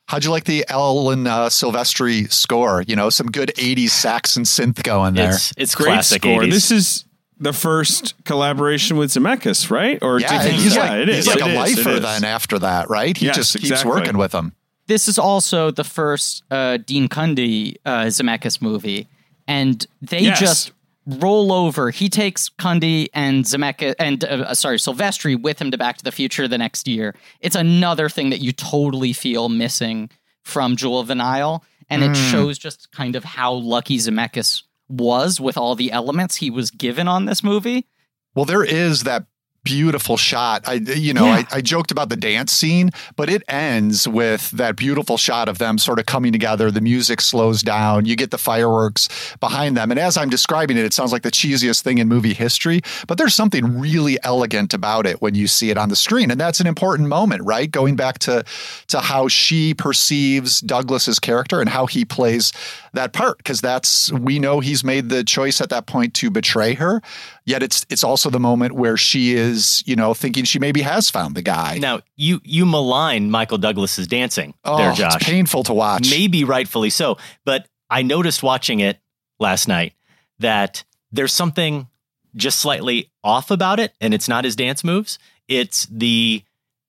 [0.08, 2.84] How'd you like the Alan uh, Silvestri score?
[2.86, 5.30] You know, some good '80s sax and synth going there.
[5.32, 6.42] It's it's Great classic score.
[6.42, 6.52] 80s.
[6.52, 7.06] This is
[7.40, 9.98] the first collaboration with Zemeckis, right?
[10.02, 11.16] Or do you yeah, think he's yeah, like it is.
[11.26, 13.16] he's like It a is, lifer then after that, right?
[13.16, 13.92] He Yes, just keeps exactly.
[13.92, 14.54] working with them.
[14.88, 19.08] this is also the first uh, Dean Cundy uh, Zemeckis movie,
[19.48, 20.40] and they Yes.
[20.40, 20.72] just
[21.06, 21.90] roll over.
[21.90, 26.12] He takes Cundy and Zemeckis and uh, sorry Silvestri with him to Back to the
[26.12, 27.16] Future the next year.
[27.40, 30.10] It's another thing that you totally feel missing
[30.44, 35.40] from Jewel of the Nile, and it shows just kind of how lucky Zemeckis was
[35.40, 37.88] with all the elements he was given on this movie.
[38.34, 39.26] Well, there is that
[39.64, 40.64] beautiful shot.
[40.68, 41.44] I, you know, Yeah.
[41.52, 45.58] I, I joked about the dance scene, but it ends with that beautiful shot of
[45.60, 46.72] them sort of coming together.
[46.72, 48.06] The music slows down.
[48.06, 49.08] You get the fireworks
[49.40, 49.92] behind them.
[49.92, 53.18] And as I'm describing it, it sounds like the cheesiest thing in movie history, but
[53.18, 56.32] there's something really elegant about it when you see it on the screen.
[56.32, 57.70] And that's an important moment, right?
[57.70, 58.44] Going back to,
[58.88, 62.52] to how she perceives Douglas's character and how he plays
[62.94, 63.44] that part.
[63.44, 67.02] Cause that's, we know he's made the choice at that point to betray her.
[67.44, 71.10] Yet it's, it's also the moment where she is, you know, thinking she maybe has
[71.10, 71.80] found the guy.
[71.80, 75.16] now you you malign Michael Douglas's dancing oh, there, Josh.
[75.16, 76.10] it's painful to watch.
[76.10, 77.18] Maybe rightfully so.
[77.44, 79.00] But I noticed watching it
[79.40, 79.94] last night
[80.40, 81.88] that there's something
[82.36, 85.20] just slightly off about it, and it's not his dance moves.
[85.48, 86.44] It's the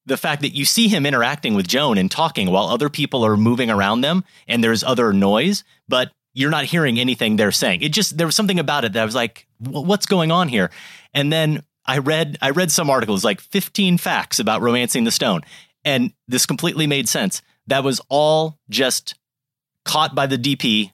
[0.04, 3.36] the fact that you see him interacting with Joan and talking while other people are
[3.36, 7.82] moving around them, and there's other noise, but you're not hearing anything they're saying.
[7.82, 10.70] It just there was something about it that I was like, what's going on here?
[11.14, 15.40] And then I read I read some articles like 15 facts about romancing the stone,
[15.84, 17.42] and this completely made sense.
[17.66, 19.14] That was all just
[19.84, 20.92] caught by the DP,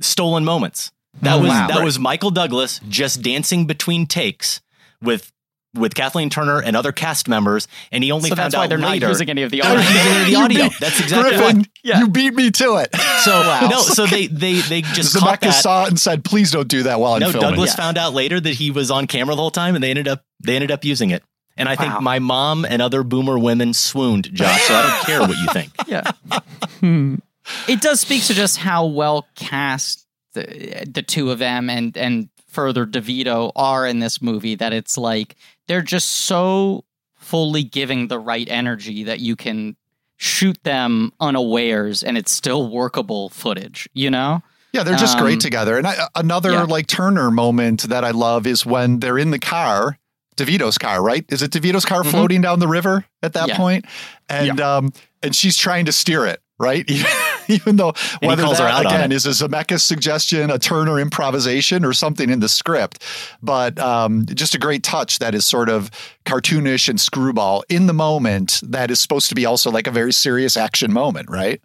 [0.00, 0.92] stolen moments.
[1.22, 1.68] That Oh, was wow.
[1.68, 1.84] that Right.
[1.84, 4.60] was Michael Douglas just dancing between takes
[5.02, 5.32] with
[5.78, 8.68] with Kathleen Turner and other cast members, and he only So found that's why out
[8.68, 9.08] they're not later.
[9.08, 9.90] using any of the They're not audio.
[9.90, 10.68] using any of the audio.
[10.68, 11.66] beat- That's exactly Griffin, what.
[11.82, 11.98] Yeah.
[12.00, 12.94] you beat me to it.
[13.22, 13.68] So Wow.
[13.70, 15.62] no, so they they they just caught Zemeckis that.
[15.62, 17.50] saw it and said, please don't do that while I'm no, filming.
[17.50, 17.76] Douglas Yeah.
[17.76, 20.24] found out later that he was on camera the whole time, and they ended up
[20.44, 21.22] they ended up using it.
[21.56, 24.62] And I think my mom and other boomer women swooned, Josh.
[24.62, 25.72] So I don't care what you think.
[25.88, 26.12] yeah.
[26.80, 27.16] Hmm.
[27.66, 32.28] it does speak to just how well cast the, the two of them and and
[32.46, 35.34] further DeVito are in this movie that it's like
[35.68, 36.84] they're just so
[37.16, 39.76] fully giving the right energy that you can
[40.16, 44.42] shoot them unawares and it's still workable footage, you know?
[44.72, 45.78] Yeah, they're just Um, great together.
[45.78, 46.62] And I, another yeah.
[46.64, 49.98] like Turner moment that I love is when they're in the car,
[50.36, 51.24] DeVito's car, right?
[51.30, 52.10] Is it DeVito's car Mhm.
[52.10, 53.56] floating down the river at that Yeah.
[53.56, 53.84] point?
[54.28, 54.92] And um
[55.22, 56.88] and she's trying to steer it, right?
[57.52, 59.14] even though he whether calls her that out on again it.
[59.14, 63.02] is a Zemeckis suggestion, a Turner improvisation, or something in the script,
[63.42, 65.90] but um, just a great touch that is sort of
[66.24, 68.60] cartoonish and screwball in the moment.
[68.62, 71.60] That is supposed to be also like a very serious action moment, right?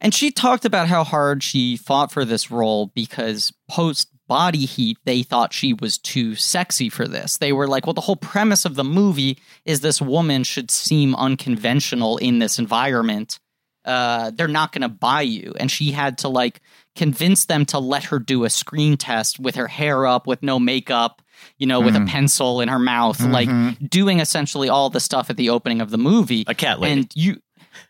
[0.00, 4.98] And she talked about how hard she fought for this role because post body heat,
[5.04, 7.38] they thought she was too sexy for this.
[7.38, 11.14] They were like, well, the whole premise of the movie is this woman should seem
[11.14, 13.38] unconventional in this environment.
[13.84, 15.52] Uh, they're not going to buy you.
[15.58, 16.60] And she had to like
[16.96, 20.58] convince them to let her do a screen test with her hair up, with no
[20.58, 21.22] makeup,
[21.58, 22.08] you know, with a mm-hmm.
[22.08, 23.84] pencil in her mouth, like mm-hmm.
[23.86, 26.44] doing essentially all the stuff at the opening of the movie.
[26.46, 27.00] A cat lady.
[27.00, 27.40] And you,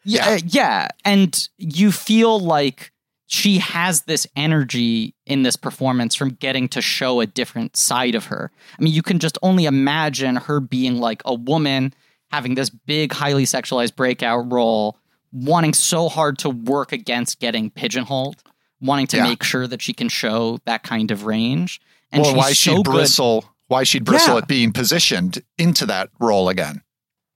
[0.05, 2.91] yeah, uh, yeah, and you feel like
[3.27, 8.27] she has this energy in this performance from getting to show a different side of
[8.27, 8.51] her.
[8.79, 11.95] I mean, you can just only imagine her being like a woman
[12.31, 14.99] having this big, highly sexualized breakout role,
[15.35, 18.43] wanting so hard to work against getting pigeonholed,
[18.81, 19.24] wanting to Yeah.
[19.24, 21.81] make sure that she can show that kind of range.
[22.12, 22.93] And she's why so she'd good.
[22.93, 24.39] bristle, why she'd bristle Yeah.
[24.39, 26.82] at being positioned into that role again.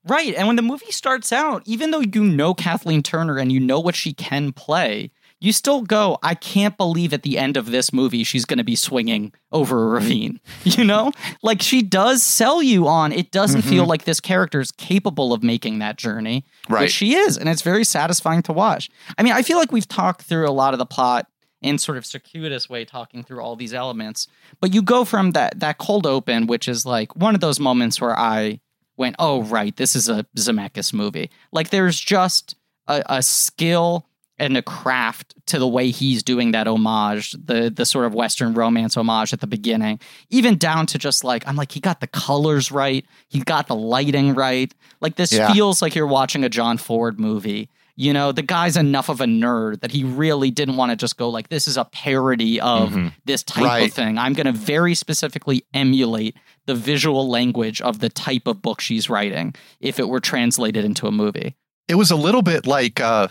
[0.07, 0.33] Right.
[0.35, 3.81] And when the movie starts out, even though you know Kathleen Turner and you know
[3.81, 5.11] what she can play,
[5.41, 8.65] you still go, I can't believe at the end of this movie she's going to
[8.65, 10.41] be swinging over a ravine.
[10.65, 11.13] You know?
[11.43, 13.91] like she does sell you on it doesn't feel mm-hmm.
[13.91, 16.45] like this character is capable of making that journey.
[16.69, 16.83] Right.
[16.83, 17.37] Which she is.
[17.37, 18.91] And it's very satisfying to watch.
[19.17, 21.27] I mean, I feel like we've talked through a lot of the plot
[21.61, 24.29] in sort of circuitous way talking through all these elements
[24.61, 28.01] but you go from that that cold open which is like one of those moments
[28.01, 28.61] where i
[28.97, 32.55] went oh right this is a zemeckis movie like there's just
[32.87, 34.08] a, a skill
[34.39, 38.55] and a craft to the way he's doing that homage the the sort of western
[38.55, 39.99] romance homage at the beginning
[40.31, 43.75] even down to just like i'm like he got the colors right he got the
[43.75, 45.53] lighting right like this Yeah.
[45.53, 47.69] feels like you're watching a john ford movie
[48.01, 51.17] you know, the guy's enough of a nerd that he really didn't want to just
[51.17, 53.89] go like, this is a parody of this type Right.
[53.89, 54.19] of thing.
[54.19, 56.37] I'm going to very specifically emulate
[56.67, 61.09] the visual language of the type of book she's writing if it were translated into
[61.09, 61.57] a movie.
[61.89, 63.27] It was a little bit like uh,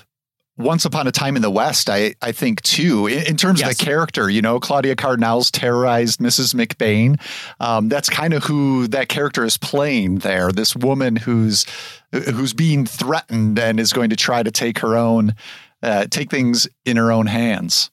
[0.57, 3.71] Once Upon a Time in the West, I, I think, too, in, in terms Yes.
[3.71, 4.29] of the character.
[4.29, 6.55] You know, Claudia Cardinale's terrorized Mrs.
[6.55, 7.19] McBain.
[7.59, 10.51] Um, that's kind of who that character is playing there.
[10.51, 11.65] This woman who's
[12.11, 15.35] who's being threatened and is going to try to take her own,
[15.83, 17.91] uh, take things in her own hands.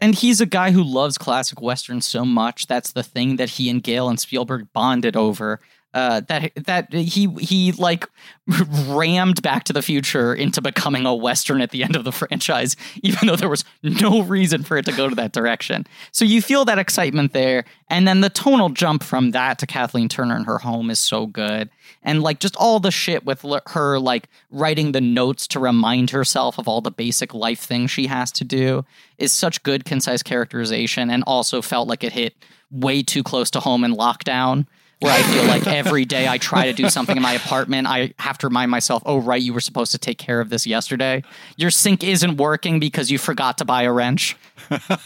[0.00, 2.66] And he's a guy who loves classic westerns so much.
[2.66, 5.60] That's the thing that he and Gale and Spielberg bonded over.
[5.94, 8.08] Uh, that that he he like
[8.88, 12.74] rammed Back to the Future into becoming a western at the end of the franchise,
[13.04, 15.86] even though there was no reason for it to go to that direction.
[16.10, 20.08] So you feel that excitement there, and then the tonal jump from that to Kathleen
[20.08, 21.70] Turner and her home is so good,
[22.02, 26.58] and like just all the shit with her like writing the notes to remind herself
[26.58, 28.84] of all the basic life things she has to do
[29.18, 32.34] is such good concise characterization, and also felt like it hit
[32.72, 34.66] way too close to home in lockdown
[35.00, 38.14] where I feel like every day I try to do something in my apartment, I
[38.18, 41.22] have to remind myself, oh, right, you were supposed to take care of this yesterday.
[41.56, 44.36] Your sink isn't working because you forgot to buy a wrench.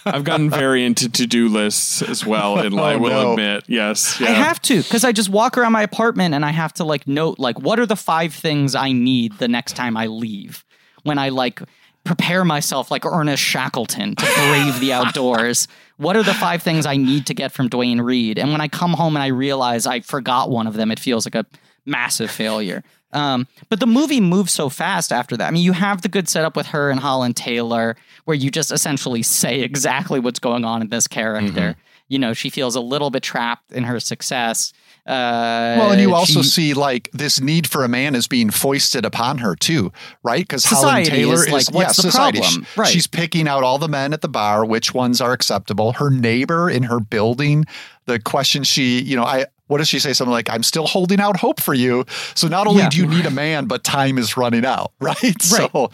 [0.04, 3.30] I've gotten very into to do lists as well, and oh, I Oh, will no.
[3.32, 4.28] admit, yes, yeah.
[4.28, 7.06] I have to because I just walk around my apartment and I have to like
[7.08, 10.64] note, like, what are the five things I need the next time I leave
[11.02, 11.60] when I like
[12.04, 15.68] prepare myself like Ernest Shackleton to brave the outdoors.
[15.98, 18.38] What are the five things I need to get from Duane Reade?
[18.38, 21.26] And when I come home and I realize I forgot one of them, it feels
[21.26, 21.44] like a
[21.84, 22.82] massive failure.
[23.12, 25.48] Um, but the movie moves so fast after that.
[25.48, 27.96] I mean, you have the good setup with her and Holland Taylor,
[28.26, 31.74] where you just essentially say exactly what's going on in this character.
[32.08, 34.72] You know, she feels a little bit trapped in her success.
[35.08, 38.50] Uh, Well, and you also she- see like this need for a man is being
[38.50, 39.90] foisted upon her too,
[40.22, 40.42] right?
[40.46, 42.40] Because Holland Taylor is is, like, what's yeah, the society.
[42.40, 42.66] problem?
[42.76, 42.88] Right.
[42.88, 45.92] She's picking out all the men at the bar, which ones are acceptable.
[45.94, 47.64] Her neighbor in her building,
[48.04, 50.12] the question she, you know, I what does she say?
[50.12, 52.04] Something like, "I'm still holding out hope for you."
[52.34, 52.88] So not only Yeah.
[52.90, 55.40] do you need a man, but time is running out, right?
[55.42, 55.90] So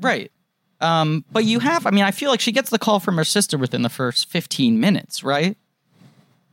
[0.00, 0.32] Right.
[0.80, 3.24] Um, but you have, I mean, I feel like she gets the call from her
[3.24, 5.56] sister within the first 15 minutes, right?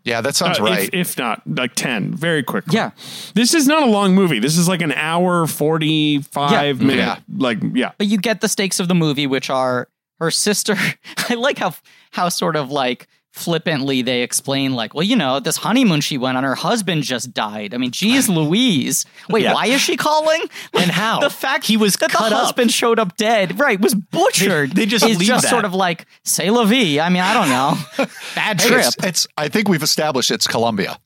[0.08, 0.90] Yeah, that sounds Uh, right.
[0.94, 2.92] if, if not like 10 very quickly Yeah.
[3.36, 6.74] this is not a long movie this is like an hour 45 Yeah.
[6.86, 7.18] minute Yeah.
[7.38, 9.88] like yeah But you get the stakes of the movie, which are
[10.20, 10.76] her sister.
[11.30, 11.76] I like how,
[12.12, 13.08] how sort of like
[13.38, 17.34] flippantly they explain, like, well, you know, this honeymoon she went on, her husband just
[17.34, 17.74] died.
[17.74, 19.06] I mean, geez Louise.
[19.30, 19.54] Wait, Yeah.
[19.54, 20.42] why is she calling?
[20.74, 21.20] And how?
[21.20, 22.42] The fact He was that cut the up.
[22.44, 24.72] husband showed up dead, right, was butchered.
[24.72, 25.50] They- they just is leave just that.
[25.50, 27.00] sort of like, say la vie.
[27.00, 27.78] I mean, I don't know.
[28.36, 28.86] Bad Hey, trip.
[28.86, 29.28] it's, it's.
[29.38, 30.98] I think we've established it's Columbia.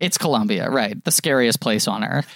[0.00, 1.02] It's Colombia, right?
[1.04, 2.28] The scariest place on earth.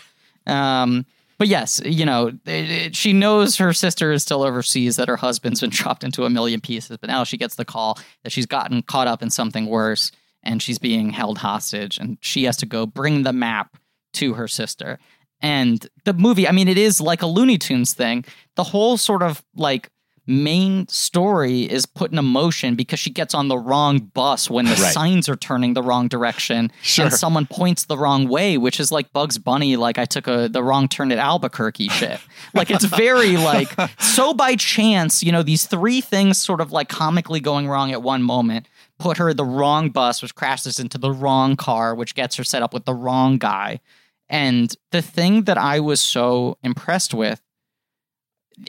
[0.46, 1.04] Um,
[1.40, 5.16] but yes, you know, it, it, she knows her sister is still overseas, that her
[5.16, 8.44] husband's been chopped into a million pieces, but now she gets the call that she's
[8.44, 10.12] gotten caught up in something worse
[10.42, 13.78] and she's being held hostage and she has to go bring the map
[14.12, 14.98] to her sister.
[15.40, 18.26] And the movie, I mean, it is like a Looney Tunes thing.
[18.56, 19.88] The whole sort of like
[20.26, 24.72] main story is put in motion because she gets on the wrong bus when the
[24.72, 24.92] Right.
[24.92, 27.06] signs are turning the wrong direction Sure.
[27.06, 30.48] and someone points the wrong way, which is like Bugs Bunny, like I took a
[30.48, 32.20] the wrong turn at Albuquerque shit.
[32.54, 33.70] like it's very like
[34.00, 38.02] so by chance, you know, these three things sort of like comically going wrong at
[38.02, 38.66] one moment
[38.98, 42.62] put her the wrong bus, which crashes into the wrong car, which gets her set
[42.62, 43.80] up with the wrong guy.
[44.28, 47.40] And the thing that I was so impressed with,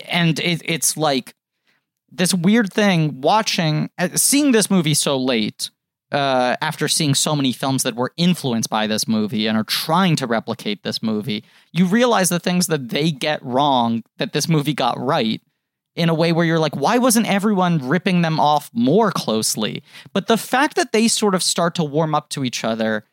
[0.07, 1.35] and it, it's like
[2.11, 5.69] this weird thing watching, uh, seeing this movie so late,
[6.11, 10.15] uh, after seeing so many films that were influenced by this movie and are trying
[10.17, 14.73] to replicate this movie, you realize the things that they get wrong that this movie
[14.73, 15.41] got right
[15.95, 19.83] in a way where you're like, why wasn't everyone ripping them off more closely?
[20.13, 23.05] But the fact that they sort of start to warm up to each other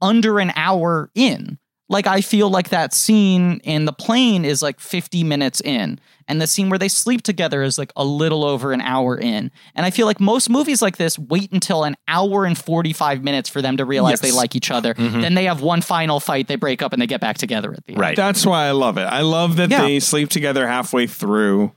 [0.00, 1.58] under an hour in,
[1.88, 6.40] like I feel like that scene in the plane is like 50 minutes in, and
[6.40, 9.50] the scene where they sleep together is like a little over an hour in.
[9.74, 13.50] And I feel like most movies like this wait until an hour and 45 minutes
[13.50, 14.94] for them to realize they like each other.
[14.94, 15.20] Mm-hmm.
[15.20, 17.84] Then they have one final fight, they break up, and they get back together at
[17.84, 18.00] the end.
[18.00, 18.16] Right.
[18.16, 19.02] That's why I love it.
[19.04, 19.82] I love that Yeah.
[19.82, 21.72] they sleep together halfway through.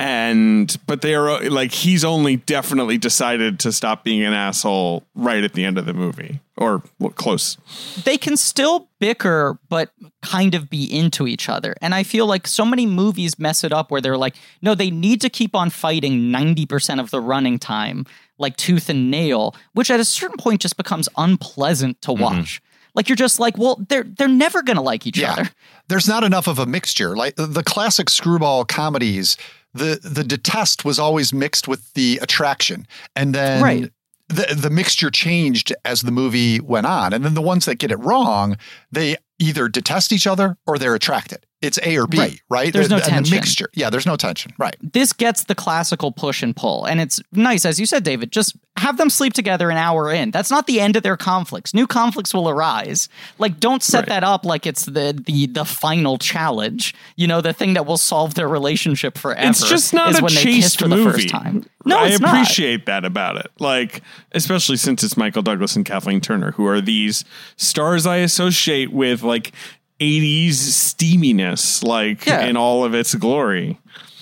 [0.00, 5.52] And but they're like he's only definitely decided to stop being an asshole right at
[5.52, 7.58] the end of the movie or well, close.
[8.04, 9.90] they can still bicker but
[10.22, 13.72] kind of be into each other and i feel like so many movies mess it
[13.72, 17.58] up where they're like no they need to keep on fighting 90% of the running
[17.58, 18.06] time
[18.38, 22.22] like tooth and nail which at a certain point just becomes unpleasant to mm-hmm.
[22.22, 22.62] watch
[22.94, 25.32] like you're just like well they're they're never gonna like each Yeah.
[25.32, 25.50] other
[25.88, 27.16] There's not enough of a mixture.
[27.16, 29.36] Like the- the classic screwball comedies,
[29.74, 32.86] the the detest was always mixed with the attraction.
[33.14, 33.92] And then Right.
[34.28, 37.12] the the mixture changed as the movie went on.
[37.12, 38.56] And then the ones that get it wrong,
[38.90, 41.46] they either detest each other or they're attracted.
[41.62, 42.40] It's A or B, Right.
[42.48, 42.72] right?
[42.72, 43.30] There's The- no and tension.
[43.34, 43.70] The mixture.
[43.74, 44.52] Yeah, there's no tension.
[44.58, 44.76] Right.
[44.82, 48.56] this gets the classical push and pull and it's nice as you said david just
[48.76, 51.86] have them sleep together an hour in that's not the end of their conflicts new
[51.86, 53.08] conflicts will arise
[53.38, 54.08] like don't set Right.
[54.08, 57.98] that up like it's the the the final challenge you know the thing that will
[57.98, 60.96] solve their relationship forever It's just not is a when they kiss chaste for the
[60.96, 61.12] movie.
[61.12, 62.34] first time no I it's not.
[62.34, 63.50] appreciate that about it.
[63.58, 67.24] Like, especially since it's Michael Douglas and Kathleen Turner, who are these
[67.56, 69.52] stars I associate with like
[70.00, 72.40] 80s steaminess, like Yeah.
[72.46, 73.78] in all of its glory.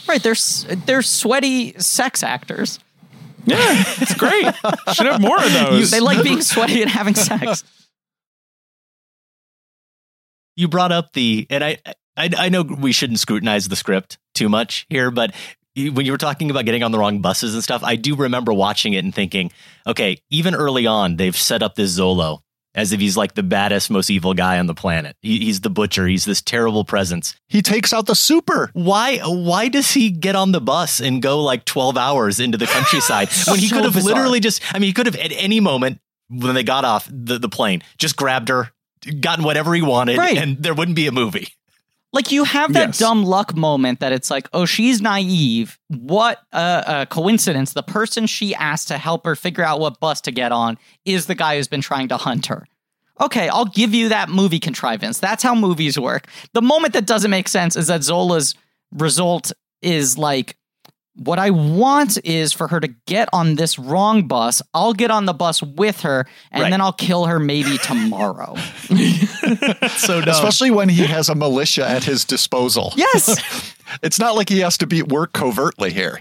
[0.08, 0.34] right they're
[0.86, 2.78] they're sweaty sex actors
[3.46, 4.44] Yeah, it's great.
[4.94, 5.90] Should have more of those.
[5.90, 7.64] they like being sweaty and having sex
[10.56, 11.78] you brought up the and I,
[12.16, 15.32] I I know we shouldn't scrutinize the script too much here, but
[15.76, 18.52] when you were talking about getting on the wrong buses and stuff, I do remember
[18.52, 19.52] watching it and thinking,
[19.86, 22.40] okay, even early on, they've set up this Zolo
[22.74, 25.16] as if he's like the baddest, most evil guy on the planet.
[25.22, 26.06] He, he's the butcher.
[26.06, 27.34] He's this terrible presence.
[27.48, 28.70] He takes out the super.
[28.74, 29.18] Why?
[29.18, 33.28] Why does he get on the bus and go like twelve hours into the countryside
[33.48, 34.14] when he So could have bizarre.
[34.14, 34.62] literally just?
[34.74, 37.82] I mean, he could have at any moment when they got off the, the plane
[37.98, 38.70] just grabbed her,
[39.20, 40.36] gotten whatever he wanted, Right.
[40.36, 41.48] and there wouldn't be a movie.
[42.12, 42.98] Like you have that Yes.
[42.98, 45.78] dumb luck moment that it's like, oh, she's naive.
[45.88, 47.74] What a, a coincidence!
[47.74, 51.26] The person she asked to help her figure out what bus to get on is
[51.26, 52.66] the guy who's been trying to hunt her.
[53.20, 55.18] Okay, I'll give you that movie contrivance.
[55.18, 56.28] That's how movies work.
[56.54, 58.54] The moment that doesn't make sense is that Zolo's
[58.92, 59.52] result
[59.82, 60.56] is like,
[61.18, 64.62] what I want is for her to get on this wrong bus.
[64.72, 66.70] I'll get on the bus with her, and Right.
[66.70, 68.54] then I'll kill her maybe tomorrow.
[69.96, 70.28] So dumb.
[70.28, 72.92] Especially when he has a militia at his disposal.
[72.96, 73.74] yes.
[74.02, 76.20] It's not like he has to be at work covertly here.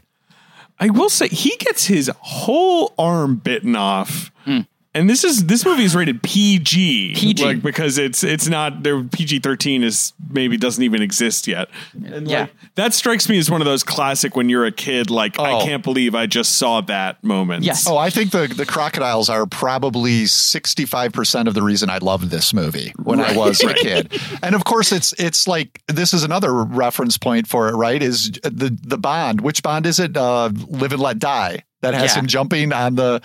[0.79, 4.31] I will say he gets his whole arm bitten off.
[4.45, 4.61] Hmm.
[4.97, 7.43] And this is this movie is rated PG, PG.
[7.43, 11.69] like because it's it's not their PG thirteen is maybe doesn't even exist yet.
[12.05, 12.41] And Yeah.
[12.41, 15.51] like, that strikes me as one of those classic when you're a kid, like I
[15.53, 15.65] Oh.
[15.65, 17.63] can't believe I just saw that moment.
[17.63, 17.87] Yes.
[17.87, 22.53] Oh, I think the, the crocodiles are probably 65% of the reason I loved this
[22.53, 24.19] movie when I was a kid.
[24.41, 28.01] And of course it's it's like this is another reference point for it, right?
[28.01, 29.41] Is the the bond.
[29.41, 30.17] Which bond is it?
[30.17, 32.21] Uh Live and Let Die that has Yeah.
[32.21, 33.21] him jumping on the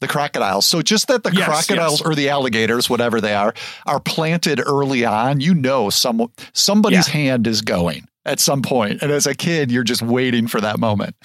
[0.00, 0.66] the crocodiles.
[0.66, 2.06] So just that the Yes, crocodiles yes.
[2.08, 3.54] or the alligators, whatever they are,
[3.86, 7.12] are planted early on, you know some somebody's Yeah.
[7.14, 9.02] hand is going at some point.
[9.02, 11.16] And as a kid, you're just waiting for that moment.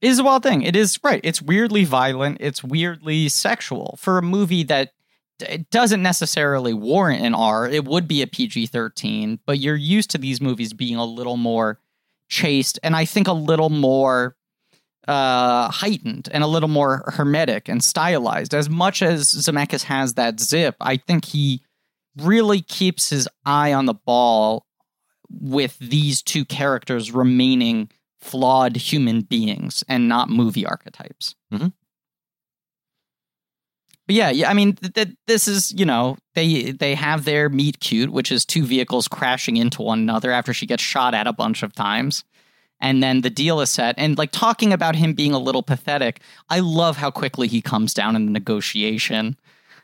[0.00, 0.62] It is a wild thing.
[0.62, 1.20] It is right.
[1.24, 2.38] It's weirdly violent.
[2.40, 4.92] It's weirdly sexual for a movie that
[5.40, 7.68] it doesn't necessarily warrant an R.
[7.68, 11.36] It would be a PG 13, but you're used to these movies being a little
[11.36, 11.78] more
[12.28, 14.34] chaste and I think a little more
[15.08, 18.54] uh, heightened and a little more hermetic and stylized.
[18.54, 21.62] As much as Zemeckis has that zip, I think he
[22.16, 24.66] really keeps his eye on the ball
[25.30, 31.34] with these two characters remaining flawed human beings and not movie archetypes.
[31.52, 31.72] Mhm.
[34.06, 34.48] But yeah, yeah.
[34.50, 38.30] I mean, th- th- this is you know they they have their meet cute, which
[38.30, 41.74] is two vehicles crashing into one another after she gets shot at a bunch of
[41.74, 42.22] times,
[42.80, 43.94] and then the deal is set.
[43.98, 46.20] And like talking about him being a little pathetic,
[46.50, 49.36] I love how quickly he comes down in the negotiation.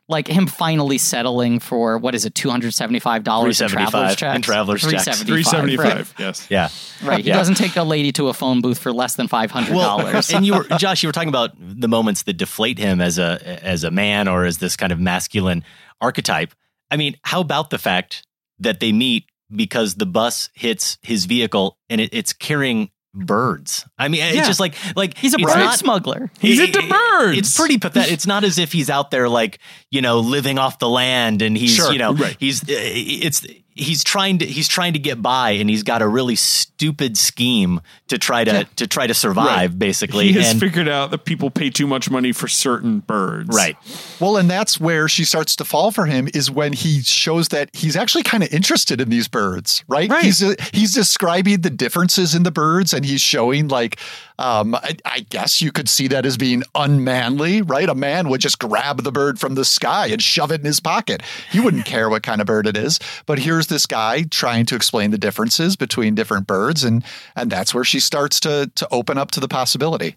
[0.08, 4.14] Like him finally settling for what is it, two hundred seventy five dollars in traveler's
[4.14, 4.36] $375 checks?
[4.36, 5.22] in traveler's checks.
[5.22, 6.06] Three seventy Right.
[6.18, 6.46] Yes.
[6.50, 6.68] Yeah.
[7.02, 7.22] Right.
[7.24, 7.36] He Yeah.
[7.36, 10.30] doesn't take a lady to a phone booth for less than five hundred dollars.
[10.30, 13.60] and you were Josh, you were talking about the moments that deflate him as a
[13.64, 15.64] as a man or as this kind of masculine
[16.00, 16.52] archetype.
[16.90, 18.26] I mean, how about the fact
[18.58, 23.84] that they meet because the bus hits his vehicle and it, it's carrying birds?
[23.98, 24.46] I mean, it's Yeah.
[24.46, 26.30] just like like He's a bird not- smuggler.
[26.40, 27.38] He's it- into it- birds.
[27.38, 28.12] It's pretty pathetic.
[28.12, 29.58] It's not as if he's out there like
[29.90, 32.36] you know living off the land and he's Sure, you know right.
[32.40, 36.08] he's uh, it's he's trying to he's trying to get by and he's got a
[36.08, 40.88] really stupid scheme to try to to try to survive basically He has and figured
[40.88, 43.56] out that people pay too much money for certain birds.
[43.56, 43.76] right
[44.20, 47.70] Well, and that's where she starts to fall for him is when he shows that
[47.72, 50.10] he's actually kind of interested in these birds, right?
[50.10, 50.24] Right.
[50.24, 53.98] He's uh, he's describing the differences in the birds, and he's showing like,
[54.42, 57.88] um, I, I guess you could see that as being unmanly, right?
[57.88, 60.80] A man would just grab the bird from the sky and shove it in his
[60.80, 61.22] pocket.
[61.50, 62.98] He wouldn't care what kind of bird it is.
[63.26, 67.04] But here's this guy trying to explain the differences between different birds, and
[67.36, 70.16] and that's where she starts to to open up to the possibility.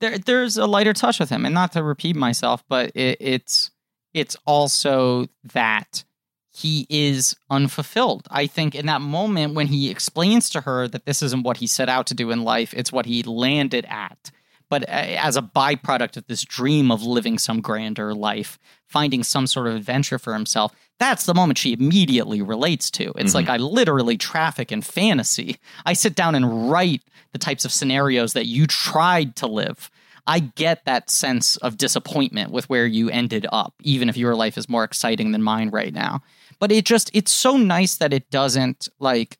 [0.00, 3.70] there there's a lighter touch with him, and not to repeat myself, but it, it's
[4.12, 6.04] it's also that
[6.52, 8.26] he is unfulfilled.
[8.30, 11.66] I think in that moment when he explains to her that this isn't what he
[11.66, 14.30] set out to do in life, it's what he landed at.
[14.68, 19.46] But uh, as a byproduct of this dream of living some grander life, finding some
[19.46, 23.12] sort of adventure for himself, that's the moment she immediately relates to.
[23.16, 25.58] It's like I literally traffic in fantasy.
[25.86, 27.02] I sit down and write
[27.32, 29.90] the types of scenarios that you tried to live.
[30.26, 34.56] I get that sense of disappointment with where you ended up, even if your life
[34.58, 36.22] is more exciting than mine right now.
[36.58, 39.38] But it just, it's so nice that it doesn't like.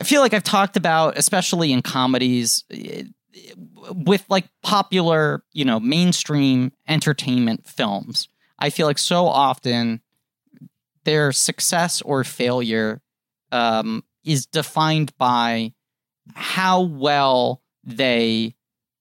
[0.00, 3.04] I feel like I've talked about, especially in comedies, eh,
[3.90, 8.28] with like popular, you know, mainstream entertainment films.
[8.58, 10.00] I feel like so often
[11.04, 13.00] their success or failure
[13.50, 15.72] um, is defined by
[16.34, 18.54] how well they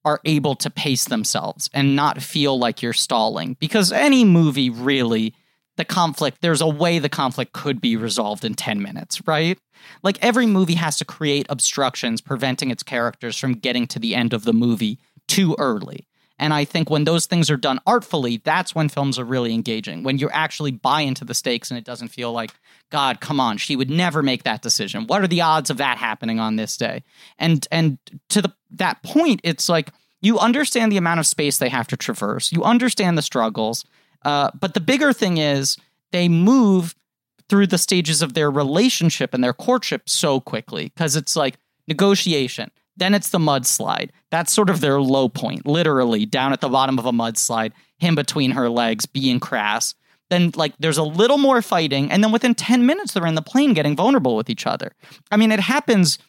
[0.04, 3.56] are able to pace themselves and not feel like you're stalling.
[3.60, 5.34] Because any movie really,
[5.78, 9.58] the conflict, there's a way the conflict could be resolved in 10 minutes, right?
[10.04, 14.34] Like every movie has to create obstructions preventing its characters from getting to the end
[14.34, 16.08] of the movie too early.
[16.42, 20.02] And I think when those things are done artfully, that's when films are really engaging.
[20.02, 22.50] When you actually buy into the stakes and it doesn't feel like,
[22.90, 25.06] God, come on, she would never make that decision.
[25.06, 27.04] What are the odds of that happening on this day?
[27.38, 28.00] And and
[28.30, 31.98] to the that point, it's like you understand the amount of space they have to
[31.98, 32.52] traverse.
[32.52, 33.86] You understand the struggles.
[34.26, 35.78] Uh, but the bigger thing is
[36.12, 36.96] they move
[37.50, 42.72] through the stages of their relationship and their courtship so quickly because it's like negotiation.
[42.98, 44.10] Then it's the mudslide.
[44.30, 48.16] That's sort of their low point, literally down at the bottom of a mudslide, him
[48.16, 49.96] between her legs, being crass.
[50.30, 52.12] Then, like, there's a little more fighting.
[52.12, 54.94] And then within 10 minutes, they're in the plane getting vulnerable with each other.
[55.30, 56.20] I mean, it happens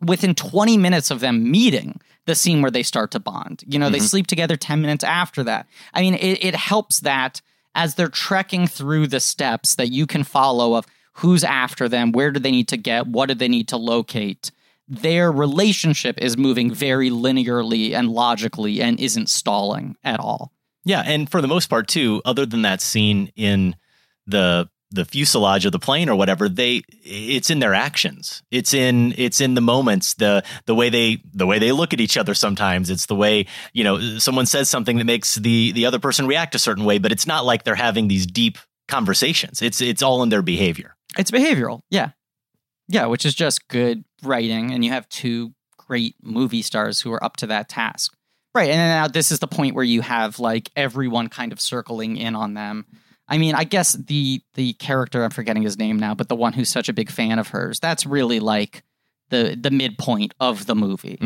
[0.00, 3.64] within 20 minutes of them meeting the scene where they start to bond.
[3.66, 4.06] You know, they mm-hmm.
[4.06, 5.66] sleep together 10 minutes after that.
[5.94, 7.40] I mean, it, it helps that
[7.74, 12.30] as they're trekking through the steps that you can follow of who's after them, where
[12.30, 14.50] do they need to get, what do they need to locate.
[14.88, 20.52] Their relationship is moving very linearly and logically and isn't stalling at all.
[20.84, 23.76] Yeah, and for the most part too, other than that scene in
[24.26, 28.42] the the fuselage of the plane or whatever, they it's in their actions.
[28.50, 32.00] It's in it's in the moments, the the way they the way they look at
[32.00, 32.88] each other sometimes.
[32.88, 36.54] It's the way, you know, someone says something that makes the the other person react
[36.54, 38.56] a certain way, but it's not like they're having these deep
[38.88, 39.60] conversations.
[39.60, 40.96] It's it's all in their behavior.
[41.18, 41.80] It's behavioral.
[41.90, 42.10] Yeah.
[42.88, 44.72] Yeah, which is just good writing.
[44.72, 48.14] And you have two great movie stars who are up to that task.
[48.54, 48.70] Right.
[48.70, 52.34] And now this is the point where you have like everyone kind of circling in
[52.34, 52.86] on them.
[53.28, 56.54] I mean, I guess the the character, I'm forgetting his name now, but the one
[56.54, 58.82] who's such a big fan of hers, that's really like
[59.28, 61.18] the the midpoint of the movie.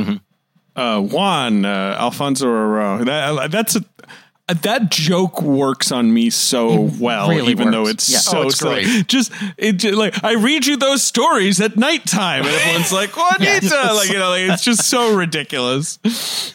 [0.75, 3.05] Uh, Juan uh, Alfonso Arau.
[3.05, 3.85] That, that's a.
[4.55, 8.19] that joke works on me so It well, really even though it's Yeah.
[8.19, 8.85] so Oh, it's silly.
[8.85, 9.07] great.
[9.09, 13.93] Just it ju- like I read you those stories at nighttime, and everyone's like, "Juanita,"
[13.95, 15.99] like you know, like it's just so ridiculous.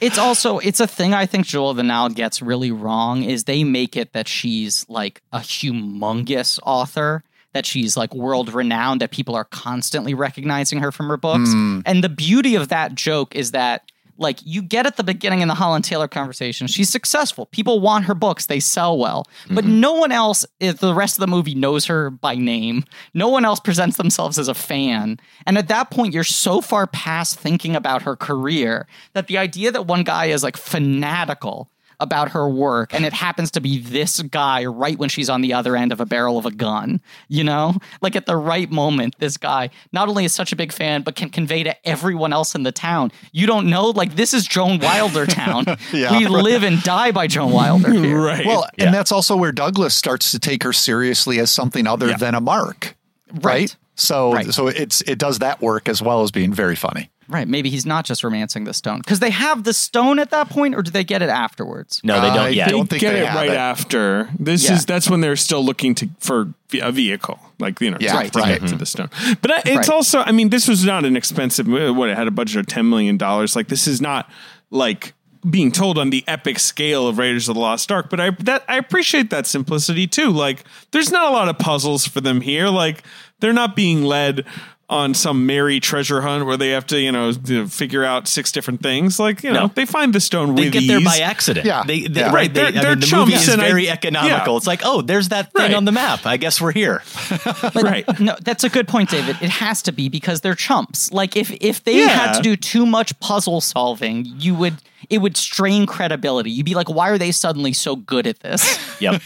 [0.01, 3.45] it's also it's a thing I think Jewel of the Nile gets really wrong is
[3.45, 9.09] they make it that she's like a humongous author that she's like world renowned that
[9.11, 11.81] people are constantly recognizing her from her books mm.
[11.85, 15.47] and the beauty of that joke is that like you get at the beginning in
[15.47, 17.47] the Holland Taylor conversation she's successful.
[17.47, 18.45] People want her books.
[18.47, 19.27] They sell well.
[19.49, 19.79] But mm-hmm.
[19.79, 22.83] no one else if the rest of the movie knows her by name
[23.13, 25.19] no one else presents themselves as a fan.
[25.45, 29.71] And at that point you're so far past thinking about her career that the idea
[29.71, 31.69] that one guy is like fanatical
[31.99, 35.53] about her work and it happens to be this guy right when she's on the
[35.53, 39.15] other end of a barrel of a gun you know like at the right moment
[39.19, 42.53] this guy not only is such a big fan but can convey to everyone else
[42.53, 46.17] in the town you don't know like this is joan wilder town Yeah.
[46.17, 48.17] we live and die by joan wilder here.
[48.27, 48.45] Right.
[48.45, 48.85] Well, Yeah.
[48.85, 52.17] and that's also where Douglas starts to take her seriously as something other Yeah.
[52.17, 52.95] than a mark,
[53.33, 53.43] right?
[53.43, 53.75] Right.
[53.95, 54.53] So, Right.
[54.53, 57.09] so it's it does that work as well as being very funny.
[57.29, 60.49] Right maybe he's not just romancing the stone because they have the stone at that
[60.49, 62.69] point or do they get it afterwards No, they don't yet.
[62.69, 63.55] don't they think get they it have right it.
[63.57, 64.29] after.
[64.39, 64.75] This Yeah.
[64.75, 68.17] is that's when they're still looking to for a vehicle, like you know, Yeah, to,
[68.17, 68.33] Right.
[68.33, 68.47] to right.
[68.47, 68.67] get mm-hmm.
[68.71, 69.09] to the stone.
[69.41, 69.89] But it's Right.
[69.89, 71.65] also, I mean, this was not an expensive.
[71.67, 71.91] movie.
[71.91, 73.55] What it had a budget of ten million dollars.
[73.55, 74.29] Like this is not
[74.71, 75.13] like
[75.49, 78.09] being told on the epic scale of Raiders of the Lost Ark.
[78.09, 80.29] But I that I appreciate that simplicity too.
[80.31, 82.67] Like there's not a lot of puzzles for them here.
[82.67, 83.03] Like
[83.39, 84.43] they're not being led
[84.89, 87.33] on some merry treasure hunt where they have to, you know,
[87.67, 89.19] figure out six different things.
[89.19, 89.71] Like, you know, No.
[89.75, 90.87] they find the stone They with get ease.
[90.87, 91.65] there by accident.
[91.65, 91.83] Yeah.
[91.85, 92.33] They, they, Yeah.
[92.33, 92.53] Right.
[92.53, 94.53] They, They're- I they're mean, the movie chumps is and I- very economical.
[94.53, 94.57] yeah.
[94.57, 95.73] It's like, oh, there's that thing Right.
[95.73, 96.25] on the map.
[96.25, 97.03] I guess we're here.
[97.61, 98.19] But Right.
[98.19, 99.35] no, that's a good point, David.
[99.41, 101.11] It has to be because they're chumps.
[101.11, 102.07] Like if if they Yeah.
[102.07, 104.75] had to do too much puzzle solving, you would
[105.09, 106.51] it would strain credibility.
[106.51, 108.77] You'd be like, why are they suddenly so good at this?
[108.99, 109.21] Yep.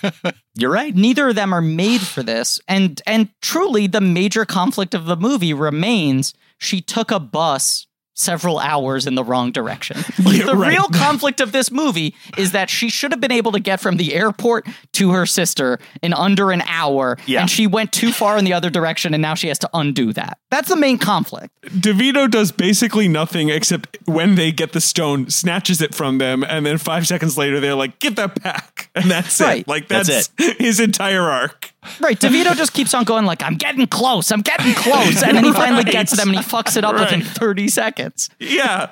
[0.56, 0.94] You're right.
[0.94, 2.60] Neither of them are made for this.
[2.68, 7.88] And and truly the major conflict of the movie remains she took a bus
[8.22, 9.98] several hours in the wrong direction.
[10.24, 10.70] Like, the right.
[10.78, 13.98] real conflict of this movie is that she should have been able to get from
[13.98, 17.42] the airport to her sister in under an hour Yeah.
[17.42, 20.14] and she went too far in the other direction and now she has to undo
[20.14, 20.38] that.
[20.52, 21.50] That's the main conflict.
[21.66, 26.66] DeVito does basically nothing except when they get the stone, snatches it from them, and
[26.66, 29.62] then five seconds later they're like, get that back," and that's Right.
[29.62, 29.68] it.
[29.68, 31.71] Like that's, That's his entire arc.
[32.00, 35.44] Right, DeVito just keeps on going like I'm getting close, I'm getting close, and then
[35.44, 35.92] he finally Right.
[35.92, 38.30] gets them and he fucks it up within 30 seconds.
[38.40, 38.92] Yeah,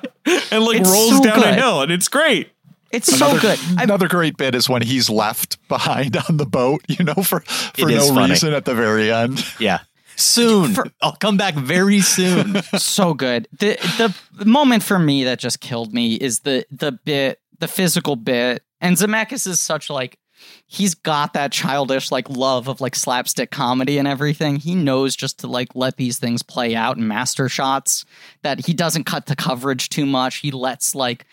[0.50, 2.50] and like It's rolls so down a hill, and it's great.
[2.90, 3.56] It's so good.
[3.78, 7.40] I- Another great bit is when he's left behind on the boat, you know, for
[7.40, 8.30] for no funny.
[8.32, 9.44] reason at the very end.
[9.60, 9.78] Yeah.
[10.16, 10.74] Soon.
[10.74, 12.60] For- I'll come back very soon.
[12.76, 13.46] so good.
[13.58, 13.78] The
[14.36, 18.64] the moment for me that just killed me is the the bit, the physical bit.
[18.80, 20.18] And Zemeckis is such like
[20.66, 24.56] he's got that childish like love of like slapstick comedy and everything.
[24.56, 28.04] He knows just to like let these things play out in master shots
[28.42, 30.36] that he doesn't cut the coverage too much.
[30.36, 31.26] He lets like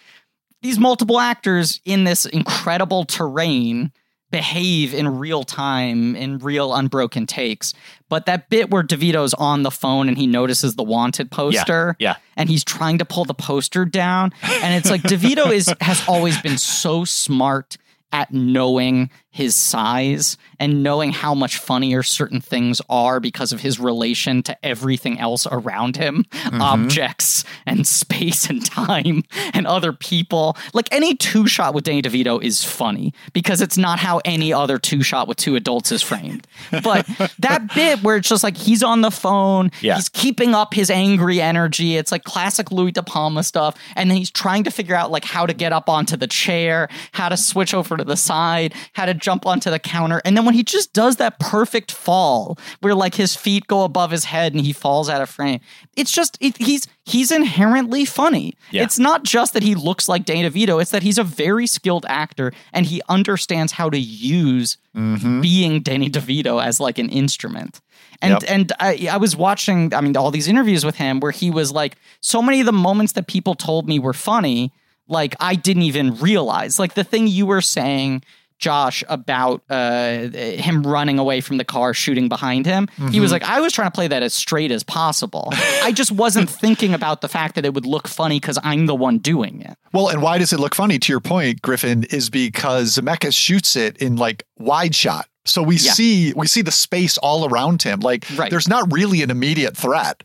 [0.62, 3.92] these multiple actors in this incredible terrain
[4.30, 7.74] behave in real time in real unbroken takes
[8.10, 12.18] but that bit where devito's on the phone and he notices the wanted poster yeah.
[12.36, 16.38] and he's trying to pull the poster down and it's like devito is has always
[16.42, 17.78] been so smart
[18.12, 23.80] at knowing his size and knowing how much funnier certain things are because of his
[23.80, 26.60] relation to everything else around him mm-hmm.
[26.60, 29.24] objects and space and time
[29.54, 30.58] and other people.
[30.74, 34.80] Like any two shot with Danny DeVito is funny because it's not how any other
[34.80, 36.48] two shot with two adults is framed.
[36.72, 37.06] But
[37.40, 39.98] that bit where it's just like he's on the phone, Yeah.
[39.98, 41.96] he's keeping up his angry energy.
[41.96, 43.76] It's like classic Louis De Palma stuff.
[43.96, 46.90] And then he's trying to figure out like how to get up onto the chair,
[47.12, 50.22] how to switch over to the side, how to jump onto the counter.
[50.24, 54.10] And then when he just does that perfect fall where like his feet go above
[54.10, 55.60] his head and he falls out of frame,
[55.98, 58.56] it's just, it, he's, he's inherently funny.
[58.72, 58.84] Yeah.
[58.84, 62.06] It's not just that he looks like Danny DeVito, it's that he's a very skilled
[62.08, 65.42] actor and he understands how to use mm-hmm.
[65.42, 67.82] being Danny DeVito as like an instrument.
[68.22, 68.44] And Yep.
[68.48, 71.74] and I, I was watching, I mean, all these interviews with him where he was
[71.74, 74.72] like, so many of the moments that people told me were funny,
[75.10, 76.80] like I didn't even realize.
[76.80, 78.24] Like the thing you were saying,
[78.60, 82.88] Josh, about uh, him running away from the car, shooting behind him.
[83.12, 85.50] He was like, I was trying to play that as straight as possible.
[85.84, 88.96] I just wasn't thinking about the fact that it would look funny because I'm the
[88.96, 89.78] one doing it.
[89.94, 90.98] Well, and why does it look funny?
[91.00, 95.28] To your point, Griffin, is because Zemeckis shoots it in like wide shot.
[95.46, 95.94] So we Yeah.
[95.94, 98.02] see we see the space all around him.
[98.02, 98.50] Like Right.
[98.50, 100.24] there's not really an immediate threat,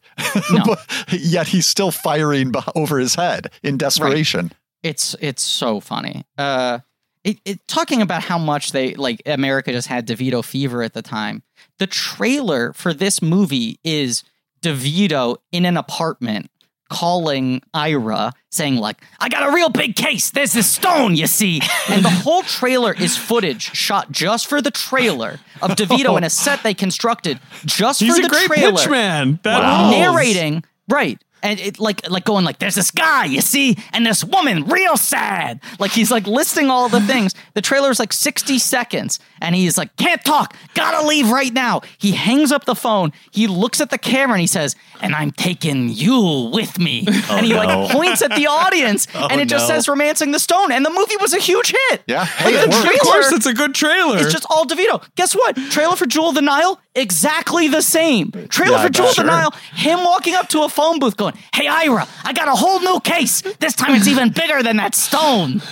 [0.50, 0.64] No.
[0.66, 0.80] but
[1.12, 4.52] yet he's still firing over his head in desperation.
[4.82, 6.24] It's it's so funny.
[6.36, 6.80] Uh,
[7.24, 11.02] it, it, talking about how much they like America just had DeVito fever at the
[11.02, 11.42] time.
[11.78, 14.24] The trailer for this movie is
[14.62, 16.50] DeVito in an apartment
[16.90, 20.30] calling Ira, saying like, "I got a real big case.
[20.30, 24.70] There's this stone, you see." And the whole trailer is footage shot just for the
[24.70, 29.40] trailer of DeVito in a set they constructed just He's for the trailer pitch man.
[29.42, 29.90] That Wow.
[29.90, 34.22] narrating right and it like like going like there's this guy you see and this
[34.24, 39.18] woman real sad like he's like listing all the things the trailer's like 60 seconds
[39.40, 43.46] and he's like can't talk gotta leave right now he hangs up the phone he
[43.46, 47.46] looks at the camera and he says and i'm taking you with me oh, and
[47.46, 47.58] he no.
[47.58, 49.74] like points at the audience oh, and it just no.
[49.74, 52.20] says romancing the stone and the movie was a huge hit Yeah.
[52.20, 52.94] Like, Hey, the it worked.
[52.94, 54.16] Of course, it's a good trailer.
[54.18, 55.04] it's just all DeVito.
[55.16, 55.56] Guess what?
[55.70, 58.30] Trailer for Jewel of the Nile, exactly the same.
[58.48, 59.22] Trailer Yeah, for Jewel of the.
[59.24, 62.80] Nile, him walking up to a phone booth going, Hey Ira, I got a whole
[62.80, 63.42] new case.
[63.60, 65.62] This time it's even bigger than that stone.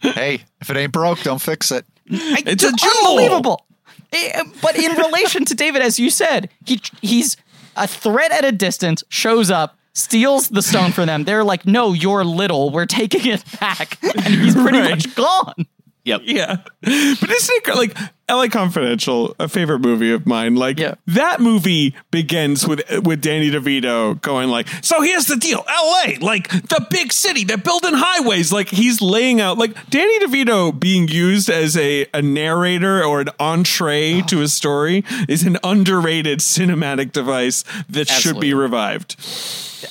[0.00, 1.84] Hey, if it ain't broke, don't fix it.
[2.10, 2.90] I- It's a jewel.
[3.08, 3.66] Unbelievable.
[4.12, 7.36] Eh, But in relation to David, as you said, he he's
[7.76, 11.24] a threat at a distance, shows up, steals the stone from them.
[11.24, 12.70] They're like, No, you're little.
[12.70, 13.98] We're taking it back.
[14.02, 14.90] And he's pretty Right.
[14.90, 15.66] much gone.
[16.04, 16.22] Yep.
[16.24, 17.96] Yeah, but isn't it like
[18.28, 18.48] L.A.
[18.48, 20.54] Confidential, a favorite movie of mine?
[20.54, 20.94] Like Yeah.
[21.08, 26.16] that movie begins with with Danny DeVito going like, "So here's the deal, L.A.
[26.20, 31.06] like the big city, they're building highways." Like he's laying out like Danny DeVito being
[31.08, 34.26] used as a a narrator or an entree oh.
[34.26, 39.16] to a story is an underrated cinematic device that should be revived.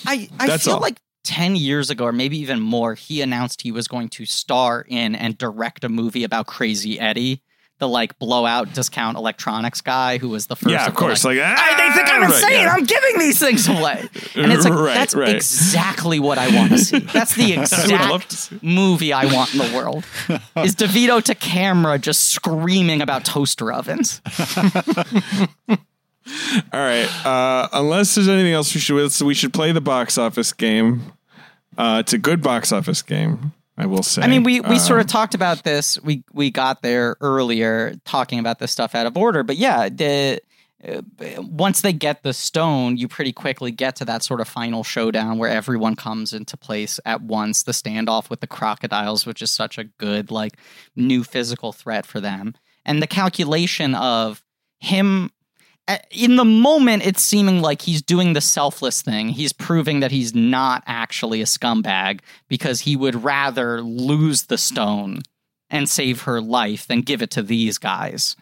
[0.05, 0.79] I, I That's feel all.
[0.79, 4.85] like 10 years ago, or maybe even more, he announced he was going to star
[4.87, 7.41] in and direct a movie about Crazy Eddie,
[7.79, 10.71] the like blowout discount electronics guy who was the first.
[10.71, 11.23] Yeah, of course.
[11.23, 12.51] Like, I, they think ah, I'm right, insane.
[12.51, 12.73] yeah.
[12.73, 14.09] I'm giving these things away.
[14.35, 15.35] And it's like, Right, that's right.
[15.35, 16.99] exactly what I want to see.
[17.13, 20.03] That's the exact movie I want in the world.
[20.63, 24.21] Is DeVito to camera just screaming about toaster ovens.
[26.73, 27.09] All right.
[27.25, 31.13] Uh, unless there's anything else we should we should play the box office game.
[31.77, 34.21] Uh, it's a good box office game, I will say.
[34.21, 36.01] I mean, we we sort of Um, talked about this.
[36.01, 40.41] We we got there earlier talking about this stuff out of order, but yeah, the
[40.87, 41.01] uh,
[41.39, 45.37] once they get the stone, you pretty quickly get to that sort of final showdown
[45.37, 47.63] where everyone comes into place at once.
[47.63, 50.57] The standoff with the crocodiles, which is such a good like
[50.95, 54.43] new physical threat for them, and the calculation of
[54.79, 55.31] him
[56.11, 59.29] in the moment it's seeming like he's doing the selfless thing.
[59.29, 65.21] He's proving that he's not actually a scumbag because he would rather lose the stone
[65.69, 68.35] and save her life than give it to these guys.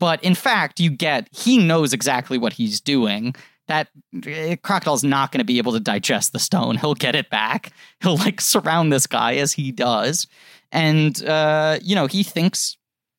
[0.00, 3.34] But in fact you get he knows exactly what he's doing.
[3.68, 3.88] That
[4.26, 6.76] eh, crocodile's not going to be able to digest the stone.
[6.76, 7.72] He'll get it back.
[8.02, 10.26] He'll like surround this guy as he does.
[10.72, 12.76] And uh you know he thinks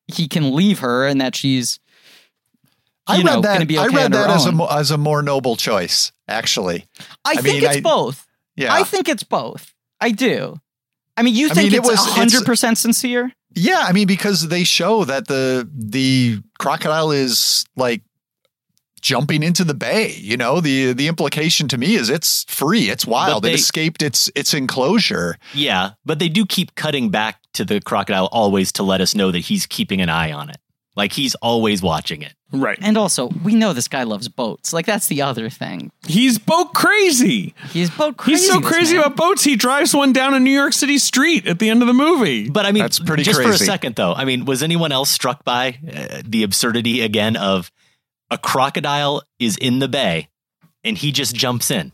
[0.07, 1.79] he can leave her and that she's
[3.07, 3.67] I you read know, that.
[3.67, 4.55] gonna I read that as a own.
[4.55, 6.85] mo- as a more noble choice, actually.
[7.25, 8.25] I, I think mean, it's I- both.
[8.55, 9.73] Yeah, I think it's both.
[9.99, 10.59] I do.
[11.17, 13.33] I mean, you I think mean, it was- a it's- hundred percent sincere?
[13.55, 13.83] yeah.
[13.87, 18.01] I mean, because they show that the the crocodile is like
[19.01, 20.15] jumping into the bay.
[20.17, 24.01] You know, the the implication to me is it's free, it's wild, they- it escaped
[24.01, 25.37] its its enclosure.
[25.53, 29.31] Yeah, but they do keep cutting back to the crocodile always to let us know
[29.31, 30.57] that he's keeping an eye on it.
[30.95, 32.33] Like he's always watching it.
[32.53, 32.77] Right.
[32.81, 34.73] And also, we know this guy loves boats.
[34.73, 35.91] Like that's the other thing.
[36.05, 37.53] He's boat crazy.
[37.69, 38.43] He's boat crazy.
[38.43, 39.05] He's so crazy man.
[39.05, 39.43] about boats.
[39.43, 42.49] He drives one down a New York City street at the end of the movie.
[42.49, 44.13] But I mean, That's pretty just for a second though.
[44.13, 47.71] I mean, was anyone else struck by uh, the absurdity again of
[48.29, 50.29] a crocodile is in the bay
[50.83, 51.91] and he just jumps in?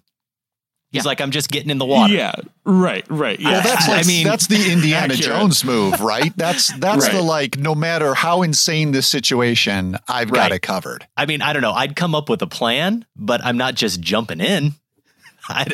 [0.91, 1.09] He's Yeah.
[1.09, 2.13] like, I'm just getting in the water.
[2.13, 2.33] Yeah.
[2.65, 3.05] Right.
[3.09, 3.39] Right.
[3.39, 3.51] Yeah.
[3.51, 5.21] Well, that's I mean, that's the Indiana accurate.
[5.21, 6.33] Jones move, right?
[6.35, 11.07] That's that's the like no matter how insane this situation, I've got it covered.
[11.15, 11.73] I mean, I don't know.
[11.73, 14.73] I'd come up with a plan, but I'm not just jumping in.
[15.49, 15.65] I,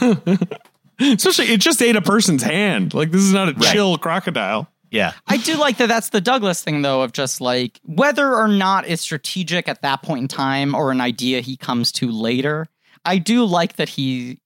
[1.00, 2.94] Especially, it just ate a person's hand.
[2.94, 3.72] Like this is not a Right.
[3.72, 4.68] chill crocodile.
[4.90, 5.12] yeah.
[5.28, 5.86] I do like that.
[5.86, 10.02] That's the Douglas thing, though, of just like whether or not it's strategic at that
[10.02, 12.66] point in time or an idea he comes to later.
[13.04, 14.40] I do like that he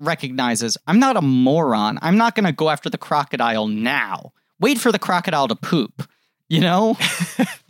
[0.00, 1.98] recognizes I'm not a moron.
[2.02, 4.32] I'm not going to go after the crocodile now.
[4.58, 6.08] Wait for the crocodile to poop.
[6.48, 6.96] You know,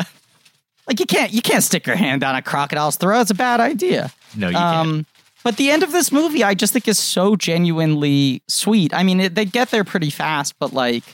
[0.86, 3.20] like you can't you can't stick your hand down a crocodile's throat.
[3.22, 4.10] It's a bad idea.
[4.34, 4.88] No, you can't.
[4.88, 5.06] Um,
[5.42, 8.94] but the end of this movie, I just think is so genuinely sweet.
[8.94, 11.04] I mean, it, they get there pretty fast, but like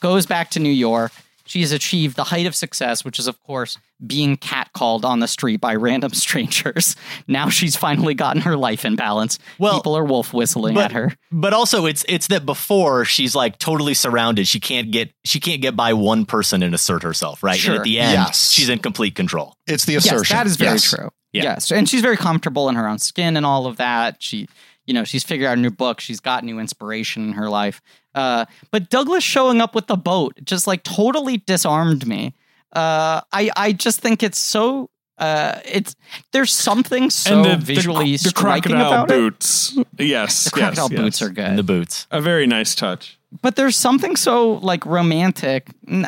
[0.00, 1.12] goes back to New York,
[1.46, 5.28] She has achieved the height of success, which is, of course, being catcalled on the
[5.28, 6.96] street by random strangers.
[7.26, 9.38] Now she's finally gotten her life in balance.
[9.58, 11.12] Well, People are wolf whistling but, at her.
[11.32, 14.46] But also it's it's that before she's like totally surrounded.
[14.48, 17.52] She can't get she can't get by one person and assert herself, right?
[17.54, 17.76] And Sure.
[17.76, 18.50] at the end, Yes.
[18.50, 19.54] she's in complete control.
[19.66, 20.18] It's the assertion.
[20.18, 20.90] Yes, that is very Yes.
[20.90, 21.10] true.
[21.32, 21.42] Yeah.
[21.42, 24.22] Yes, and she's very comfortable in her own skin and all of that.
[24.22, 24.48] She,
[24.86, 26.00] you know, she's figured out a new book.
[26.00, 27.82] She's got new inspiration in her life.
[28.14, 32.34] Uh, but Douglas showing up with the boat just like totally disarmed me.
[32.76, 34.90] Uh, I I just think it's so.
[35.18, 35.96] Uh, it's
[36.32, 39.18] there's something so and the, visually the, the striking crocodile about it.
[39.18, 39.78] boots.
[39.98, 41.28] Yes, The crocodile yes, boots yes.
[41.30, 41.44] are good.
[41.46, 42.06] And the boots.
[42.10, 43.18] a very nice touch.
[43.40, 46.04] but there's something so like romantic in,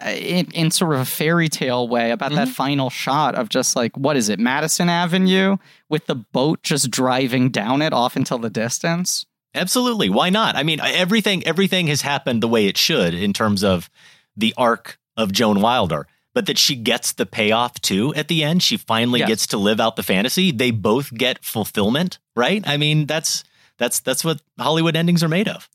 [0.53, 4.16] in sort of a fairy tale way about that final shot of just like what
[4.16, 5.57] is it madison avenue
[5.89, 9.24] with the boat just driving down it off into the distance
[9.55, 10.11] Absolutely.
[10.11, 10.55] Why not?
[10.57, 13.89] I mean, everything everything has happened the way it should in terms of
[14.36, 16.07] the arc of Joan Wilder.
[16.39, 18.62] But that she gets the payoff too at the end.
[18.62, 19.28] She finally Yes.
[19.28, 20.52] gets to live out the fantasy.
[20.52, 22.62] They both get fulfillment, right?
[22.65, 23.43] I mean, that's
[23.77, 25.69] that's that's what Hollywood endings are made of.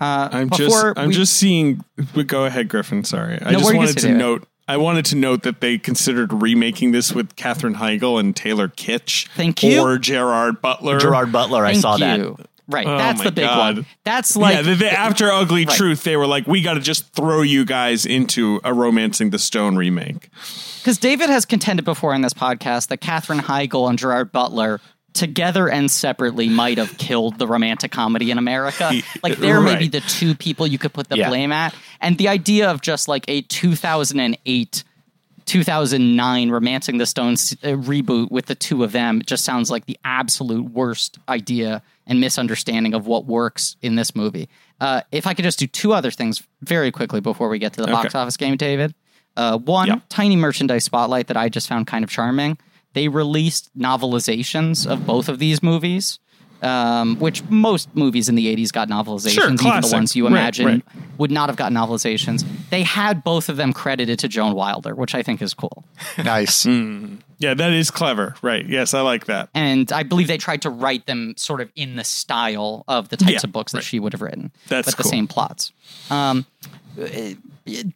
[0.00, 1.82] uh, I'm just I'm we- just seeing.
[2.14, 3.02] but Go ahead, Griffin.
[3.02, 4.18] Sorry, I just what are you wanted gonna to say, David?
[4.20, 4.48] note.
[4.68, 9.26] I wanted to note that they considered remaking this with Katherine Heigl and Taylor Kitsch.
[9.34, 9.80] Thank you.
[9.80, 10.98] Or Gerard Butler.
[11.00, 12.20] Gerard Butler, I thank saw that.
[12.68, 13.76] Right Oh that's the big God.
[13.76, 15.76] one that's like yeah, after Ugly Right.
[15.76, 19.38] Truth, they were like, we got to just throw you guys into a Romancing the
[19.38, 20.28] Stone remake.
[20.78, 24.80] because David has contended before in this podcast that Katherine Heigl and Gerard Butler
[25.12, 28.92] together and separately might have killed the romantic comedy in America.
[29.22, 31.28] Like they're maybe the two people you could put the Yeah.
[31.30, 31.74] blame at.
[32.02, 34.84] And the idea of just like a 2008
[35.46, 39.96] 2009 Romancing the Stones uh, reboot with the two of them just sounds like the
[40.04, 44.48] absolute worst idea and misunderstanding of what works in this movie.
[44.80, 47.80] Uh, if I could just do two other things very quickly before we get to
[47.82, 48.94] the box office game, David.
[49.36, 49.96] Uh, one, Yeah.
[50.08, 52.58] tiny merchandise spotlight that I just found kind of charming.
[52.94, 56.18] They released novelizations of both of these movies,
[56.62, 60.66] um, which most movies in the 80s got novelizations, Sure, even the ones you imagine
[60.66, 60.82] right.
[61.18, 62.44] would not have gotten novelizations.
[62.70, 65.84] They had both of them credited to Joan Wilder, which I think is cool.
[66.16, 66.64] Nice.
[67.38, 68.34] Yeah, that is clever.
[68.42, 68.66] Right.
[68.66, 69.50] Yes, I like that.
[69.54, 73.16] And I believe they tried to write them sort of in the style of the
[73.16, 73.84] types Yeah, of books that right.
[73.84, 75.72] she would have written, That's but the same plots.
[76.10, 76.46] Um,
[77.00, 77.06] uh,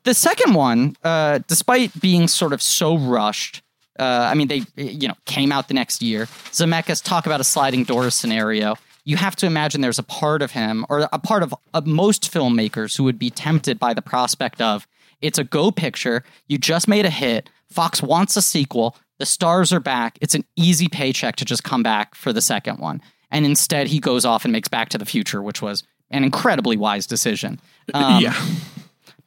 [0.04, 3.62] the second one, uh, despite being sort of so rushed,
[3.98, 6.26] uh, I mean, they you know came out the next year.
[6.52, 8.76] Zemeckis talk about a sliding door scenario.
[9.04, 12.30] You have to imagine there's a part of him, or a part of uh, most
[12.32, 14.86] filmmakers, who would be tempted by the prospect of
[15.22, 16.24] it's a go picture.
[16.48, 17.48] You just made a hit.
[17.70, 18.96] Fox wants a sequel.
[19.20, 20.16] The stars are back.
[20.22, 23.02] It's an easy paycheck to just come back for the second one.
[23.30, 26.78] And instead, he goes off and makes Back to the Future, which was an incredibly
[26.78, 27.60] wise decision.
[27.92, 28.34] Um, yeah.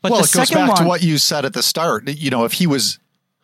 [0.02, 2.10] But well, the it goes back one, to what you said at the start.
[2.10, 2.98] You know, if he was,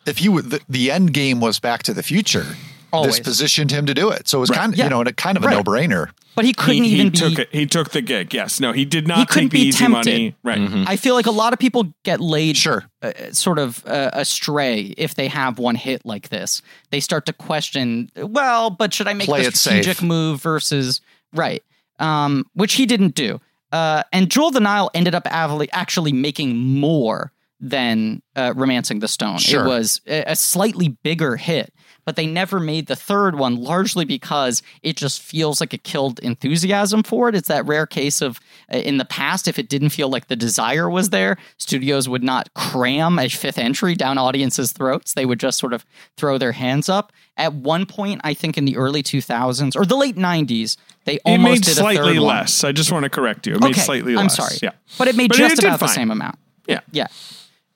[0.06, 2.44] if he would, the, the end game was Back to the Future.
[2.92, 3.16] Always.
[3.16, 4.84] This positioned him to do it, so it was kind of Yeah.
[4.84, 5.56] you know, and it kind of a Right.
[5.56, 6.10] no brainer.
[6.36, 7.18] but he couldn't he, even he be.
[7.18, 7.48] took it.
[7.52, 8.32] He took the gig.
[8.32, 8.60] Yes.
[8.60, 10.10] No, he did not He couldn't take the be easy tempted.
[10.10, 10.34] money.
[10.42, 10.88] Right.
[10.88, 12.84] I feel like a lot of people get laid Sure.
[13.02, 16.62] uh, sort of uh, astray if they have one hit like this.
[16.90, 20.02] They start to question, well, but should I make Play the it strategic safe.
[20.06, 21.00] move versus
[21.34, 21.62] right?
[21.98, 23.40] Um, which he didn't do.
[23.72, 29.00] Uh, and Jewel of the Nile ended up avally- actually making more than uh, Romancing
[29.00, 29.38] the Stone.
[29.38, 29.64] Sure.
[29.64, 31.72] It was a, a slightly bigger hit,
[32.10, 36.18] but they never made the third one largely because it just feels like it killed
[36.18, 37.36] enthusiasm for it.
[37.36, 38.40] It's that rare case of
[38.74, 42.24] uh, in the past, if it didn't feel like the desire was there, studios would
[42.24, 45.14] not cram a fifth entry down audiences' throats.
[45.14, 45.84] They would just sort of
[46.16, 47.12] throw their hands up.
[47.36, 51.22] At one point, I think in the early 2000s or the late 90s, they It
[51.24, 52.38] almost made did slightly third one.
[52.38, 52.64] less.
[52.64, 53.54] I just want to correct you.
[53.54, 54.34] It made Okay, slightly I'm less.
[54.36, 54.56] sorry.
[54.60, 54.70] Yeah.
[54.98, 55.94] But it made But just it about the fine.
[55.94, 56.40] same amount.
[56.66, 56.80] Yeah.
[56.90, 57.06] Yeah.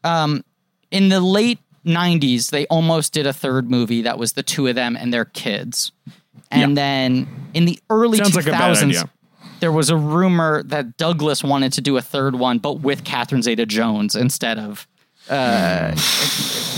[0.03, 0.45] Um,
[0.91, 4.75] in the late 90s, they almost did a third movie that was the two of
[4.75, 5.93] them and their kids.
[6.51, 9.11] And then in the early Sounds 2000s, like a bad idea.
[9.61, 13.43] there was a rumor that Douglas wanted to do a third one, but with Catherine
[13.43, 14.87] Zeta Jones instead of.
[15.29, 15.95] Uh,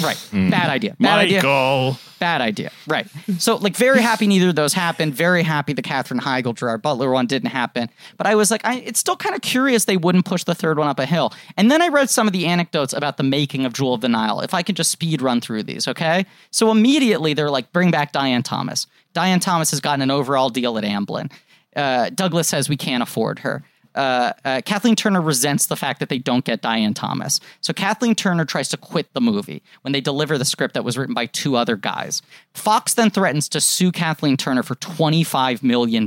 [0.03, 0.29] right.
[0.33, 0.97] Bad idea.
[1.01, 1.39] Bad idea.
[1.39, 1.99] Michael.
[2.19, 2.71] Bad idea.
[2.87, 3.07] Right.
[3.39, 5.15] So, like, very happy neither of those happened.
[5.15, 7.91] Very happy the Katherine Heigl, Gerard Butler one didn't happen.
[8.17, 10.79] But I was like, I, it's still kind of curious they wouldn't push the third
[10.79, 11.33] one up a hill.
[11.57, 14.09] And then I read some of the anecdotes about the making of Jewel of the
[14.09, 14.41] Nile.
[14.41, 16.25] If I could just speed run through these, okay?
[16.51, 18.87] So immediately they're like, bring back Diane Thomas.
[19.13, 21.31] Diane Thomas has gotten an overall deal at Amblin.
[21.75, 23.63] Uh, Douglas says we can't afford her.
[23.97, 27.41] Uh, uh, Kathleen Turner resents the fact that they don't get Diane Thomas.
[27.61, 30.99] So Kathleen Turner tries to quit the movie when they deliver the script that was
[30.99, 32.23] written by two other guys.
[32.55, 36.07] Fox then threatens to sue Kathleen Turner for $25 million.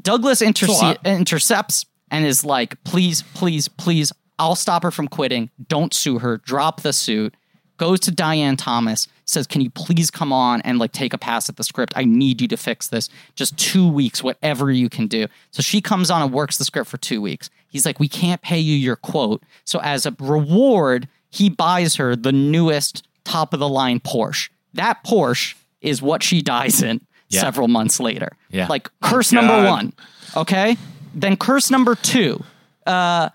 [0.00, 5.50] Douglas interce- intercepts and is like, please, please, please I'll stop her from quitting.
[5.68, 6.38] Don't sue her.
[6.38, 7.36] Drop the suit.
[7.76, 11.48] Goes to Diane Thomas, says, Can you please come on and like take a pass
[11.48, 11.92] at the script?
[11.96, 13.08] I need you to fix this.
[13.34, 15.26] Just two weeks, whatever you can do.
[15.50, 17.50] So she comes on and works the script for two weeks.
[17.68, 19.42] He's like, We can't pay you your quote.
[19.64, 24.50] So as a reward, he buys her the newest top of the line Porsche.
[24.74, 27.40] That Porsche is what she dies in Yeah.
[27.40, 28.36] several months later.
[28.50, 28.66] Yeah.
[28.68, 29.92] Like curse number one.
[30.36, 30.76] Okay.
[31.12, 32.42] Then curse number two.
[32.86, 33.30] Uh,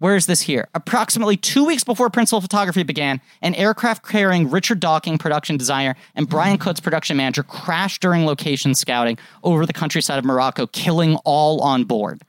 [0.00, 0.66] where is this here?
[0.74, 6.28] Approximately two weeks before principal photography began, an aircraft carrying Richard Dawking, production designer, and
[6.28, 6.64] Brian mm-hmm.
[6.64, 11.84] Coates, production manager, crashed during location scouting over the countryside of Morocco, killing all on
[11.84, 12.22] board.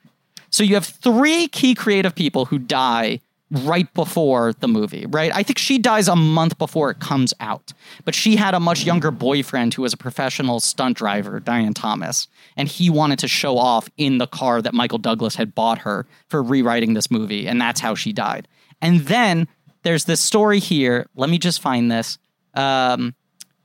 [0.50, 5.32] So you have three key creative people who die right before the movie, right?
[5.36, 7.74] I think she dies a month before it comes out.
[8.06, 12.28] But she had a much younger boyfriend who was a professional stunt driver, Diane Thomas,
[12.56, 16.06] and he wanted to show off in the car that Michael Douglas had bought her
[16.30, 18.48] for rewriting this movie, and that's how she died.
[18.82, 19.48] And then
[19.84, 21.08] there's this story here.
[21.16, 22.18] Let me just find this.
[22.54, 23.16] Um,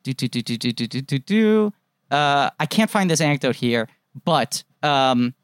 [0.03, 1.73] do do do do do do do do.
[2.11, 3.89] Uh, I can't find this anecdote here,
[4.25, 5.35] but um,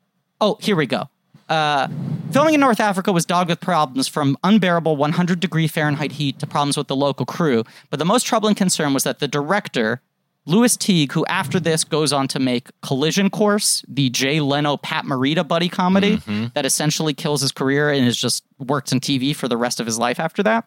[0.40, 1.08] oh, here we go.
[1.48, 1.88] Uh,
[2.32, 6.46] filming in North Africa was dogged with problems from unbearable 100 degree Fahrenheit heat to
[6.46, 7.64] problems with the local crew.
[7.90, 10.00] But the most troubling concern was that the director,
[10.46, 15.04] Lewis Teague, who after this goes on to make Collision Course, the Jay Leno Pat
[15.04, 16.46] Morita buddy comedy mm-hmm.
[16.54, 19.86] that essentially kills his career and is just works in TV for the rest of
[19.86, 20.64] his life after that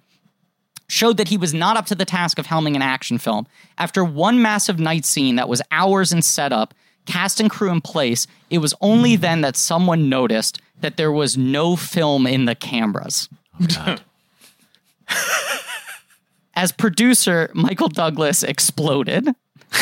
[0.88, 3.48] showed that he was not up to the task of helming an action film.
[3.78, 6.74] After one massive night scene that was hours in setup,
[7.06, 11.38] cast and crew in place, it was only then that someone noticed that there was
[11.38, 13.30] no film in the cameras.
[16.56, 19.26] As producer, Michael Douglas exploded.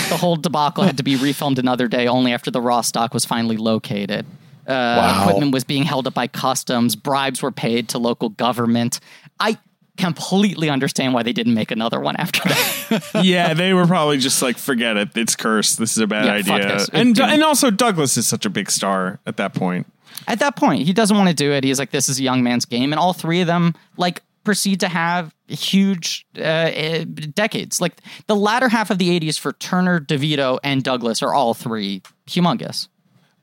[0.10, 3.26] The whole debacle had to be refilmed another day only after the raw stock was
[3.26, 4.26] finally located.
[4.66, 6.96] Uh, Equipment was being held up by customs.
[6.96, 9.00] Bribes were paid to local government.
[9.40, 9.58] I
[9.98, 13.12] completely understand why they didn't make another one after that.
[13.24, 15.10] yeah, they were probably just like, forget it.
[15.16, 15.78] It's cursed.
[15.78, 16.86] This is a bad Yeah, idea.
[16.94, 19.88] And It- and also Douglas is such a big star at that point.
[20.28, 21.64] At that point, he doesn't want to do it.
[21.64, 22.94] He's like, this is a young man's game.
[22.94, 27.82] And all three of them, like, proceed to have huge uh, uh, decades.
[27.82, 27.94] Like,
[28.28, 32.88] the latter half of the 80s for Turner, DeVito, and Douglas are all three humongous.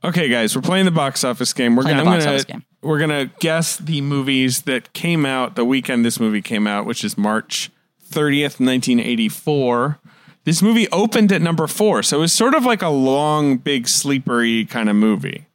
[0.05, 1.77] Okay, guys, we're playing the box office game.
[1.77, 2.65] We're Playing gonna, the box gonna- office game.
[2.83, 7.05] We're gonna guess the movies that came out the weekend this movie came out, which
[7.05, 7.71] is March
[8.11, 9.99] 30th, 1984.
[10.45, 13.85] This movie opened at number four, so it was sort of like a long, big,
[13.85, 15.47] sleepery kind of movie.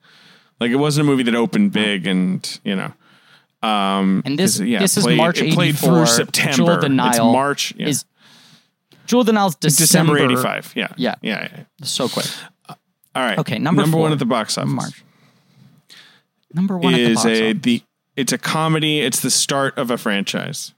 [0.60, 2.93] Like it wasn't a movie that opened big, and you know,
[3.68, 5.56] um, And this yeah, this played- is March It 84.
[5.56, 6.56] played through September.
[6.56, 7.73] Jewel the Nile It's March.
[7.76, 7.88] Yeah.
[7.88, 8.06] is
[9.07, 10.73] Jewel the Nile's December, December 85.
[10.76, 10.88] Yeah.
[10.95, 11.15] Yeah.
[11.23, 11.47] Yeah.
[11.52, 11.64] yeah.
[11.84, 12.27] So quick.
[12.69, 12.77] All
[13.15, 13.38] right.
[13.39, 14.02] Okay, number number four.
[14.03, 14.72] one at the box office.
[14.72, 15.03] March.
[16.56, 17.61] Number one at the is box a office.
[17.61, 17.84] the
[18.15, 19.02] it's a comedy.
[19.02, 20.73] It's the start of a franchise.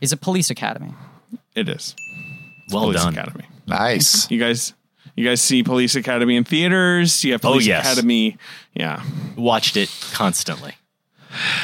[0.00, 0.94] is a Police Academy.
[1.54, 1.94] It is.
[2.72, 3.12] Well Police done.
[3.14, 3.44] Academy.
[3.66, 4.30] Nice.
[4.30, 4.72] You guys,
[5.16, 7.24] you guys see Police Academy in theaters.
[7.24, 7.84] You have Oh, Police yes.
[7.84, 8.38] Academy.
[8.74, 9.02] Yeah,
[9.36, 10.74] Watched it constantly.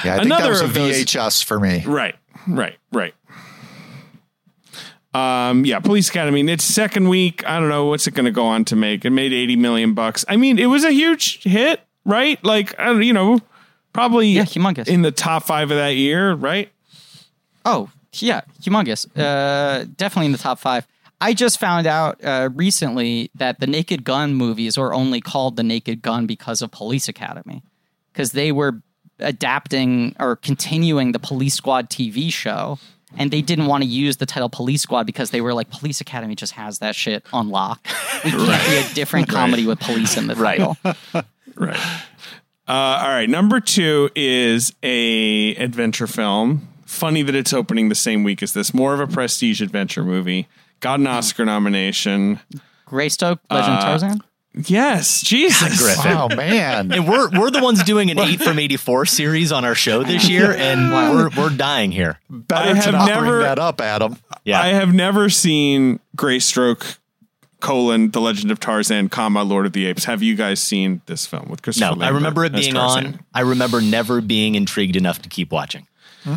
[0.05, 1.85] Yeah, I think Another that was a of those- VHS for me.
[1.87, 2.17] right,
[2.49, 3.15] right, right.
[5.15, 6.41] Um, yeah, Police Academy.
[6.41, 9.05] In its second week, I don't know what's it going to go on to make.
[9.05, 10.25] It made eighty million bucks.
[10.29, 12.43] I mean, it was a huge hit, right?
[12.45, 13.41] Like, I don't- you know,
[13.93, 14.87] probably Yeah, humongous.
[14.89, 16.71] in the top five of that year, right?
[17.65, 19.07] Oh, yeah, humongous.
[19.17, 20.87] Uh, definitely in the top five.
[21.21, 25.65] I just found out uh, recently that the Naked Gun movies are only called the
[25.65, 27.63] Naked Gun because of Police Academy,
[28.13, 28.81] because they were
[29.19, 32.79] adapting or continuing the Police Squad TV show,
[33.17, 36.01] and they didn't want to use the title Police Squad because they were like, Police
[36.01, 37.85] Academy just has that shit on lock.
[38.25, 40.77] We can't be a different comedy with police in the title.
[40.85, 40.97] Right.
[41.61, 43.29] Uh, all right.
[43.29, 46.69] Number two is a adventure film.
[46.85, 48.73] Funny that it's opening the same week as this.
[48.75, 50.49] More of a prestige adventure movie.
[50.81, 52.41] Got an Oscar nomination.
[52.87, 54.21] Greystoke, Legend of Tarzan.
[54.55, 55.81] Yes, Jesus.
[55.81, 56.13] Griffin.
[56.15, 56.91] Wow, man.
[56.91, 60.03] And we're we're the ones doing an eight from eighty four series on our show
[60.03, 62.19] this year, and we're we're dying here.
[62.29, 64.17] Better I to have not never- bring that up, Adam.
[64.45, 66.98] Yeah, I have never seen Greystoke
[67.61, 70.05] colon The Legend of Tarzan, comma Lord of the Apes.
[70.05, 71.97] Have you guys seen this film with Christopher?
[71.97, 73.07] no, I remember it being Tarzan?
[73.07, 73.21] on.
[73.35, 75.87] I remember never being intrigued enough to keep watching.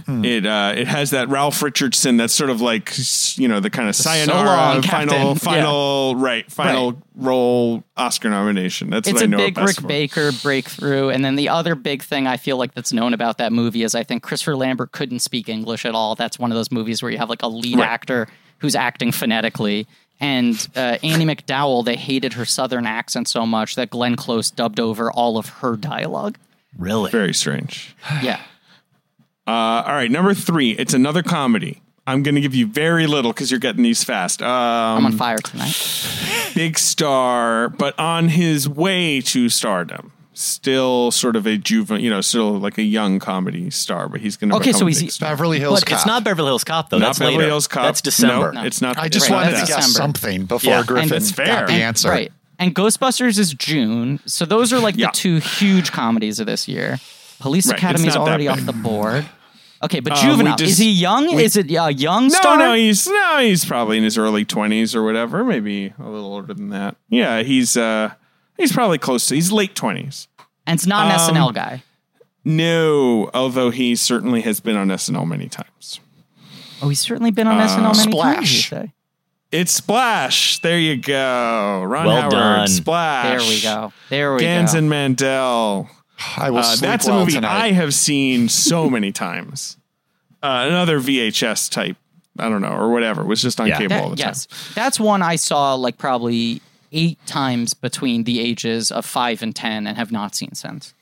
[0.07, 2.15] It uh, it has that Ralph Richardson.
[2.15, 2.93] That's sort of like
[3.37, 5.35] you know the kind of sayonara long, final Captain.
[5.35, 7.01] final right final Right.
[7.15, 8.89] role Oscar nomination.
[8.89, 9.87] That's it's what I a know big it best Rick for.
[9.87, 13.51] Baker breakthrough, and then the other big thing I feel like that's known about that
[13.51, 16.15] movie is I think Christopher Lambert couldn't speak English at all.
[16.15, 17.89] That's one of those movies where you have like a lead Right.
[17.89, 18.27] actor
[18.59, 19.87] who's acting phonetically.
[20.21, 24.79] And uh, Andie MacDowell, they hated her southern accent so much that Glenn Close dubbed
[24.79, 26.37] over all of her dialogue.
[26.77, 27.11] Really?
[27.11, 27.95] Very strange.
[28.23, 28.39] Yeah.
[29.47, 30.71] Uh, all right, number three.
[30.71, 31.81] It's another comedy.
[32.05, 34.41] I'm going to give you very little because you're getting these fast.
[34.41, 35.75] Um, I'm on fire tonight.
[36.53, 40.11] big star, but on his way to stardom.
[40.41, 44.37] Still sort of a juvenile, you know, still like a young comedy star, but he's
[44.37, 45.29] going to Okay, so a he's- star.
[45.29, 45.97] Beverly Hills But Cop.
[45.99, 46.97] it's not Beverly Hills Cop though.
[46.97, 47.49] Not That's Beverly later.
[47.49, 47.83] Hills Cop.
[47.83, 48.51] That's December.
[48.51, 48.97] No, it's not.
[48.97, 50.83] I just Right, wanted to that's guess something before Yeah.
[50.83, 51.45] Griffin that's fair.
[51.45, 52.09] got the And- answer.
[52.09, 52.31] Right.
[52.57, 54.19] And Ghostbusters is June.
[54.25, 55.07] So those are like Yeah.
[55.07, 56.99] the two huge comedies of this year.
[57.39, 59.25] Police Right, Academy is already off the board.
[59.83, 60.55] Okay, but we Juvenile.
[60.57, 61.35] just- is he young?
[61.35, 62.57] we- is it a young No, star?
[62.57, 66.53] no, he's no, he's probably in his early twenties or whatever, maybe a little older
[66.53, 66.97] than that.
[67.09, 68.11] Yeah, he's uh,
[68.59, 69.33] he's probably close to.
[69.35, 70.27] He's late twenties.
[70.71, 71.83] And it's not an Um, SNL guy.
[72.45, 75.99] No, although he certainly has been on SNL many times.
[76.81, 78.35] Oh, he's certainly been on SNL many Splash.
[78.35, 78.53] times.
[78.53, 78.93] you say.
[79.51, 80.59] It's Splash.
[80.59, 81.83] There you go.
[81.85, 82.31] Ron Well Howard.
[82.31, 82.67] done.
[82.69, 83.39] Splash.
[83.41, 83.93] There we go.
[84.09, 84.45] There we go.
[84.45, 84.77] Ganz go.
[84.79, 85.89] and Mandel.
[86.37, 87.51] I will Uh, sleep that's well a movie tonight.
[87.65, 89.77] I have seen so many times.
[90.41, 91.97] Uh, another VHS type.
[92.39, 93.21] I don't know or whatever.
[93.23, 93.77] It was just on Yeah.
[93.77, 94.27] cable That- all the time.
[94.29, 96.61] yes, that's one I saw like probably
[96.91, 100.93] eight times between the ages of five and ten, and have not seen since.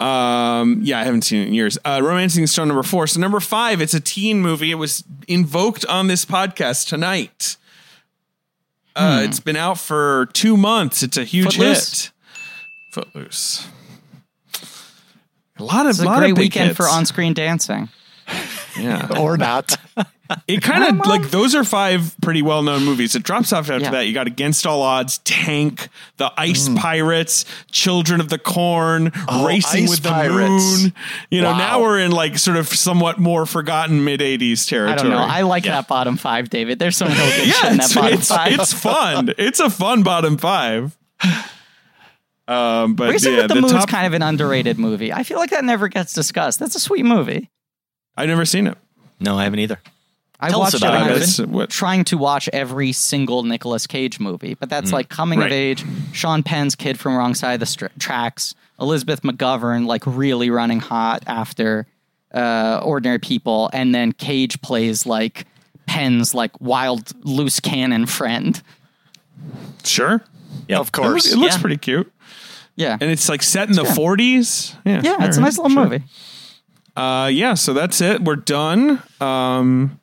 [0.00, 1.76] Um, yeah, I haven't seen it in years.
[1.84, 3.06] Uh, Romancing Stone number four.
[3.06, 4.70] So number five, it's a teen movie.
[4.70, 7.56] It was invoked on this podcast tonight.
[8.94, 11.02] Uh, It's been out for two months.
[11.02, 12.04] It's a huge Footloose?
[12.06, 12.12] hit.
[12.92, 13.68] Footloose.
[15.58, 16.76] A lot of It's a lot great of weekend hits.
[16.78, 17.88] for on-screen dancing.
[18.78, 19.76] Yeah, or not.
[20.48, 23.14] it kind of like those are five pretty well known movies.
[23.14, 23.90] It drops off after Yeah.
[23.92, 24.06] that.
[24.08, 29.24] You got Against All Odds, Tank, The Ice Pirates, Children of the Corn, Mm.
[29.28, 30.82] Oh, Racing Ice with the Pirates.
[30.82, 30.92] Moon.
[31.30, 31.58] You know, Wow.
[31.58, 34.92] now we're in like sort of somewhat more forgotten mid '80s territory.
[34.92, 35.10] I territory.
[35.10, 35.34] don't know.
[35.34, 36.78] I like that bottom five, David.
[36.80, 38.52] There's some real good shit yeah, in that it's, bottom it's, five.
[38.52, 39.34] it's fun.
[39.38, 40.96] It's a fun bottom five.
[42.48, 43.88] Um, but Racing yeah, with the, the Moon's top.
[43.88, 45.12] kind of an underrated movie.
[45.12, 46.60] I feel like that never gets discussed.
[46.60, 47.50] That's a sweet movie.
[48.16, 48.76] I've never seen it.
[49.20, 49.78] No, I haven't either.
[50.38, 50.96] I Tell us watched about it.
[50.96, 51.20] it, I Griffin.
[51.20, 55.42] was what- trying to watch every single Nicolas Cage movie, but that's like coming Mm.
[55.42, 55.52] Right.
[55.52, 55.84] of age.
[56.12, 58.54] Sean Penn's kid from Wrong Side of the Str- Tracks.
[58.78, 61.86] Elizabeth McGovern like really running hot after
[62.34, 65.46] uh, Ordinary People, and then Cage plays like
[65.86, 68.60] Penn's like wild loose cannon friend.
[69.84, 70.22] Sure,
[70.68, 71.32] Yeah, Of course.
[71.32, 71.60] it looks Yeah.
[71.60, 72.12] pretty cute,
[72.74, 73.94] Yeah, and it's like set in the good.
[73.96, 74.74] 40s.
[74.84, 75.84] Yeah, yeah, it's a all nice little sure.
[75.84, 76.04] movie.
[76.96, 78.22] Uh, yeah, so that's it.
[78.22, 79.02] We're done.
[79.20, 80.00] Um,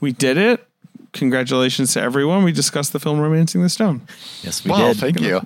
[0.00, 0.66] we did it.
[1.12, 2.42] Congratulations to everyone.
[2.42, 4.00] We discussed the film Romancing the Stone.
[4.42, 4.96] Yes, we Well, did.
[5.00, 5.42] thank you.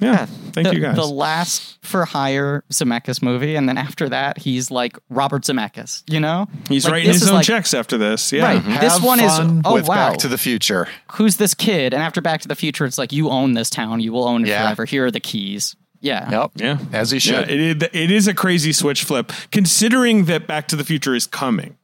[0.00, 0.96] Yeah, thank the, you guys.
[0.96, 6.02] The last for hire Zemeckis movie, and then after that, he's like Robert Zemeckis.
[6.10, 8.32] You know, He's Like, writing his own like- checks after this.
[8.32, 8.44] Yeah.
[8.44, 8.80] Right.
[8.80, 9.30] This one is-
[9.66, 10.08] oh, with wow.
[10.10, 10.88] Back to the Future.
[11.12, 11.92] Who's this kid?
[11.92, 14.00] And after Back to the Future, it's like you own this town.
[14.00, 14.62] You will own it Yeah.
[14.64, 14.86] forever.
[14.86, 15.76] Here are the keys.
[16.04, 16.30] Yeah.
[16.30, 16.50] Yep.
[16.56, 16.78] Yeah.
[16.92, 17.50] As he Yeah, should.
[17.50, 21.26] it, is, it is a crazy switch flip, considering that Back to the Future is
[21.26, 21.78] coming.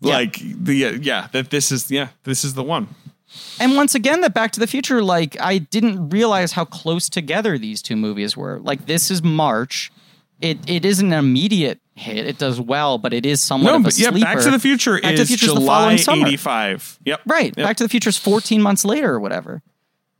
[0.00, 2.86] Like the uh, yeah, that this is yeah, this is the one.
[3.58, 7.58] And once again, that Back to the Future, like I didn't realize how close together
[7.58, 8.60] these two movies were.
[8.60, 9.90] Like this is March.
[10.40, 12.28] It it isn't an immediate hit.
[12.28, 14.24] It does well, but it is somewhat No, of a but yeah, sleeper.
[14.24, 16.26] Back to the Future Back to the is Future's the July following summer.
[16.28, 16.96] eighty five.
[17.04, 17.22] Yep.
[17.26, 17.52] Right.
[17.56, 17.66] Yep.
[17.66, 19.62] Back to the Future is 14 months later or whatever.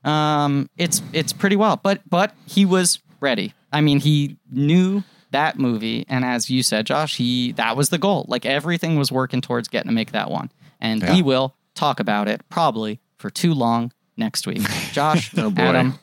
[0.02, 3.54] Um, it's it's pretty well, but but he was ready.
[3.72, 7.98] I mean, he knew that movie, and as you said, Josh, he that was the
[7.98, 8.24] goal.
[8.28, 10.50] Like everything was working towards getting to make that one,
[10.80, 11.14] and Yeah.
[11.14, 14.62] we will talk about it probably for too long next week.
[14.92, 15.62] Josh, Oh, boy.
[15.62, 15.98] Adam,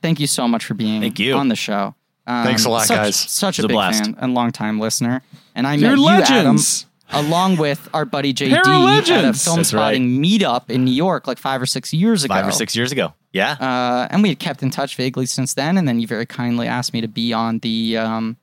[0.00, 1.34] thank you so much for being Thank you.
[1.34, 1.94] on the show.
[2.26, 3.16] Um, Thanks a lot, such, guys.
[3.16, 4.04] Such a was a big blast.
[4.04, 5.22] fan and longtime listener,
[5.54, 6.86] and I You're met you, Adam, legends.
[7.12, 9.44] Along with our buddy JD Pair of at a legends.
[9.44, 9.80] film That's right.
[9.80, 12.34] spotting meetup in New York like five or six years ago.
[12.34, 13.14] Five or six years ago.
[13.32, 13.52] Yeah.
[13.52, 15.78] Uh, and we had kept in touch vaguely since then.
[15.78, 18.36] And then you very kindly asked me to be on the um,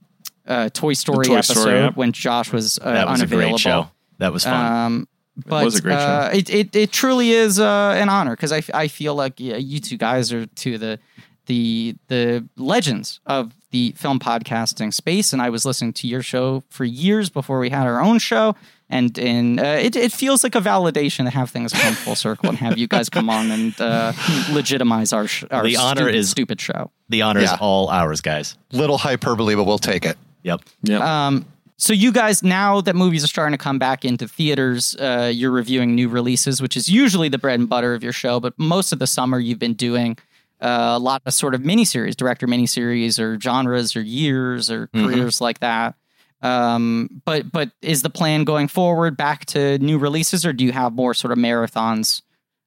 [0.47, 1.95] uh, Toy Story Toy episode Story app.
[1.95, 3.47] when Josh was uh, that was unavailable.
[3.47, 3.89] a great show.
[4.17, 4.73] That was fun.
[4.85, 5.07] Um,
[5.45, 8.57] but was a great uh, it, it it truly is uh, an honor because I,
[8.57, 10.99] f- I feel like yeah, you two guys are two of the
[11.45, 16.63] the the legends of the film podcasting space, and I was listening to your show
[16.69, 18.55] for years before we had our own show,
[18.89, 22.49] and and uh, it it feels like a validation to have things come full circle
[22.49, 24.13] and have you guys come on and uh,
[24.51, 26.91] legitimize our sh- our The honor stupid, is- stupid show.
[27.09, 28.57] the honor is all ours, guys.
[28.71, 30.17] Little hyperbole, but we'll take it.
[30.43, 30.61] Yep.
[30.83, 31.01] Yep.
[31.01, 31.45] Um,
[31.77, 35.51] so you guys, now that movies are starting to come back into theaters, uh, you're
[35.51, 38.39] reviewing new releases, which is usually the bread and butter of your show.
[38.41, 40.17] But most of the summer, you've been doing
[40.61, 45.41] uh, a lot of sort of miniseries, director miniseries, or genres, or years, or careers
[45.41, 45.95] like that.
[46.41, 50.71] Um, but but is the plan going forward back to new releases, or do you
[50.71, 52.21] have more sort of marathons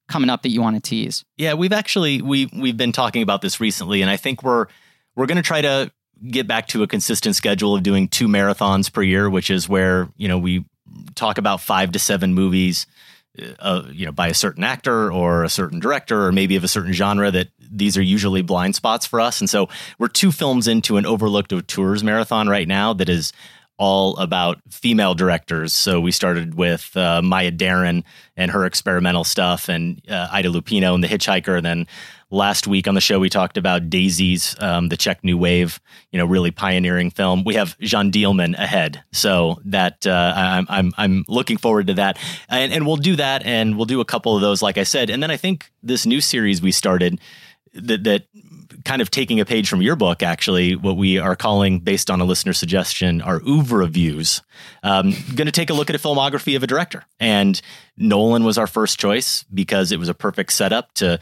[0.07, 1.25] coming up that you want to tease?
[1.37, 4.67] Yeah, we've actually we we've been talking about this recently, and I think we're
[5.15, 5.91] we're going to try to
[6.29, 10.09] get back to a consistent schedule of doing two marathons per year, which is where
[10.17, 10.65] you know we
[11.15, 12.85] talk about five to seven movies,
[13.59, 16.67] uh, you know, by a certain actor or a certain director or maybe of a
[16.67, 17.31] certain genre.
[17.31, 21.05] That these are usually blind spots for us, and so we're two films into an
[21.05, 23.33] overlooked auteurs marathon right now that is
[23.77, 25.73] all about female directors.
[25.73, 28.03] So we started with uh, Maya Deren
[28.37, 31.57] and her experimental stuff, and uh, Ida Lupino and The Hitchhiker.
[31.57, 31.87] And then
[32.33, 35.79] last week on the show, we talked about Daisies, um, the Czech New Wave,
[36.11, 37.43] you know, really pioneering film.
[37.43, 42.17] We have Jeanne Dielman ahead, so that uh, I'm I'm I'm looking forward to that,
[42.49, 45.09] and, and we'll do that, and we'll do a couple of those, like I said,
[45.09, 47.19] and then I think this new series we started
[47.73, 48.25] that that
[48.85, 52.19] kind of taking a page from your book, actually, what we are calling, based on
[52.19, 54.41] a listener suggestion, our oeuvre reviews.
[54.81, 57.05] Um, going to take a look at a filmography of a director.
[57.19, 57.61] And
[57.97, 61.19] Nolan was our first choice because it was a perfect setup to,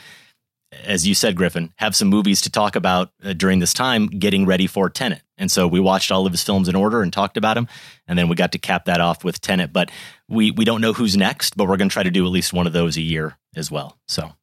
[0.85, 4.45] as you said, Griffin, have some movies to talk about uh, during this time getting
[4.45, 5.21] ready for Tenet.
[5.37, 7.67] And so we watched all of his films in order and talked about them.
[8.07, 9.73] And then we got to cap that off with Tenet.
[9.73, 9.91] But
[10.29, 12.53] we, we don't know who's next, but we're going to try to do at least
[12.53, 13.97] one of those a year as well.
[14.07, 14.33] So.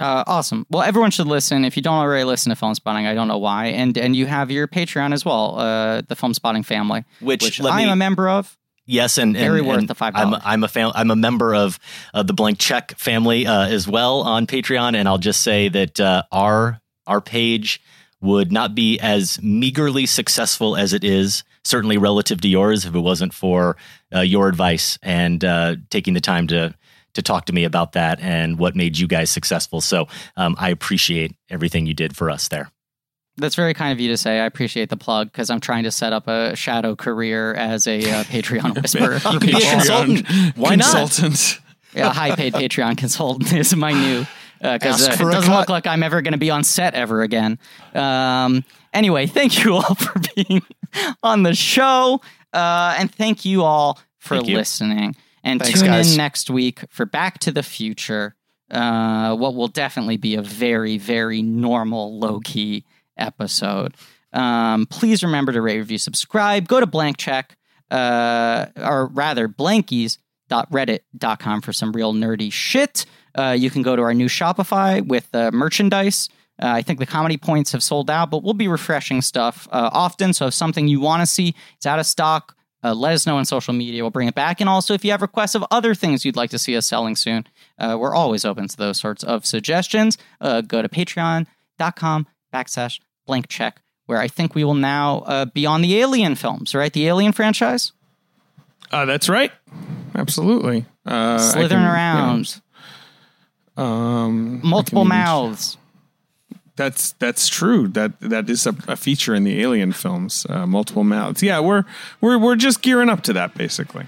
[0.00, 0.66] Uh, awesome.
[0.70, 1.64] Well, everyone should listen.
[1.64, 3.66] If you don't already listen to Filmspotting, I don't know why.
[3.66, 7.82] And and you have your Patreon as well, uh, the Filmspotting family, which, which I
[7.82, 8.58] am me- a member of.
[8.86, 10.12] Yes, and, and Very worth and the $5.
[10.14, 11.78] I'm, I'm a fam- I'm a member of
[12.12, 15.98] uh, the Blank Check family uh, as well on Patreon, and I'll just say that
[15.98, 17.80] uh, our our page
[18.20, 23.00] would not be as meagerly successful as it is, certainly relative to yours, if it
[23.00, 23.76] wasn't for
[24.14, 26.74] uh, your advice and uh, taking the time to
[27.14, 29.80] to talk to me about that and what made you guys successful.
[29.80, 32.70] So um, I appreciate everything you did for us there.
[33.36, 34.38] That's very kind of you to say.
[34.38, 37.98] I appreciate the plug because I'm trying to set up a shadow career as a
[37.98, 39.14] uh, Patreon whisperer.
[39.32, 40.28] You could be a consultant.
[40.56, 40.92] Why not?
[40.92, 41.60] Consultant.
[41.94, 44.26] Yeah, high paid Patreon consultant is my new
[44.58, 47.22] because Ask uh, it doesn't look like I'm ever going to be on set ever
[47.22, 47.58] again.
[47.94, 50.62] Um, anyway, thank you all for being
[51.22, 52.20] on the show,
[52.52, 54.56] uh, and thank you all for Thank you.
[54.56, 55.16] listening.
[55.42, 56.12] And Thanks, tune guys.
[56.12, 58.34] in next week for Back to the Future.
[58.70, 62.84] Uh, what will definitely be a very, very normal, low key
[63.16, 63.94] episode.
[64.34, 66.68] Um, please remember to rate, review, subscribe.
[66.68, 67.56] Go to Blank Check,
[67.90, 73.06] uh, or rather, blankies.reddit.com for some real nerdy shit.
[73.36, 76.28] Uh, you can go to our new Shopify with uh, merchandise.
[76.60, 79.90] Uh, I think the comedy points have sold out, but we'll be refreshing stuff uh,
[79.92, 80.32] often.
[80.32, 83.38] So if something you want to see is out of stock, uh, let us know
[83.38, 84.04] on social media.
[84.04, 84.60] We'll bring it back.
[84.60, 87.16] And also, if you have requests of other things you'd like to see us selling
[87.16, 87.46] soon,
[87.78, 90.18] uh, we're always open to those sorts of suggestions.
[90.40, 95.82] Go to patreon.com backslash blank check, where I think we will now uh, be on
[95.82, 96.92] the Alien films, right?
[96.92, 97.92] The Alien franchise?
[98.92, 99.50] Uh, that's right.
[100.14, 100.86] Absolutely.
[101.04, 102.60] Uh, Slithering can, around,
[103.76, 105.76] you know, um, multiple mouths.
[106.76, 107.88] That's that's true.
[107.88, 110.46] That that is a, a feature in the Alien films.
[110.48, 111.42] Uh, multiple mouths.
[111.42, 111.84] Yeah, we're
[112.20, 114.06] we're we're just gearing up to that basically.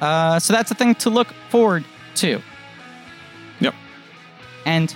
[0.00, 1.84] Uh, so that's a thing to look forward
[2.16, 2.40] to.
[3.60, 3.74] Yep.
[4.64, 4.94] And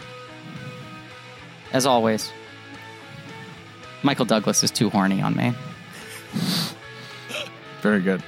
[1.72, 2.32] as always,
[4.02, 5.54] Michael Douglas is too horny on me.
[7.80, 8.22] Very good.